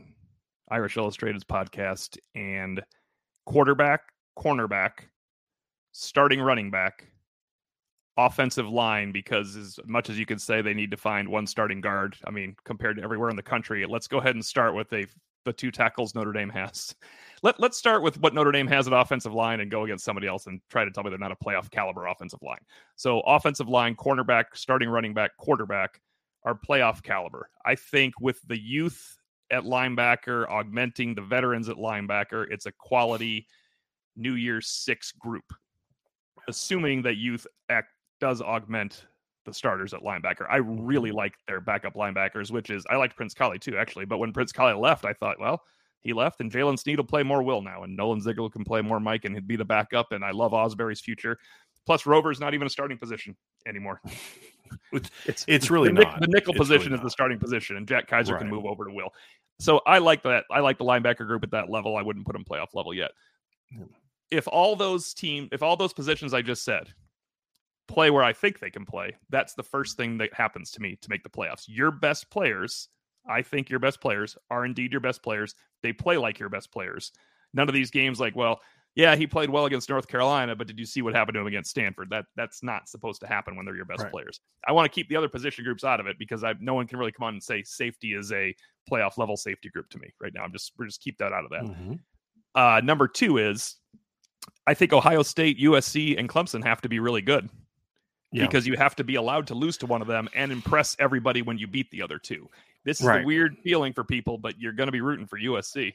[0.70, 2.82] Irish Illustrated's podcast and
[3.46, 4.02] quarterback,
[4.38, 5.08] cornerback,
[5.92, 7.06] starting running back,
[8.16, 11.80] offensive line because as much as you could say they need to find one starting
[11.80, 14.92] guard, I mean, compared to everywhere in the country, let's go ahead and start with
[14.92, 15.06] a
[15.46, 16.94] the two tackles Notre Dame has.
[17.42, 20.26] Let let's start with what Notre Dame has at offensive line and go against somebody
[20.26, 22.58] else and try to tell me they're not a playoff caliber offensive line.
[22.96, 26.02] So offensive line, cornerback, starting running back, quarterback
[26.44, 27.48] are playoff caliber.
[27.64, 29.16] I think with the youth
[29.50, 33.46] at linebacker augmenting the veterans at linebacker, it's a quality
[34.16, 35.44] New Year's Six group.
[36.48, 37.88] Assuming that youth act
[38.20, 39.06] does augment
[39.46, 40.46] the starters at linebacker.
[40.50, 41.18] I really mm-hmm.
[41.18, 44.04] like their backup linebackers, which is I liked Prince Kollie too, actually.
[44.04, 45.62] But when Prince Kollie left, I thought, well,
[46.02, 48.80] he left, and Jaylen Sneed will play more Will now, and Nolan Ziegler can play
[48.80, 50.12] more Mike, and he'd be the backup.
[50.12, 51.38] And I love Ausberry's future.
[51.86, 54.00] Plus, Rover's not even a starting position anymore.
[54.92, 56.20] it's, it's, really the, not.
[56.20, 58.40] The nickel it's position really is the starting position, and Jack Kaiser right.
[58.40, 59.10] can move over to Will.
[59.58, 60.44] So I like that.
[60.50, 61.96] I like the linebacker group at that level.
[61.96, 63.10] I wouldn't put them playoff level yet.
[64.30, 66.88] If all those team, if all those positions I just said
[67.88, 70.96] play where I think they can play, that's the first thing that happens to me
[71.02, 71.64] to make the playoffs.
[71.66, 72.88] Your best players,
[73.28, 75.54] I think your best players are indeed your best players.
[75.82, 77.12] They play like your best players.
[77.52, 78.60] None of these games like, well,
[78.96, 81.46] yeah, he played well against North Carolina, but did you see what happened to him
[81.46, 82.10] against Stanford?
[82.10, 84.10] That that's not supposed to happen when they're your best right.
[84.10, 84.40] players.
[84.66, 86.86] I want to keep the other position groups out of it because I no one
[86.86, 88.54] can really come on and say safety is a
[88.90, 90.42] playoff level safety group to me right now.
[90.42, 91.62] I'm just we're just keep that out of that.
[91.62, 91.94] Mm-hmm.
[92.54, 93.76] Uh, number two is
[94.66, 97.48] I think Ohio State, USC, and Clemson have to be really good
[98.32, 98.46] yeah.
[98.46, 101.42] because you have to be allowed to lose to one of them and impress everybody
[101.42, 102.48] when you beat the other two.
[102.84, 103.22] This is right.
[103.22, 105.94] a weird feeling for people, but you're going to be rooting for USC.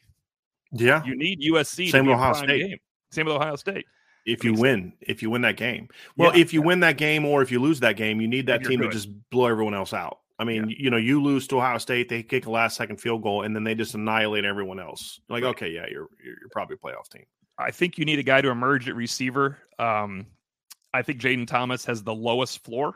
[0.71, 1.89] Yeah, you need USC.
[1.89, 2.67] Same with Ohio State.
[2.67, 2.77] Game.
[3.11, 3.85] Same with Ohio State.
[4.25, 5.87] If you win, if you win that game,
[6.17, 6.41] well, yeah.
[6.41, 8.79] if you win that game or if you lose that game, you need that team
[8.79, 8.87] good.
[8.87, 10.19] to just blow everyone else out.
[10.37, 10.75] I mean, yeah.
[10.77, 13.55] you know, you lose to Ohio State, they kick a last second field goal, and
[13.55, 15.19] then they just annihilate everyone else.
[15.29, 15.49] Like, right.
[15.49, 17.23] okay, yeah, you're you're probably a playoff team.
[17.57, 19.57] I think you need a guy to emerge at receiver.
[19.79, 20.27] Um,
[20.93, 22.95] I think Jayden Thomas has the lowest floor.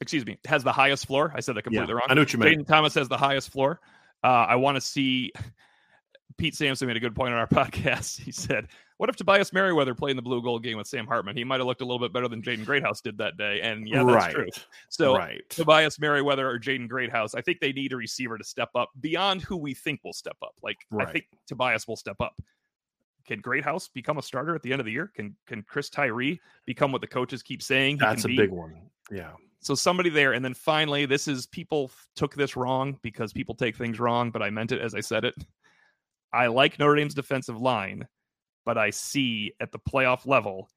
[0.00, 1.32] Excuse me, has the highest floor.
[1.34, 2.06] I said that completely yeah, wrong.
[2.08, 2.60] I know what you mean.
[2.60, 3.80] Jayden Thomas has the highest floor.
[4.22, 5.32] Uh, I want to see.
[6.38, 8.20] Pete Sampson made a good point on our podcast.
[8.20, 8.68] He said,
[8.98, 11.36] "What if Tobias Merriweather played in the blue gold game with Sam Hartman?
[11.36, 13.88] He might have looked a little bit better than Jaden Greathouse did that day." And
[13.88, 14.34] yeah, that's right.
[14.34, 14.48] true.
[14.88, 15.42] So right.
[15.50, 19.42] Tobias Merriweather or Jaden Greathouse, I think they need a receiver to step up beyond
[19.42, 20.54] who we think will step up.
[20.62, 21.08] Like right.
[21.08, 22.34] I think Tobias will step up.
[23.26, 25.10] Can Greathouse become a starter at the end of the year?
[25.14, 27.98] Can can Chris Tyree become what the coaches keep saying?
[27.98, 28.36] That's a be?
[28.36, 28.76] big one.
[29.10, 29.32] Yeah.
[29.60, 33.74] So somebody there, and then finally, this is people took this wrong because people take
[33.74, 35.34] things wrong, but I meant it as I said it.
[36.32, 38.06] I like Notre Dame's defensive line,
[38.66, 40.68] but I see at the playoff level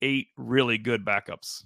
[0.00, 1.64] eight really good backups.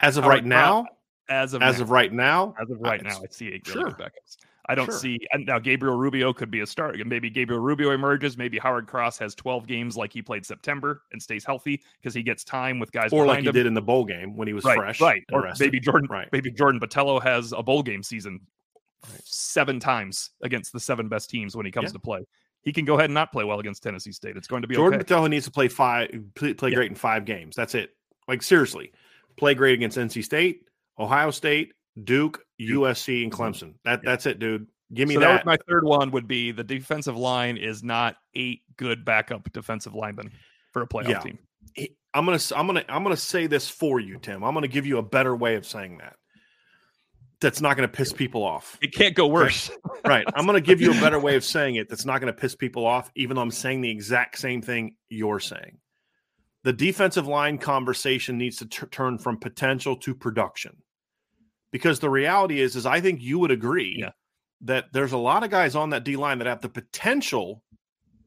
[0.00, 0.86] As of right uh, now,
[1.28, 3.80] as of as now, of right now, as of right now, I see eight really
[3.80, 3.90] sure.
[3.90, 4.38] good backups.
[4.70, 4.98] I don't sure.
[4.98, 6.98] see now Gabriel Rubio could be a start.
[7.04, 8.36] Maybe Gabriel Rubio emerges.
[8.36, 12.22] Maybe Howard Cross has 12 games like he played September and stays healthy because he
[12.22, 13.10] gets time with guys.
[13.10, 13.54] Or like he him.
[13.54, 15.00] did in the bowl game when he was right, fresh.
[15.00, 15.24] Right.
[15.32, 15.64] Or rested.
[15.64, 16.28] maybe Jordan right.
[16.32, 18.40] maybe Jordan Botelho has a bowl game season
[19.10, 19.20] right.
[19.24, 21.92] seven times against the seven best teams when he comes yeah.
[21.92, 22.20] to play.
[22.68, 24.36] He can go ahead and not play well against Tennessee State.
[24.36, 25.28] It's going to be Jordan okay.
[25.28, 26.74] Needs to play five play, play yeah.
[26.74, 27.56] great in five games.
[27.56, 27.96] That's it.
[28.28, 28.92] Like seriously.
[29.38, 30.68] Play great against NC State,
[30.98, 31.72] Ohio State,
[32.04, 33.42] Duke, USC, and mm-hmm.
[33.42, 33.72] Clemson.
[33.86, 34.10] That yeah.
[34.10, 34.66] that's it, dude.
[34.92, 35.28] Give me so that.
[35.28, 39.94] that my third one would be the defensive line is not eight good backup defensive
[39.94, 40.30] linemen
[40.74, 41.20] for a playoff yeah.
[41.20, 41.38] team.
[42.12, 44.44] I'm gonna I'm gonna I'm gonna say this for you, Tim.
[44.44, 46.16] I'm gonna give you a better way of saying that.
[47.40, 48.78] That's not gonna piss people off.
[48.82, 49.70] It can't go worse.
[50.04, 50.26] right.
[50.34, 52.84] I'm gonna give you a better way of saying it that's not gonna piss people
[52.84, 55.78] off, even though I'm saying the exact same thing you're saying.
[56.64, 60.76] The defensive line conversation needs to t- turn from potential to production.
[61.70, 64.10] Because the reality is, is I think you would agree yeah
[64.62, 67.62] that there's a lot of guys on that D line that have the potential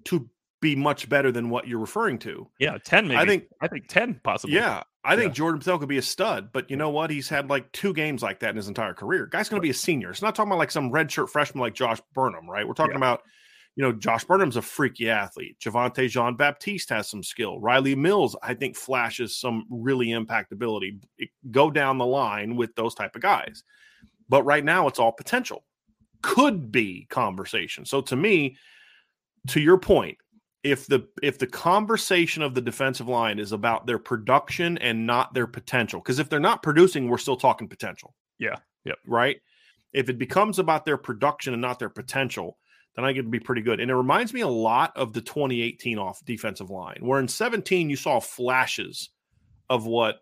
[0.05, 0.29] to
[0.61, 2.47] be much better than what you're referring to.
[2.59, 3.17] Yeah, 10 maybe.
[3.17, 4.55] I think I think 10 possibly.
[4.55, 4.83] Yeah.
[5.03, 5.33] I think yeah.
[5.33, 7.09] Jordan Bell could be a stud, but you know what?
[7.09, 9.25] He's had like two games like that in his entire career.
[9.25, 10.11] Guy's going to be a senior.
[10.11, 12.67] It's not talking about like some redshirt freshman like Josh Burnham, right?
[12.67, 12.97] We're talking yeah.
[12.97, 13.23] about,
[13.75, 15.57] you know, Josh Burnham's a freaky athlete.
[15.59, 17.59] Javonte Jean Baptiste has some skill.
[17.59, 21.01] Riley Mills, I think, flashes some really impactability.
[21.49, 23.63] Go down the line with those type of guys.
[24.29, 25.63] But right now, it's all potential
[26.21, 27.85] could be conversation.
[27.85, 28.57] So to me,
[29.47, 30.17] to your point,
[30.63, 35.33] if the if the conversation of the defensive line is about their production and not
[35.33, 38.13] their potential, because if they're not producing, we're still talking potential.
[38.37, 38.55] Yeah.
[38.85, 38.97] Yep.
[39.05, 39.37] Right.
[39.93, 42.57] If it becomes about their production and not their potential,
[42.95, 43.79] then I get to be pretty good.
[43.79, 47.89] And it reminds me a lot of the 2018 off defensive line, where in 17
[47.89, 49.09] you saw flashes
[49.69, 50.19] of what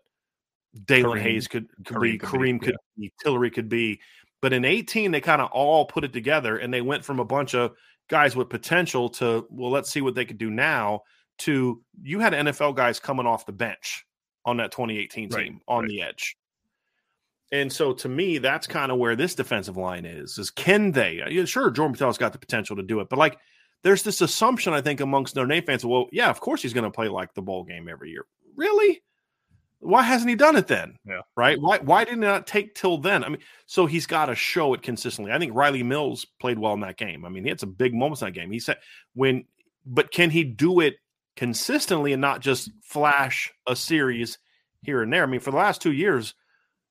[0.84, 3.08] Daelin Hayes could, could Kareem be, could Kareem be, could yeah.
[3.08, 4.00] be, Tillery could be.
[4.40, 7.24] But in 18, they kind of all put it together and they went from a
[7.24, 7.72] bunch of
[8.10, 11.02] guys with potential to, well, let's see what they could do now,
[11.38, 14.04] to you had NFL guys coming off the bench
[14.44, 15.88] on that 2018 team right, on right.
[15.88, 16.36] the edge.
[17.52, 20.38] And so to me, that's kind of where this defensive line is.
[20.38, 21.20] Is can they?
[21.22, 23.38] Uh, sure, Jordan Botelho's got the potential to do it, but like
[23.82, 25.84] there's this assumption I think amongst Notre Dame fans.
[25.84, 28.26] Well, yeah, of course he's going to play like the bowl game every year.
[28.54, 29.02] Really?
[29.80, 30.96] Why hasn't he done it then?
[31.06, 31.22] Yeah.
[31.36, 31.58] Right.
[31.60, 33.24] Why why did it not take till then?
[33.24, 35.32] I mean, so he's got to show it consistently.
[35.32, 37.24] I think Riley Mills played well in that game.
[37.24, 38.50] I mean, he had some big moments in that game.
[38.50, 38.76] He said
[39.14, 39.44] when,
[39.86, 40.96] but can he do it
[41.34, 44.38] consistently and not just flash a series
[44.82, 45.22] here and there?
[45.22, 46.34] I mean, for the last two years,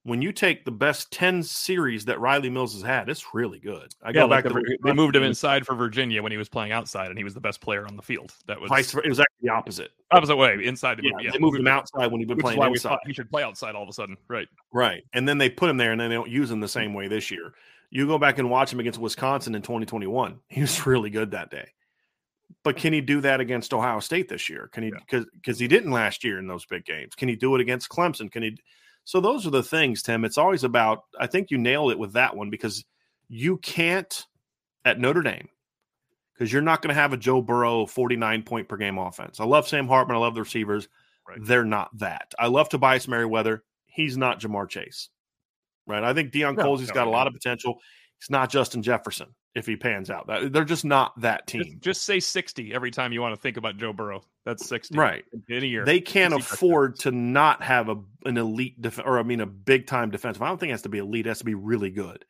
[0.04, 3.94] when you take the best 10 series that Riley Mills has had, it's really good.
[4.02, 6.38] I yeah, go like back the, to they moved him inside for Virginia when he
[6.38, 8.34] was playing outside and he was the best player on the field.
[8.48, 9.92] That was vice, it was actually the opposite.
[10.12, 11.32] Opposite way, inside yeah, yeah.
[11.32, 12.98] They moved him outside when he was playing why inside.
[13.06, 14.18] he should play outside all of a sudden.
[14.28, 14.48] Right.
[14.74, 15.04] Right.
[15.14, 16.72] And then they put him there and then they don't use him the hmm.
[16.72, 17.54] same way this year.
[17.92, 20.40] You go back and watch him against Wisconsin in 2021.
[20.48, 21.70] He was really good that day.
[22.64, 24.70] But can he do that against Ohio State this year?
[24.72, 25.40] Can he because yeah.
[25.40, 27.16] because he didn't last year in those big games?
[27.16, 28.32] Can he do it against Clemson?
[28.32, 28.58] Can he
[29.10, 30.24] so those are the things, Tim.
[30.24, 32.86] It's always about, I think you nailed it with that one because
[33.28, 34.28] you can't
[34.86, 35.48] at Notre Dame,
[36.32, 39.40] because you're not going to have a Joe Burrow 49 point per game offense.
[39.40, 40.16] I love Sam Hartman.
[40.16, 40.90] I love the receivers.
[41.28, 41.40] Right.
[41.42, 42.36] They're not that.
[42.38, 43.64] I love Tobias Merriweather.
[43.88, 45.10] He's not Ja'Marr Chase.
[45.88, 46.04] Right.
[46.04, 47.10] I think Deion no, Colzie's no, got no.
[47.10, 47.80] a lot of potential.
[48.20, 50.28] He's not Justin Jefferson if he pans out.
[50.52, 51.64] They're just not that team.
[51.64, 54.22] Just, just, say 60 every time you want to think about Joe Burrow.
[54.46, 54.98] That's 60.
[54.98, 55.26] Right.
[55.48, 55.86] In a year.
[55.86, 59.88] They can't afford to not have a an elite def- or I mean a big
[59.88, 60.42] time defensive.
[60.42, 62.26] I don't think it has to be elite, it has to be really good.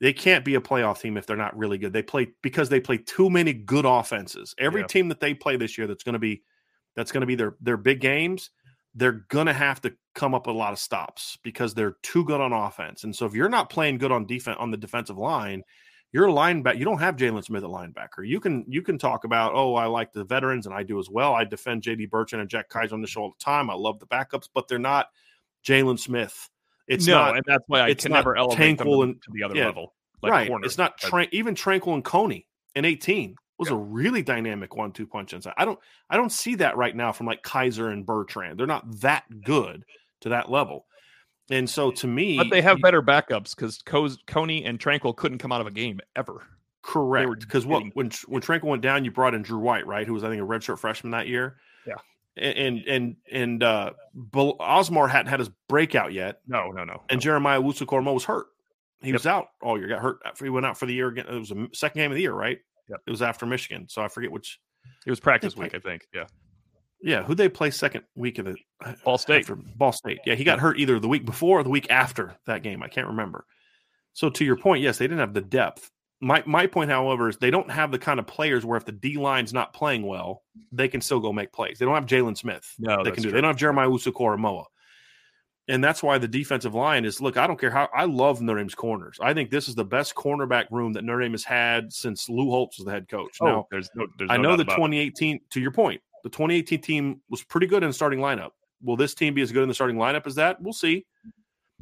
[0.00, 1.92] They can't be a playoff team if they're not really good.
[1.92, 4.54] They play because they play too many good offenses.
[4.58, 4.86] Every yeah.
[4.86, 6.42] team that they play this year that's going to be
[6.96, 8.50] that's going to be their their big games,
[8.94, 12.24] they're going to have to come up with a lot of stops because they're too
[12.24, 13.04] good on offense.
[13.04, 15.62] And so if you're not playing good on defense on the defensive line,
[16.12, 16.78] you're a linebacker.
[16.78, 18.26] You don't have Jaylon Smith at linebacker.
[18.26, 21.08] You can you can talk about oh I like the veterans and I do as
[21.08, 21.34] well.
[21.34, 22.06] I defend J.D.
[22.06, 23.70] Bertrand and Jack Kaiser on the show all the time.
[23.70, 25.08] I love the backups, but they're not
[25.64, 26.48] Jaylon Smith.
[26.88, 29.44] It's no, not, and that's why I can never elevate them to, and, to the
[29.44, 29.94] other yeah, level.
[30.22, 30.48] Like right.
[30.48, 30.66] Corner.
[30.66, 33.76] It's not tra- even Tranquill and Coney in 18 was yeah.
[33.76, 35.54] a really dynamic one-two punch inside.
[35.56, 35.78] I don't
[36.08, 38.58] I don't see that right now from like Kaiser and Bertrand.
[38.58, 39.84] They're not that good
[40.22, 40.86] to that level.
[41.50, 43.82] And so to me, but they have better backups because
[44.26, 46.42] Coney and Tranquill couldn't come out of a game ever.
[46.82, 47.40] Correct.
[47.40, 50.06] Because what when when Tranquill went down, you brought in Drew White, right?
[50.06, 51.56] Who was I think a redshirt freshman that year.
[51.86, 51.94] Yeah.
[52.36, 53.92] And and and uh
[54.32, 56.40] Asmar hadn't had his breakout yet.
[56.46, 57.02] No, no, no.
[57.08, 57.20] And no.
[57.20, 58.46] Jeremiah Owusu-Koramoah was hurt.
[59.00, 59.14] He yep.
[59.14, 59.88] was out all year.
[59.88, 60.18] Got hurt.
[60.38, 61.26] He went out for the year again.
[61.28, 62.58] It was a second game of the year, right?
[62.88, 63.00] Yep.
[63.06, 64.60] It was after Michigan, so I forget which.
[65.06, 66.06] It was practice week, I think.
[66.14, 66.24] Yeah.
[67.02, 69.48] Yeah, who they play second week of the uh, Ball State?
[69.76, 70.18] Ball State.
[70.26, 72.82] Yeah, he got hurt either the week before or the week after that game.
[72.82, 73.46] I can't remember.
[74.12, 75.90] So to your point, yes, they didn't have the depth.
[76.20, 78.92] My my point, however, is they don't have the kind of players where if the
[78.92, 81.78] D line's not playing well, they can still go make plays.
[81.78, 82.74] They don't have Jaylon Smith.
[82.78, 83.30] No, they can do.
[83.30, 83.32] True.
[83.32, 84.66] They don't have Jeremiah Owusu-Koramoah.
[85.68, 88.58] And that's why the defensive line is look, I don't care how I love Notre
[88.58, 89.18] Dame's corners.
[89.22, 92.50] I think this is the best cornerback room that Notre Dame has had since Lou
[92.50, 93.38] Holtz was the head coach.
[93.40, 97.20] Oh, now, there's no, there's I know the 2018, to your point, the 2018 team
[97.28, 98.50] was pretty good in starting lineup.
[98.82, 100.60] Will this team be as good in the starting lineup as that?
[100.60, 101.06] We'll see.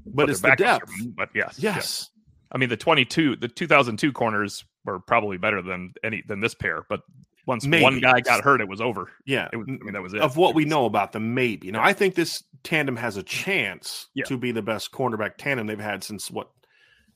[0.05, 0.91] But, but it's the depth.
[1.17, 2.11] But yes, yes, yes.
[2.51, 6.85] I mean, the 22, the 2002 corners were probably better than any than this pair.
[6.89, 7.03] But
[7.47, 7.83] once maybe.
[7.83, 9.11] one guy got hurt, it was over.
[9.27, 10.21] Yeah, it was, I mean that was it.
[10.21, 11.67] Of what we know about them, maybe.
[11.67, 14.25] You know, I think this tandem has a chance yeah.
[14.25, 16.51] to be the best cornerback tandem they've had since what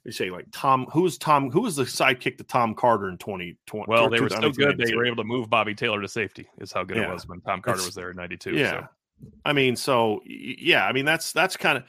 [0.04, 3.18] you say like Tom who was Tom who was the sidekick to Tom Carter in
[3.18, 6.48] 2020 well they were so good they were able to move Bobby Taylor to safety
[6.58, 7.04] is how good yeah.
[7.04, 8.88] it was when Tom Carter it's, was there in 92 yeah so.
[9.44, 11.84] I mean so yeah I mean that's that's kind of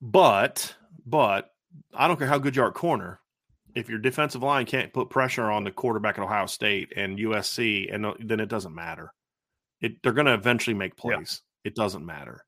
[0.00, 0.74] but
[1.06, 1.50] but
[1.92, 3.20] I don't care how good you are at corner
[3.74, 7.92] if your defensive line can't put pressure on the quarterback at Ohio State and USC
[7.92, 9.12] and then it doesn't matter
[9.80, 11.70] it they're going to eventually make plays yeah.
[11.70, 12.44] it doesn't matter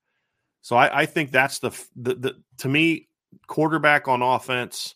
[0.63, 3.09] so I, I think that's the, the the to me
[3.47, 4.95] quarterback on offense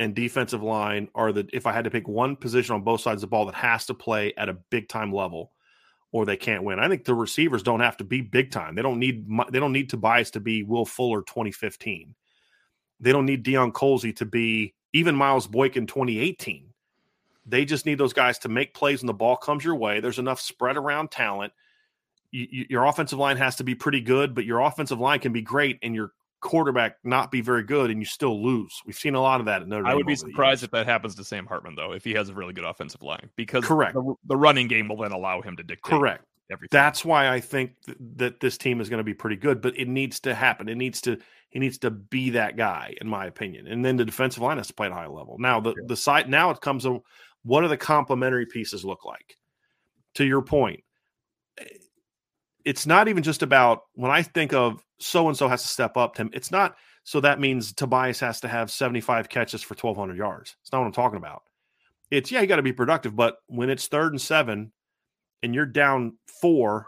[0.00, 3.22] and defensive line are the if I had to pick one position on both sides
[3.22, 5.52] of the ball that has to play at a big time level
[6.14, 6.78] or they can't win.
[6.78, 8.76] I think the receivers don't have to be big time.
[8.76, 12.14] They don't need they don't need Tobias to be Will Fuller 2015.
[13.00, 16.68] They don't need Deion Colzie to be even Miles Boykin 2018.
[17.46, 19.98] They just need those guys to make plays when the ball comes your way.
[20.00, 21.52] There's enough spread around talent.
[22.30, 25.32] You, you, your offensive line has to be pretty good, but your offensive line can
[25.32, 26.12] be great, and your
[26.44, 28.80] quarterback not be very good and you still lose.
[28.86, 29.90] We've seen a lot of that at Notre Dame.
[29.90, 32.34] I would be surprised if that happens to Sam Hartman though, if he has a
[32.34, 35.62] really good offensive line, because correct the, the running game will then allow him to
[35.64, 35.90] dictate.
[35.90, 36.24] Correct.
[36.52, 36.68] Everything.
[36.70, 39.78] That's why I think th- that this team is going to be pretty good, but
[39.78, 40.68] it needs to happen.
[40.68, 41.18] It needs to
[41.48, 43.66] he needs to be that guy, in my opinion.
[43.66, 45.36] And then the defensive line has to play at a high level.
[45.38, 45.86] Now the yeah.
[45.86, 47.02] the side now it comes to
[47.42, 49.38] what do the complementary pieces look like?
[50.16, 50.84] To your point,
[52.64, 55.96] it's not even just about when I think of so and so has to step
[55.96, 56.30] up, Tim.
[56.32, 60.56] It's not so that means Tobias has to have 75 catches for 1,200 yards.
[60.62, 61.42] It's not what I'm talking about.
[62.10, 64.72] It's, yeah, you got to be productive, but when it's third and seven
[65.42, 66.86] and you're down four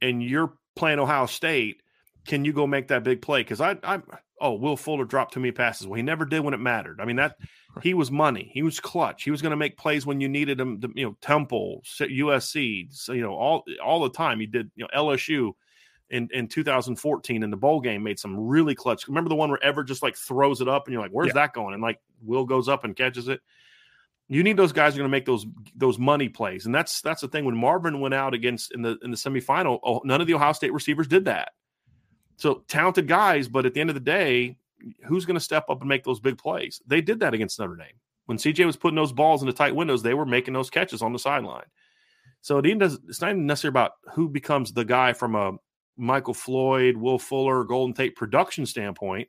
[0.00, 1.82] and you're playing Ohio State,
[2.26, 3.40] can you go make that big play?
[3.40, 4.00] Because I, I,
[4.40, 5.86] oh, Will Fuller dropped too many passes.
[5.86, 7.00] Well, he never did when it mattered.
[7.00, 7.36] I mean, that
[7.80, 8.50] he was money.
[8.52, 9.22] He was clutch.
[9.22, 10.80] He was going to make plays when you needed him.
[10.80, 14.40] To, you know, Temple, USC, so, you know, all all the time.
[14.40, 14.70] He did.
[14.76, 15.52] You know, LSU
[16.10, 19.08] in in 2014 in the bowl game made some really clutch.
[19.08, 21.34] Remember the one where Ever just like throws it up and you're like, where's yeah.
[21.34, 21.74] that going?
[21.74, 23.40] And like Will goes up and catches it.
[24.28, 27.00] You need those guys who are going to make those those money plays, and that's
[27.00, 27.44] that's the thing.
[27.44, 30.52] When Marvin went out against in the in the semifinal, oh, none of the Ohio
[30.52, 31.50] State receivers did that.
[32.36, 34.56] So talented guys, but at the end of the day,
[35.04, 36.80] who's going to step up and make those big plays?
[36.86, 37.98] They did that against Notre Dame.
[38.26, 41.12] When CJ was putting those balls into tight windows, they were making those catches on
[41.12, 41.66] the sideline.
[42.40, 45.52] So it does, it's not even necessarily about who becomes the guy from a
[45.96, 49.28] Michael Floyd, Will Fuller, Golden Tate production standpoint.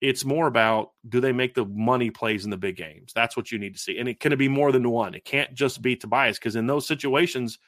[0.00, 3.12] It's more about do they make the money plays in the big games?
[3.14, 3.98] That's what you need to see.
[3.98, 5.14] And it can be more than one?
[5.14, 7.58] It can't just be Tobias because in those situations,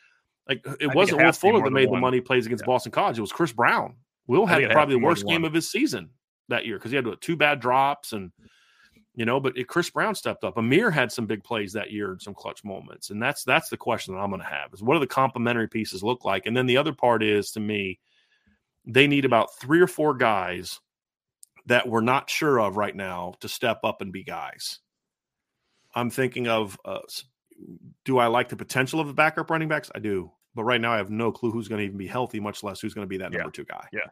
[0.48, 2.72] like it wasn't it Will Fuller that made the money plays against yeah.
[2.72, 3.18] Boston College.
[3.18, 3.96] It was Chris Brown.
[4.26, 6.10] Will had probably the worst game of his season
[6.52, 8.32] that year because he had two bad drops and
[9.14, 10.56] you know, but it, Chris Brown stepped up.
[10.56, 13.76] Amir had some big plays that year and some clutch moments, and that's that's the
[13.76, 16.46] question that I'm going to have is what do the complementary pieces look like?
[16.46, 17.98] And then the other part is to me,
[18.86, 20.80] they need about three or four guys
[21.66, 24.78] that we're not sure of right now to step up and be guys.
[25.94, 27.00] I'm thinking of, uh,
[28.06, 29.90] do I like the potential of the backup running backs?
[29.94, 32.40] I do, but right now I have no clue who's going to even be healthy,
[32.40, 33.50] much less who's going to be that number yeah.
[33.52, 33.86] two guy.
[33.92, 34.08] Yeah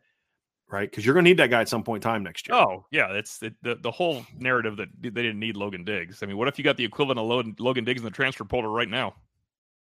[0.71, 0.91] right?
[0.91, 2.57] Because you're going to need that guy at some point in time next year.
[2.57, 6.23] Oh yeah, it's it, the the whole narrative that they didn't need Logan Diggs.
[6.23, 8.45] I mean, what if you got the equivalent of Logan, Logan Diggs in the transfer
[8.45, 9.15] portal right now?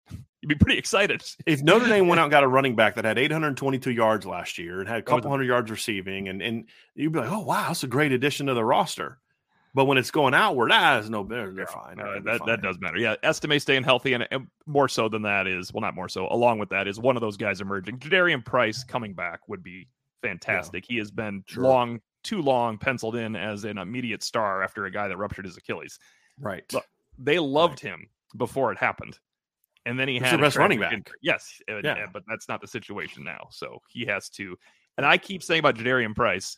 [0.41, 1.23] You'd be pretty excited.
[1.45, 4.57] If Notre Dame went out and got a running back that had 822 yards last
[4.57, 7.67] year and had a couple hundred yards receiving, and and you'd be like, oh wow,
[7.67, 9.19] that's a great addition to the roster.
[9.75, 11.99] But when it's going outward, ah, there's no they're, they're fine.
[11.99, 12.47] Uh, that fine.
[12.47, 12.97] that does matter.
[12.97, 16.29] Yeah, Estime staying healthy, and, and, more so than that is well, not more so.
[16.29, 17.99] Along with that is one of those guys emerging.
[17.99, 19.89] Jadarian Price coming back would be
[20.27, 20.85] fantastic.
[20.87, 20.93] Yeah.
[20.93, 21.63] He has been sure.
[21.63, 25.57] long, too long penciled in as an immediate star after a guy that ruptured his
[25.57, 25.99] Achilles.
[26.39, 26.63] Right.
[26.73, 26.85] Look,
[27.17, 27.91] they loved right.
[27.93, 29.19] him before it happened.
[29.85, 31.11] And then he it's had the best running back.
[31.21, 32.07] Yes, yeah.
[32.11, 33.47] but that's not the situation now.
[33.51, 34.57] So he has to.
[34.97, 36.57] And I keep saying about Jadarian Price,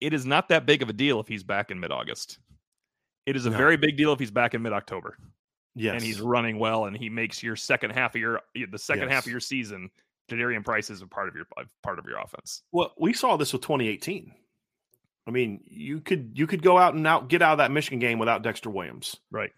[0.00, 2.38] it is not that big of a deal if he's back in mid-August.
[3.26, 3.56] It is a no.
[3.56, 5.18] very big deal if he's back in mid-October.
[5.74, 5.94] Yes.
[5.94, 9.12] And he's running well and he makes your second half of your the second yes.
[9.12, 9.90] half of your season
[10.30, 11.46] Jadarian Price is a part of your
[11.82, 12.62] part of your offense.
[12.72, 14.32] Well, we saw this with 2018.
[15.26, 17.98] I mean, you could you could go out and out get out of that Michigan
[17.98, 19.50] game without Dexter Williams, right?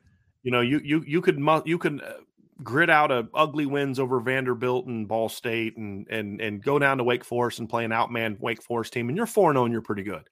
[0.42, 2.14] You know, you you you could you could uh,
[2.62, 6.98] grit out a ugly wins over Vanderbilt and Ball State and and and go down
[6.98, 9.64] to Wake Forest and play an outman Wake Forest team, and you're four zero oh
[9.64, 10.28] and you're pretty good.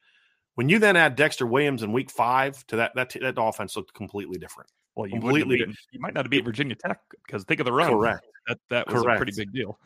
[0.55, 3.95] When you then add Dexter Williams in Week Five to that that that offense looked
[3.95, 4.71] completely different.
[4.95, 7.91] Well, you completely you might not have beat Virginia Tech because think of the run.
[7.91, 8.27] Correct.
[8.49, 9.17] That that was Correct.
[9.17, 9.79] a pretty big deal.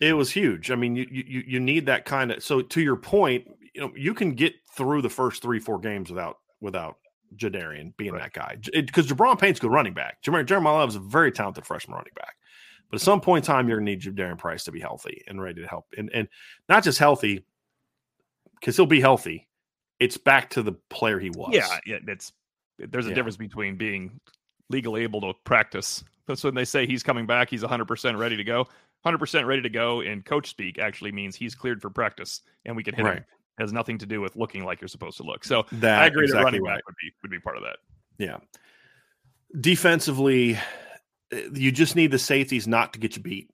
[0.00, 0.70] It was huge.
[0.70, 2.42] I mean, you you you need that kind of.
[2.42, 6.10] So to your point, you know, you can get through the first three four games
[6.10, 6.96] without without
[7.36, 8.22] Jadarian being right.
[8.22, 10.22] that guy because Gi'Bran Payne's good running back.
[10.22, 12.34] Jeremiyah Love is a very talented freshman running back.
[12.90, 15.22] But at some point in time, you're going to need Jadarian Price to be healthy
[15.26, 16.28] and ready to help, and and
[16.68, 17.44] not just healthy
[18.60, 19.48] because he'll be healthy.
[19.98, 21.50] It's back to the player he was.
[21.52, 21.98] Yeah, yeah.
[22.06, 22.32] It's
[22.78, 23.14] there's a yeah.
[23.14, 24.20] difference between being
[24.68, 26.04] legally able to practice.
[26.26, 27.48] That's when they say he's coming back.
[27.48, 28.68] He's 100 percent ready to go.
[29.04, 32.84] 100% ready to go in coach speak actually means he's cleared for practice and we
[32.84, 33.16] can hit right.
[33.18, 33.24] him.
[33.58, 35.44] It has nothing to do with looking like you're supposed to look.
[35.44, 36.76] So that, I agree exactly that running right.
[36.76, 37.76] back would be would be part of that.
[38.18, 38.38] Yeah.
[39.60, 40.58] Defensively,
[41.52, 43.50] you just need the safeties not to get you beat.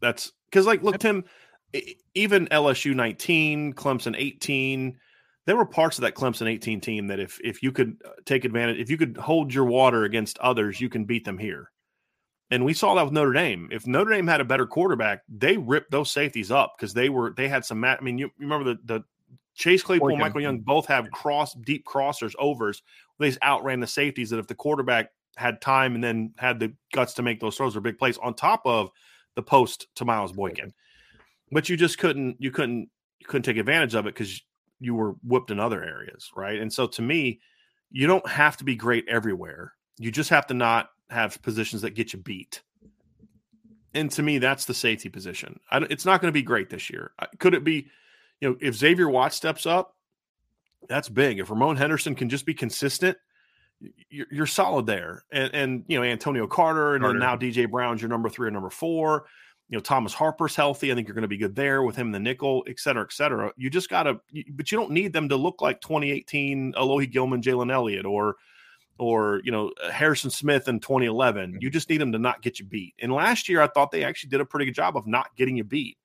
[0.00, 1.24] That's because, like, look, Tim,
[2.14, 4.96] even LSU 19, Clemson 18,
[5.46, 8.44] there were parts of that Clemson 18 team that if if you could uh, take
[8.44, 11.70] advantage, if you could hold your water against others, you can beat them here.
[12.54, 13.68] And we saw that with Notre Dame.
[13.72, 17.34] If Notre Dame had a better quarterback, they ripped those safeties up because they were
[17.36, 17.82] they had some.
[17.82, 19.04] I mean, you remember the the
[19.56, 22.84] Chase Claypool, and Michael Young both have cross deep crossers overs.
[23.18, 24.30] They just outran the safeties.
[24.30, 27.74] That if the quarterback had time and then had the guts to make those throws
[27.74, 28.92] or big plays on top of
[29.34, 30.72] the post to Miles Boykin,
[31.50, 34.40] but you just couldn't you couldn't you couldn't take advantage of it because
[34.78, 36.60] you were whipped in other areas, right?
[36.60, 37.40] And so to me,
[37.90, 39.72] you don't have to be great everywhere.
[39.98, 42.62] You just have to not have positions that get you beat.
[43.94, 45.60] And to me, that's the safety position.
[45.72, 47.12] it's not going to be great this year.
[47.38, 47.88] Could it be,
[48.40, 49.96] you know, if Xavier Watts steps up,
[50.88, 51.38] that's big.
[51.38, 53.16] If Ramon Henderson can just be consistent,
[54.10, 55.24] you're, you're solid there.
[55.30, 57.18] And, and, you know, Antonio Carter and Carter.
[57.18, 59.26] then now DJ Brown's your number three or number four.
[59.68, 60.92] You know, Thomas Harper's healthy.
[60.92, 63.02] I think you're going to be good there with him in the nickel, et cetera,
[63.02, 63.52] et cetera.
[63.56, 64.20] You just got to,
[64.50, 68.36] but you don't need them to look like 2018 Alohi Gilman, Jalen Elliott, or,
[68.98, 71.50] or you know Harrison Smith in 2011.
[71.50, 71.58] Mm-hmm.
[71.60, 72.94] You just need them to not get you beat.
[73.00, 75.56] And last year, I thought they actually did a pretty good job of not getting
[75.56, 75.96] you beat.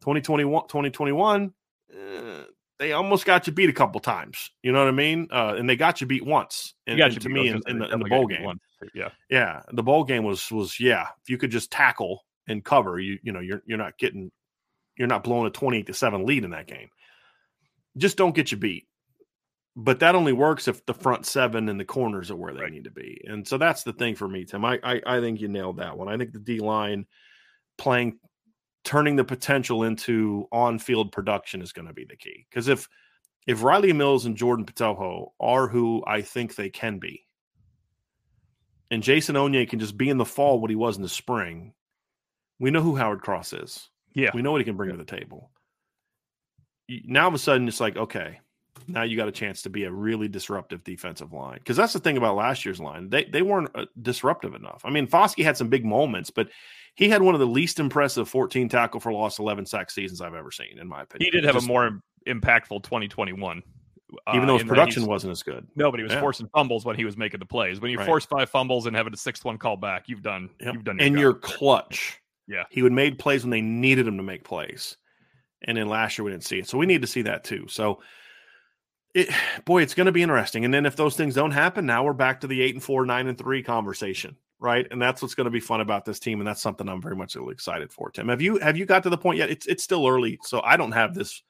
[0.00, 1.52] 2021, 2021,
[1.92, 2.42] uh,
[2.78, 4.50] they almost got you beat a couple times.
[4.62, 5.28] You know what I mean?
[5.30, 6.74] Uh, and they got you beat once.
[6.86, 8.60] And, and to me, in, in, the, in the bowl game,
[8.94, 11.08] yeah, yeah, the bowl game was was yeah.
[11.22, 14.30] If you could just tackle and cover, you you know you're you're not getting
[14.96, 16.88] you're not blowing a 28 to seven lead in that game.
[17.96, 18.86] Just don't get you beat
[19.76, 22.72] but that only works if the front seven and the corners are where they right.
[22.72, 23.20] need to be.
[23.26, 24.64] And so that's the thing for me, Tim.
[24.64, 26.08] I, I, I think you nailed that one.
[26.08, 27.04] I think the D line
[27.76, 28.18] playing,
[28.84, 32.46] turning the potential into on field production is going to be the key.
[32.48, 32.88] Because if
[33.46, 37.26] if Riley Mills and Jordan Botelho are who I think they can be,
[38.90, 41.74] and Jason Onye can just be in the fall what he was in the spring,
[42.58, 43.90] we know who Howard Cross is.
[44.14, 44.96] Yeah, we know what he can bring yeah.
[44.96, 45.50] to the table.
[46.88, 48.40] Now all of a sudden it's like okay
[48.88, 51.98] now you got a chance to be a really disruptive defensive line because that's the
[51.98, 54.82] thing about last year's line they they weren't uh, disruptive enough.
[54.84, 56.48] I mean, Foskey had some big moments, but
[56.94, 60.34] he had one of the least impressive 14 tackle for loss, 11 sack seasons I've
[60.34, 61.26] ever seen, in my opinion.
[61.26, 63.62] He did have Just, a more impactful 2021.
[64.28, 65.66] Even uh, though his production wasn't as good.
[65.74, 66.20] No, but he was yeah.
[66.20, 67.80] forcing fumbles when he was making the plays.
[67.80, 68.06] When you right.
[68.06, 70.74] force five fumbles and having a sixth one called back, you've done yep.
[70.74, 71.20] you've done your and job.
[71.20, 72.20] you're clutch.
[72.46, 72.64] Yeah.
[72.70, 74.96] He would made plays when they needed him to make plays.
[75.62, 76.68] And then last year we didn't see it.
[76.68, 77.66] So we need to see that too.
[77.68, 78.00] So
[79.16, 79.30] it,
[79.64, 80.66] boy, it's going to be interesting.
[80.66, 83.06] And then if those things don't happen, now we're back to the eight and four,
[83.06, 84.86] nine and three conversation, right?
[84.90, 87.16] And that's what's going to be fun about this team, and that's something I'm very
[87.16, 88.10] much really excited for.
[88.10, 89.48] Tim, have you have you got to the point yet?
[89.48, 91.42] It's it's still early, so I don't have this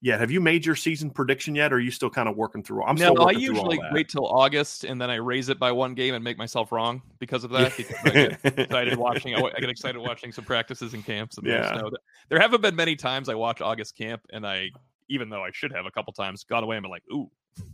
[0.00, 0.20] yet.
[0.20, 2.84] Have you made your season prediction yet, or are you still kind of working through?
[2.84, 3.26] I'm no, still.
[3.26, 6.38] I usually wait till August and then I raise it by one game and make
[6.38, 7.76] myself wrong because of that.
[7.76, 9.34] Because I get excited watching.
[9.34, 11.38] I get excited watching some practices and camps.
[11.38, 11.82] And yeah.
[12.28, 14.70] There haven't been many times I watch August camp and I
[15.10, 17.30] even though I should have a couple times, gone away and been like, ooh,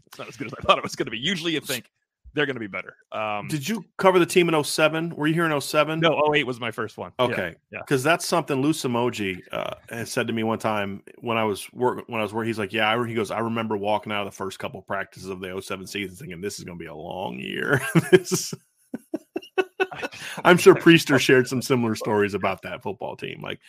[0.07, 1.19] it's not as good as I thought it was going to be.
[1.19, 1.91] Usually you think
[2.35, 2.97] they're going to be better.
[3.13, 5.15] Um, Did you cover the team in 07?
[5.17, 6.01] Were you here in 07?
[6.01, 7.13] No, 08 was my first one.
[7.19, 7.55] Okay.
[7.71, 7.81] Yeah.
[7.81, 8.13] Because yeah.
[8.13, 12.05] that's something Lou Somogyi uh, has said to me one time when I was working,
[12.09, 14.33] when I was working, he's like, yeah, I, he goes, I remember walking out of
[14.33, 16.95] the first couple practices of the 07 season thinking this is going to be a
[16.95, 17.81] long year.
[18.11, 18.53] this
[20.45, 23.41] I'm sure Prister shared some similar stories about that football team.
[23.43, 23.61] Like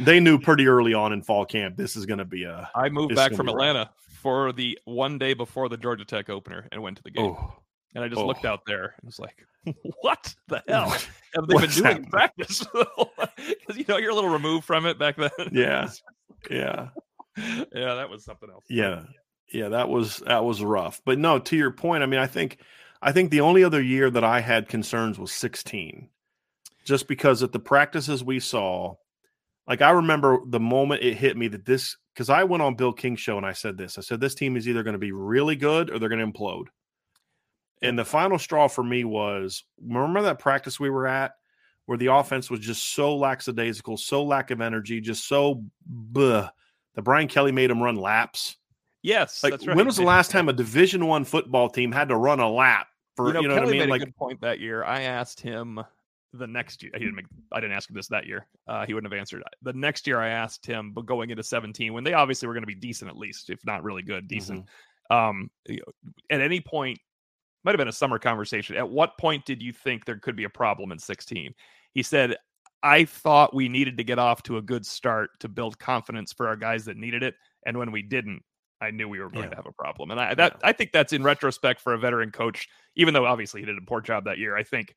[0.00, 2.70] they knew pretty early on in fall camp this is going to be a.
[2.74, 3.90] I moved back from Atlanta
[4.22, 7.26] for the one day before the Georgia Tech opener and went to the game.
[7.26, 7.52] Oh.
[7.94, 8.26] And I just oh.
[8.26, 9.44] looked out there and was like,
[10.00, 10.90] "What the hell
[11.34, 14.98] have they been doing in practice?" Because you know you're a little removed from it
[14.98, 15.30] back then.
[15.52, 15.90] Yeah,
[16.50, 16.88] yeah,
[17.36, 17.94] yeah.
[17.94, 18.64] That was something else.
[18.70, 19.02] Yeah,
[19.52, 19.68] yeah.
[19.68, 21.02] That was that was rough.
[21.04, 22.60] But no, to your point, I mean, I think
[23.02, 26.08] I think the only other year that I had concerns was 16,
[26.84, 28.94] just because at the practices we saw,
[29.66, 32.92] like I remember the moment it hit me that this, because I went on Bill
[32.92, 35.10] King's show and I said this I said, this team is either going to be
[35.10, 36.66] really good or they're going to implode.
[37.82, 41.32] And the final straw for me was remember that practice we were at
[41.86, 45.64] where the offense was just so lackadaisical, so lack of energy, just so
[46.12, 46.48] bleh,
[46.94, 48.56] that Brian Kelly made them run laps.
[49.02, 49.74] Yes, like right.
[49.74, 52.86] when was the last time a Division One football team had to run a lap
[53.16, 53.80] for you know, you know what I mean?
[53.80, 54.84] Made like a good point that year.
[54.84, 55.80] I asked him
[56.32, 56.92] the next year.
[56.94, 57.26] He didn't make.
[57.52, 58.46] I didn't ask him this that year.
[58.66, 59.42] Uh, he wouldn't have answered.
[59.62, 62.62] The next year, I asked him, but going into 17, when they obviously were going
[62.62, 64.66] to be decent at least, if not really good, decent.
[65.10, 65.16] Mm-hmm.
[65.16, 65.50] Um,
[66.30, 66.98] at any point,
[67.64, 68.76] might have been a summer conversation.
[68.76, 71.54] At what point did you think there could be a problem in 16?
[71.92, 72.36] He said,
[72.82, 76.48] I thought we needed to get off to a good start to build confidence for
[76.48, 77.34] our guys that needed it.
[77.64, 78.42] And when we didn't,
[78.82, 79.50] I knew we were going yeah.
[79.50, 80.10] to have a problem.
[80.10, 80.68] And I that yeah.
[80.68, 83.80] I think that's in retrospect for a veteran coach, even though obviously he did a
[83.82, 84.56] poor job that year.
[84.56, 84.94] I think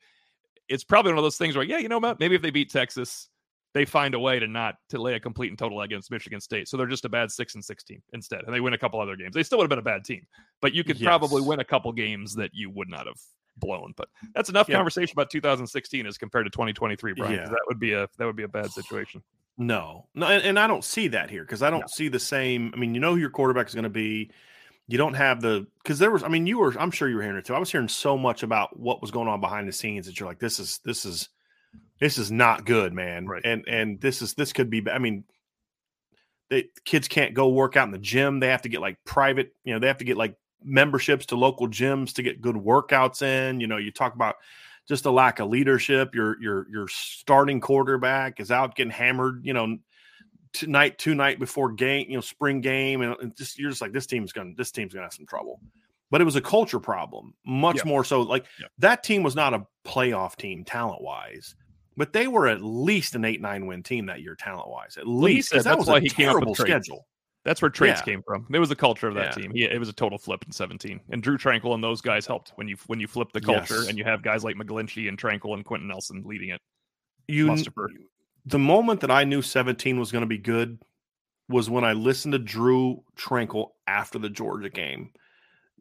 [0.68, 2.20] it's probably one of those things where, yeah, you know, what?
[2.20, 3.30] maybe if they beat Texas,
[3.76, 6.68] they find a way to not to lay a complete and total against Michigan State.
[6.68, 9.16] So they're just a bad six and sixteen instead, and they win a couple other
[9.16, 9.36] games.
[9.36, 10.26] They still would have been a bad team,
[10.62, 11.06] but you could yes.
[11.06, 13.20] probably win a couple games that you would not have
[13.57, 13.94] blown.
[13.95, 14.78] But that's enough yeah.
[14.78, 17.44] conversation about 2016 as compared to 2023, Brian.
[17.44, 19.22] That would be a that would be a bad situation.
[19.57, 21.88] No, no, and, and I don't see that here because I don't no.
[21.88, 22.72] see the same.
[22.73, 24.32] I mean, you know who your quarterback is going to be.
[24.88, 26.23] You don't have the because there was.
[26.23, 26.77] I mean, you were.
[26.77, 27.56] I'm sure you were hearing it too.
[27.56, 30.27] I was hearing so much about what was going on behind the scenes that you're
[30.27, 31.30] like, this is this is
[31.99, 33.26] this is not good, man.
[33.26, 33.41] Right.
[33.45, 34.88] And and this is this could be.
[34.90, 35.23] I mean,
[36.49, 38.40] they, kids can't go work out in the gym.
[38.40, 41.36] They have to get like private, you know, they have to get like memberships to
[41.36, 43.60] local gyms to get good workouts in.
[43.60, 44.36] You know, you talk about
[44.88, 46.16] just a lack of leadership.
[46.16, 49.41] Your your your starting quarterback is out getting hammered.
[49.44, 49.78] You know,
[50.53, 54.07] tonight two night before game, you know, spring game, and just you're just like this
[54.07, 55.60] team's gonna this team's gonna have some trouble.
[56.12, 58.22] But it was a culture problem, much more so.
[58.22, 58.45] Like
[58.78, 61.56] that team was not a playoff team talent wise
[61.98, 64.98] but they were at least an eight nine win team that year, talent wise.
[64.98, 67.07] At well, least said, that was why a he terrible came schedule.
[67.45, 68.13] That's where traits yeah.
[68.13, 68.47] came from.
[68.51, 69.43] It was the culture of that yeah.
[69.43, 69.51] team.
[69.53, 70.99] He, it was a total flip in 17.
[71.11, 73.88] And Drew Tranquill and those guys helped when you when you flip the culture yes.
[73.88, 76.61] and you have guys like McGlinchey and Tranquill and Quenton Nelson leading it.
[77.27, 77.88] You Mustipher.
[78.45, 80.80] the moment that I knew 17 was going to be good
[81.47, 85.11] was when I listened to Drew Tranquill after the Georgia game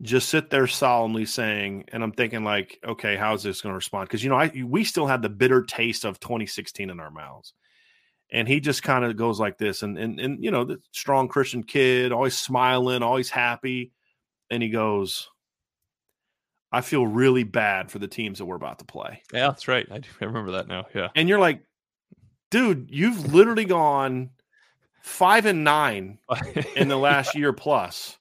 [0.03, 4.09] just sit there solemnly saying, and I'm thinking like, okay, how's this going to respond?
[4.09, 7.55] Because you know, I we still had the bitter taste of 2016 in our mouths,
[8.31, 11.29] and he just kind of goes like this, and and and you know, the strong
[11.29, 13.93] Christian kid, always smiling, always happy,
[14.51, 15.29] and he goes,
[16.73, 19.23] I feel really bad for the teams that we're about to play.
[19.33, 19.87] Yeah, that's right.
[19.91, 20.87] I, I remember that now.
[20.95, 21.63] Yeah, and you're like,
[22.51, 24.31] dude, you've literally gone
[25.03, 26.19] five and nine
[26.77, 28.19] in the last year plus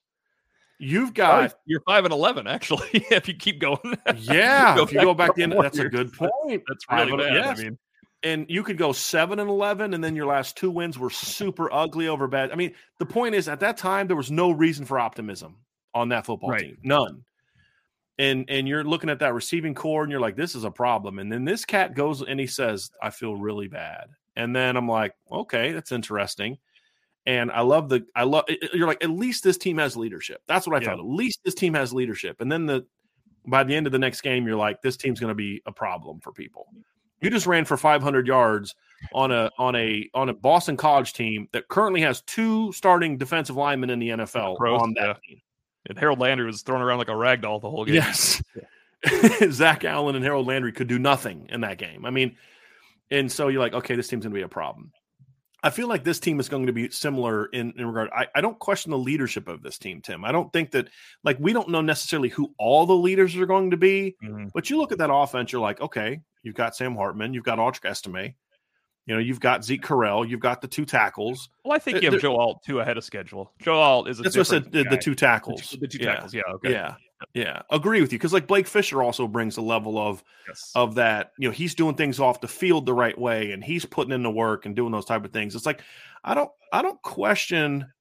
[0.84, 2.88] You've got oh, you're five and eleven actually.
[2.94, 4.76] if you keep going, yeah.
[4.76, 6.64] go if you go back the that's a good point.
[6.68, 7.34] That's really bad.
[7.34, 7.60] Yes.
[7.60, 7.78] I mean,
[8.24, 11.72] and you could go seven and eleven, and then your last two wins were super
[11.72, 12.52] ugly over bad.
[12.52, 15.58] I mean, the point is, at that time, there was no reason for optimism
[15.94, 16.62] on that football right.
[16.62, 17.24] team, none.
[18.18, 21.20] And and you're looking at that receiving corps, and you're like, this is a problem.
[21.20, 24.08] And then this cat goes and he says, I feel really bad.
[24.36, 26.58] And then I'm like, okay, that's interesting.
[27.26, 30.42] And I love the I love you're like at least this team has leadership.
[30.48, 30.90] That's what I yeah.
[30.90, 31.00] thought.
[31.00, 32.42] At least this team has leadership.
[32.42, 32.86] And then the
[33.46, 35.72] by the end of the next game, you're like this team's going to be a
[35.72, 36.68] problem for people.
[37.24, 38.76] You just ran for 500 yards
[39.14, 43.56] on a on a on a Boston College team that currently has two starting defensive
[43.56, 45.14] linemen in the NFL on that yeah.
[45.28, 45.42] team.
[45.90, 47.96] And Harold Landry was thrown around like a rag doll the whole game.
[47.96, 48.42] Yes.
[49.52, 52.06] Zach Allen and Harold Landry could do nothing in that game.
[52.06, 52.38] I mean,
[53.12, 54.92] and so you're like, okay, this team's going to be a problem.
[55.62, 58.10] I feel like this team is going to be similar in, in regard.
[58.14, 60.26] I, I don't question the leadership of this team, Tim.
[60.26, 60.90] I don't think that
[61.24, 64.48] like we don't know necessarily who all the leaders are going to be, mm-hmm.
[64.54, 67.58] but you look at that offense, you're like, okay, you've got Sam Hartman, you've got
[67.58, 68.36] Audric Estime,
[69.06, 71.50] you know, you've got Zeke Correll, you've got the two tackles.
[71.66, 73.52] Well, I think you have Joe Alt two ahead of schedule.
[73.60, 74.72] Joe Alt is a that's what I said.
[74.72, 76.14] The, the, two tackles, the two, the two yeah.
[76.14, 76.34] tackles.
[76.34, 76.72] Yeah, okay.
[76.72, 76.96] Yeah,
[77.34, 80.72] yeah, agree with you because like Blake Fisher also brings a level of yes.
[80.76, 81.32] of that.
[81.38, 84.24] You know, he's doing things off the field the right way, and he's putting in
[84.24, 85.56] the work and doing those type of things.
[85.56, 85.82] It's like
[86.24, 87.92] I don't I don't question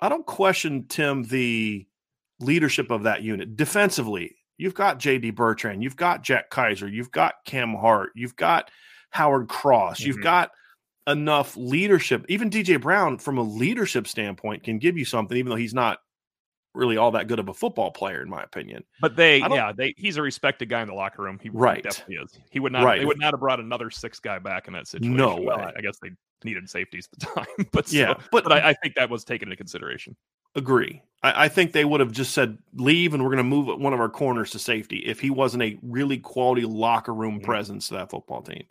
[0.00, 1.86] I don't question Tim the
[2.40, 4.36] leadership of that unit defensively.
[4.56, 8.70] You've got JD Bertrand, you've got Jack Kiser, you've got Cam Hart, you've got
[9.10, 10.08] Howard Cross, mm-hmm.
[10.08, 10.50] you've got
[11.06, 12.24] enough leadership.
[12.28, 15.98] Even DJ Brown, from a leadership standpoint, can give you something, even though he's not
[16.74, 18.84] really all that good of a football player, in my opinion.
[19.00, 21.38] But they, yeah, they he's a respected guy in the locker room.
[21.40, 21.82] He right.
[21.82, 22.38] definitely is.
[22.50, 22.84] He would not.
[22.84, 23.00] Right.
[23.00, 25.16] They would not have brought another six guy back in that situation.
[25.16, 25.72] No well, way.
[25.76, 26.10] I guess they
[26.44, 29.48] needed safeties at the time, but yeah, but, but I, I, think that was taken
[29.48, 30.14] into consideration.
[30.54, 31.02] Agree.
[31.22, 33.92] I, I think they would have just said leave, and we're going to move one
[33.92, 37.44] of our corners to safety if he wasn't a really quality locker room mm-hmm.
[37.44, 38.64] presence to that football team.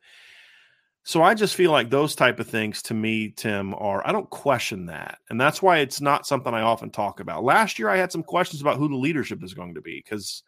[1.06, 4.30] So I just feel like those type of things to me, Tim, are I don't
[4.30, 7.44] question that, and that's why it's not something I often talk about.
[7.44, 10.44] Last year, I had some questions about who the leadership is going to be because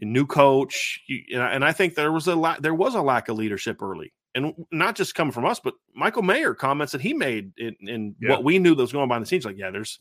[0.00, 1.00] a new coach,
[1.34, 4.54] and I think there was a la- there was a lack of leadership early, and
[4.70, 8.30] not just coming from us, but Michael Mayer comments that he made in, in yeah.
[8.30, 9.44] what we knew that was going behind the scenes.
[9.44, 9.98] Like, yeah, there's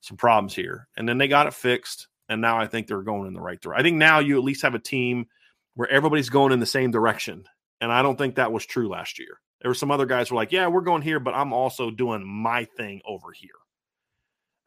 [0.00, 3.26] some problems here, and then they got it fixed, and now I think they're going
[3.26, 3.80] in the right direction.
[3.80, 5.26] I think now you at least have a team
[5.74, 7.46] where everybody's going in the same direction
[7.82, 9.40] and I don't think that was true last year.
[9.60, 11.90] There were some other guys who were like, yeah, we're going here, but I'm also
[11.90, 13.50] doing my thing over here.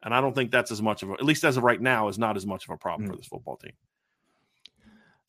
[0.02, 2.08] And I don't think that's as much of a, at least as of right now,
[2.08, 3.10] is not as much of a problem mm.
[3.10, 3.72] for this football team.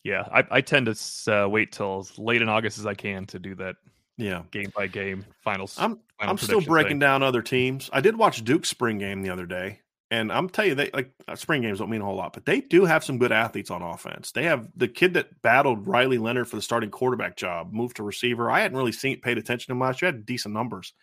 [0.04, 3.26] Yeah, I, I tend to uh, wait till as late in August as I can
[3.28, 3.76] to do that.
[4.18, 5.76] Yeah, game by game finals.
[5.78, 7.00] I'm final I'm still breaking thing.
[7.00, 7.90] down other teams.
[7.94, 11.12] I did watch Duke's spring game the other day, and I'm telling you, they like
[11.28, 13.70] uh, spring games don't mean a whole lot, but they do have some good athletes
[13.70, 14.32] on offense.
[14.32, 18.04] They have the kid that battled Riley Leonard for the starting quarterback job, moved to
[18.04, 18.50] receiver.
[18.50, 20.12] I hadn't really seen paid attention to last year.
[20.12, 20.94] Had decent numbers.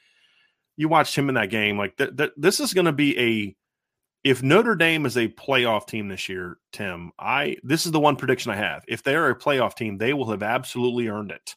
[0.76, 1.76] You watched him in that game.
[1.76, 3.56] Like th- th- this is going to be a.
[4.24, 8.16] If Notre Dame is a playoff team this year, Tim, I this is the one
[8.16, 8.84] prediction I have.
[8.88, 11.56] If they are a playoff team, they will have absolutely earned it.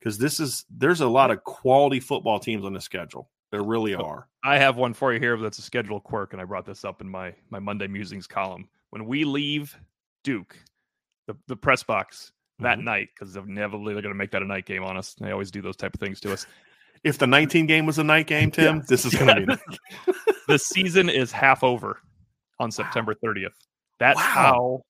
[0.00, 3.30] Because this is there's a lot of quality football teams on the schedule.
[3.54, 4.26] There really are.
[4.42, 7.00] I have one for you here that's a schedule quirk, and I brought this up
[7.00, 8.68] in my my Monday musings column.
[8.90, 9.78] When we leave
[10.24, 10.58] Duke,
[11.28, 12.84] the, the press box that mm-hmm.
[12.84, 15.14] night, because inevitably they're going to make that a night game on us.
[15.14, 16.48] They always do those type of things to us.
[17.04, 18.82] if the 19 game was a night game, Tim, yeah.
[18.88, 20.12] this is going to be.
[20.48, 22.00] the season is half over
[22.58, 23.54] on September 30th.
[24.00, 24.22] That's wow.
[24.22, 24.80] how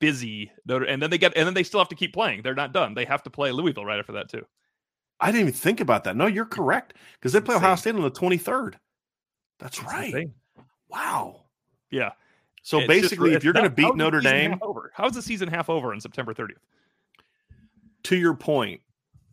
[0.00, 2.40] busy And then they get, and then they still have to keep playing.
[2.40, 2.94] They're not done.
[2.94, 4.46] They have to play Louisville right after that too.
[5.20, 6.16] I didn't even think about that.
[6.16, 8.74] No, you're correct because they play Ohio State on the 23rd.
[9.58, 10.30] That's, That's right.
[10.88, 11.42] Wow.
[11.90, 12.10] Yeah.
[12.62, 14.90] So it's basically, just, if you're going to beat Notre Dame, over.
[14.94, 16.56] how's the season half over on September 30th?
[18.04, 18.80] To your point,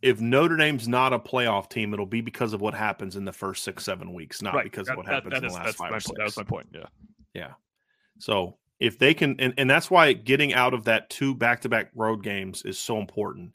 [0.02, 3.32] if Notre Dame's not a playoff team, it'll be because of what happens in the
[3.32, 4.64] first six, seven weeks, not right.
[4.64, 6.12] because that, of what that, happens that in is, the last five or six.
[6.18, 6.66] That was my point.
[6.74, 6.86] Yeah.
[7.34, 7.52] Yeah.
[8.18, 11.68] So if they can, and, and that's why getting out of that two back to
[11.68, 13.52] back road games is so important.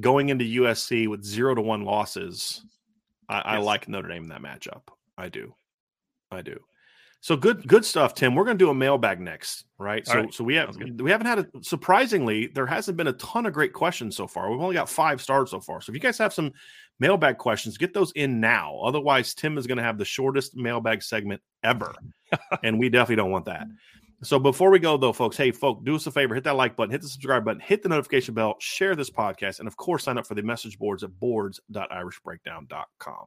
[0.00, 2.64] Going into USC with zero to one losses,
[3.28, 3.44] I, yes.
[3.46, 4.82] I like Notre Dame in that matchup.
[5.16, 5.54] I do.
[6.30, 6.58] I do.
[7.24, 8.34] So good, good stuff, Tim.
[8.34, 10.06] We're going to do a mailbag next, right?
[10.06, 10.34] so, right.
[10.34, 13.72] so we have we haven't had a surprisingly there hasn't been a ton of great
[13.72, 14.50] questions so far.
[14.50, 15.80] We've only got five stars so far.
[15.80, 16.52] So if you guys have some
[17.00, 18.78] mailbag questions, get those in now.
[18.84, 21.94] Otherwise, Tim is going to have the shortest mailbag segment ever,
[22.62, 23.68] and we definitely don't want that.
[24.22, 26.76] So before we go though, folks, hey, folks, do us a favor, hit that like
[26.76, 30.04] button, hit the subscribe button, hit the notification bell, share this podcast, and of course,
[30.04, 33.26] sign up for the message boards at boards.irishbreakdown.com.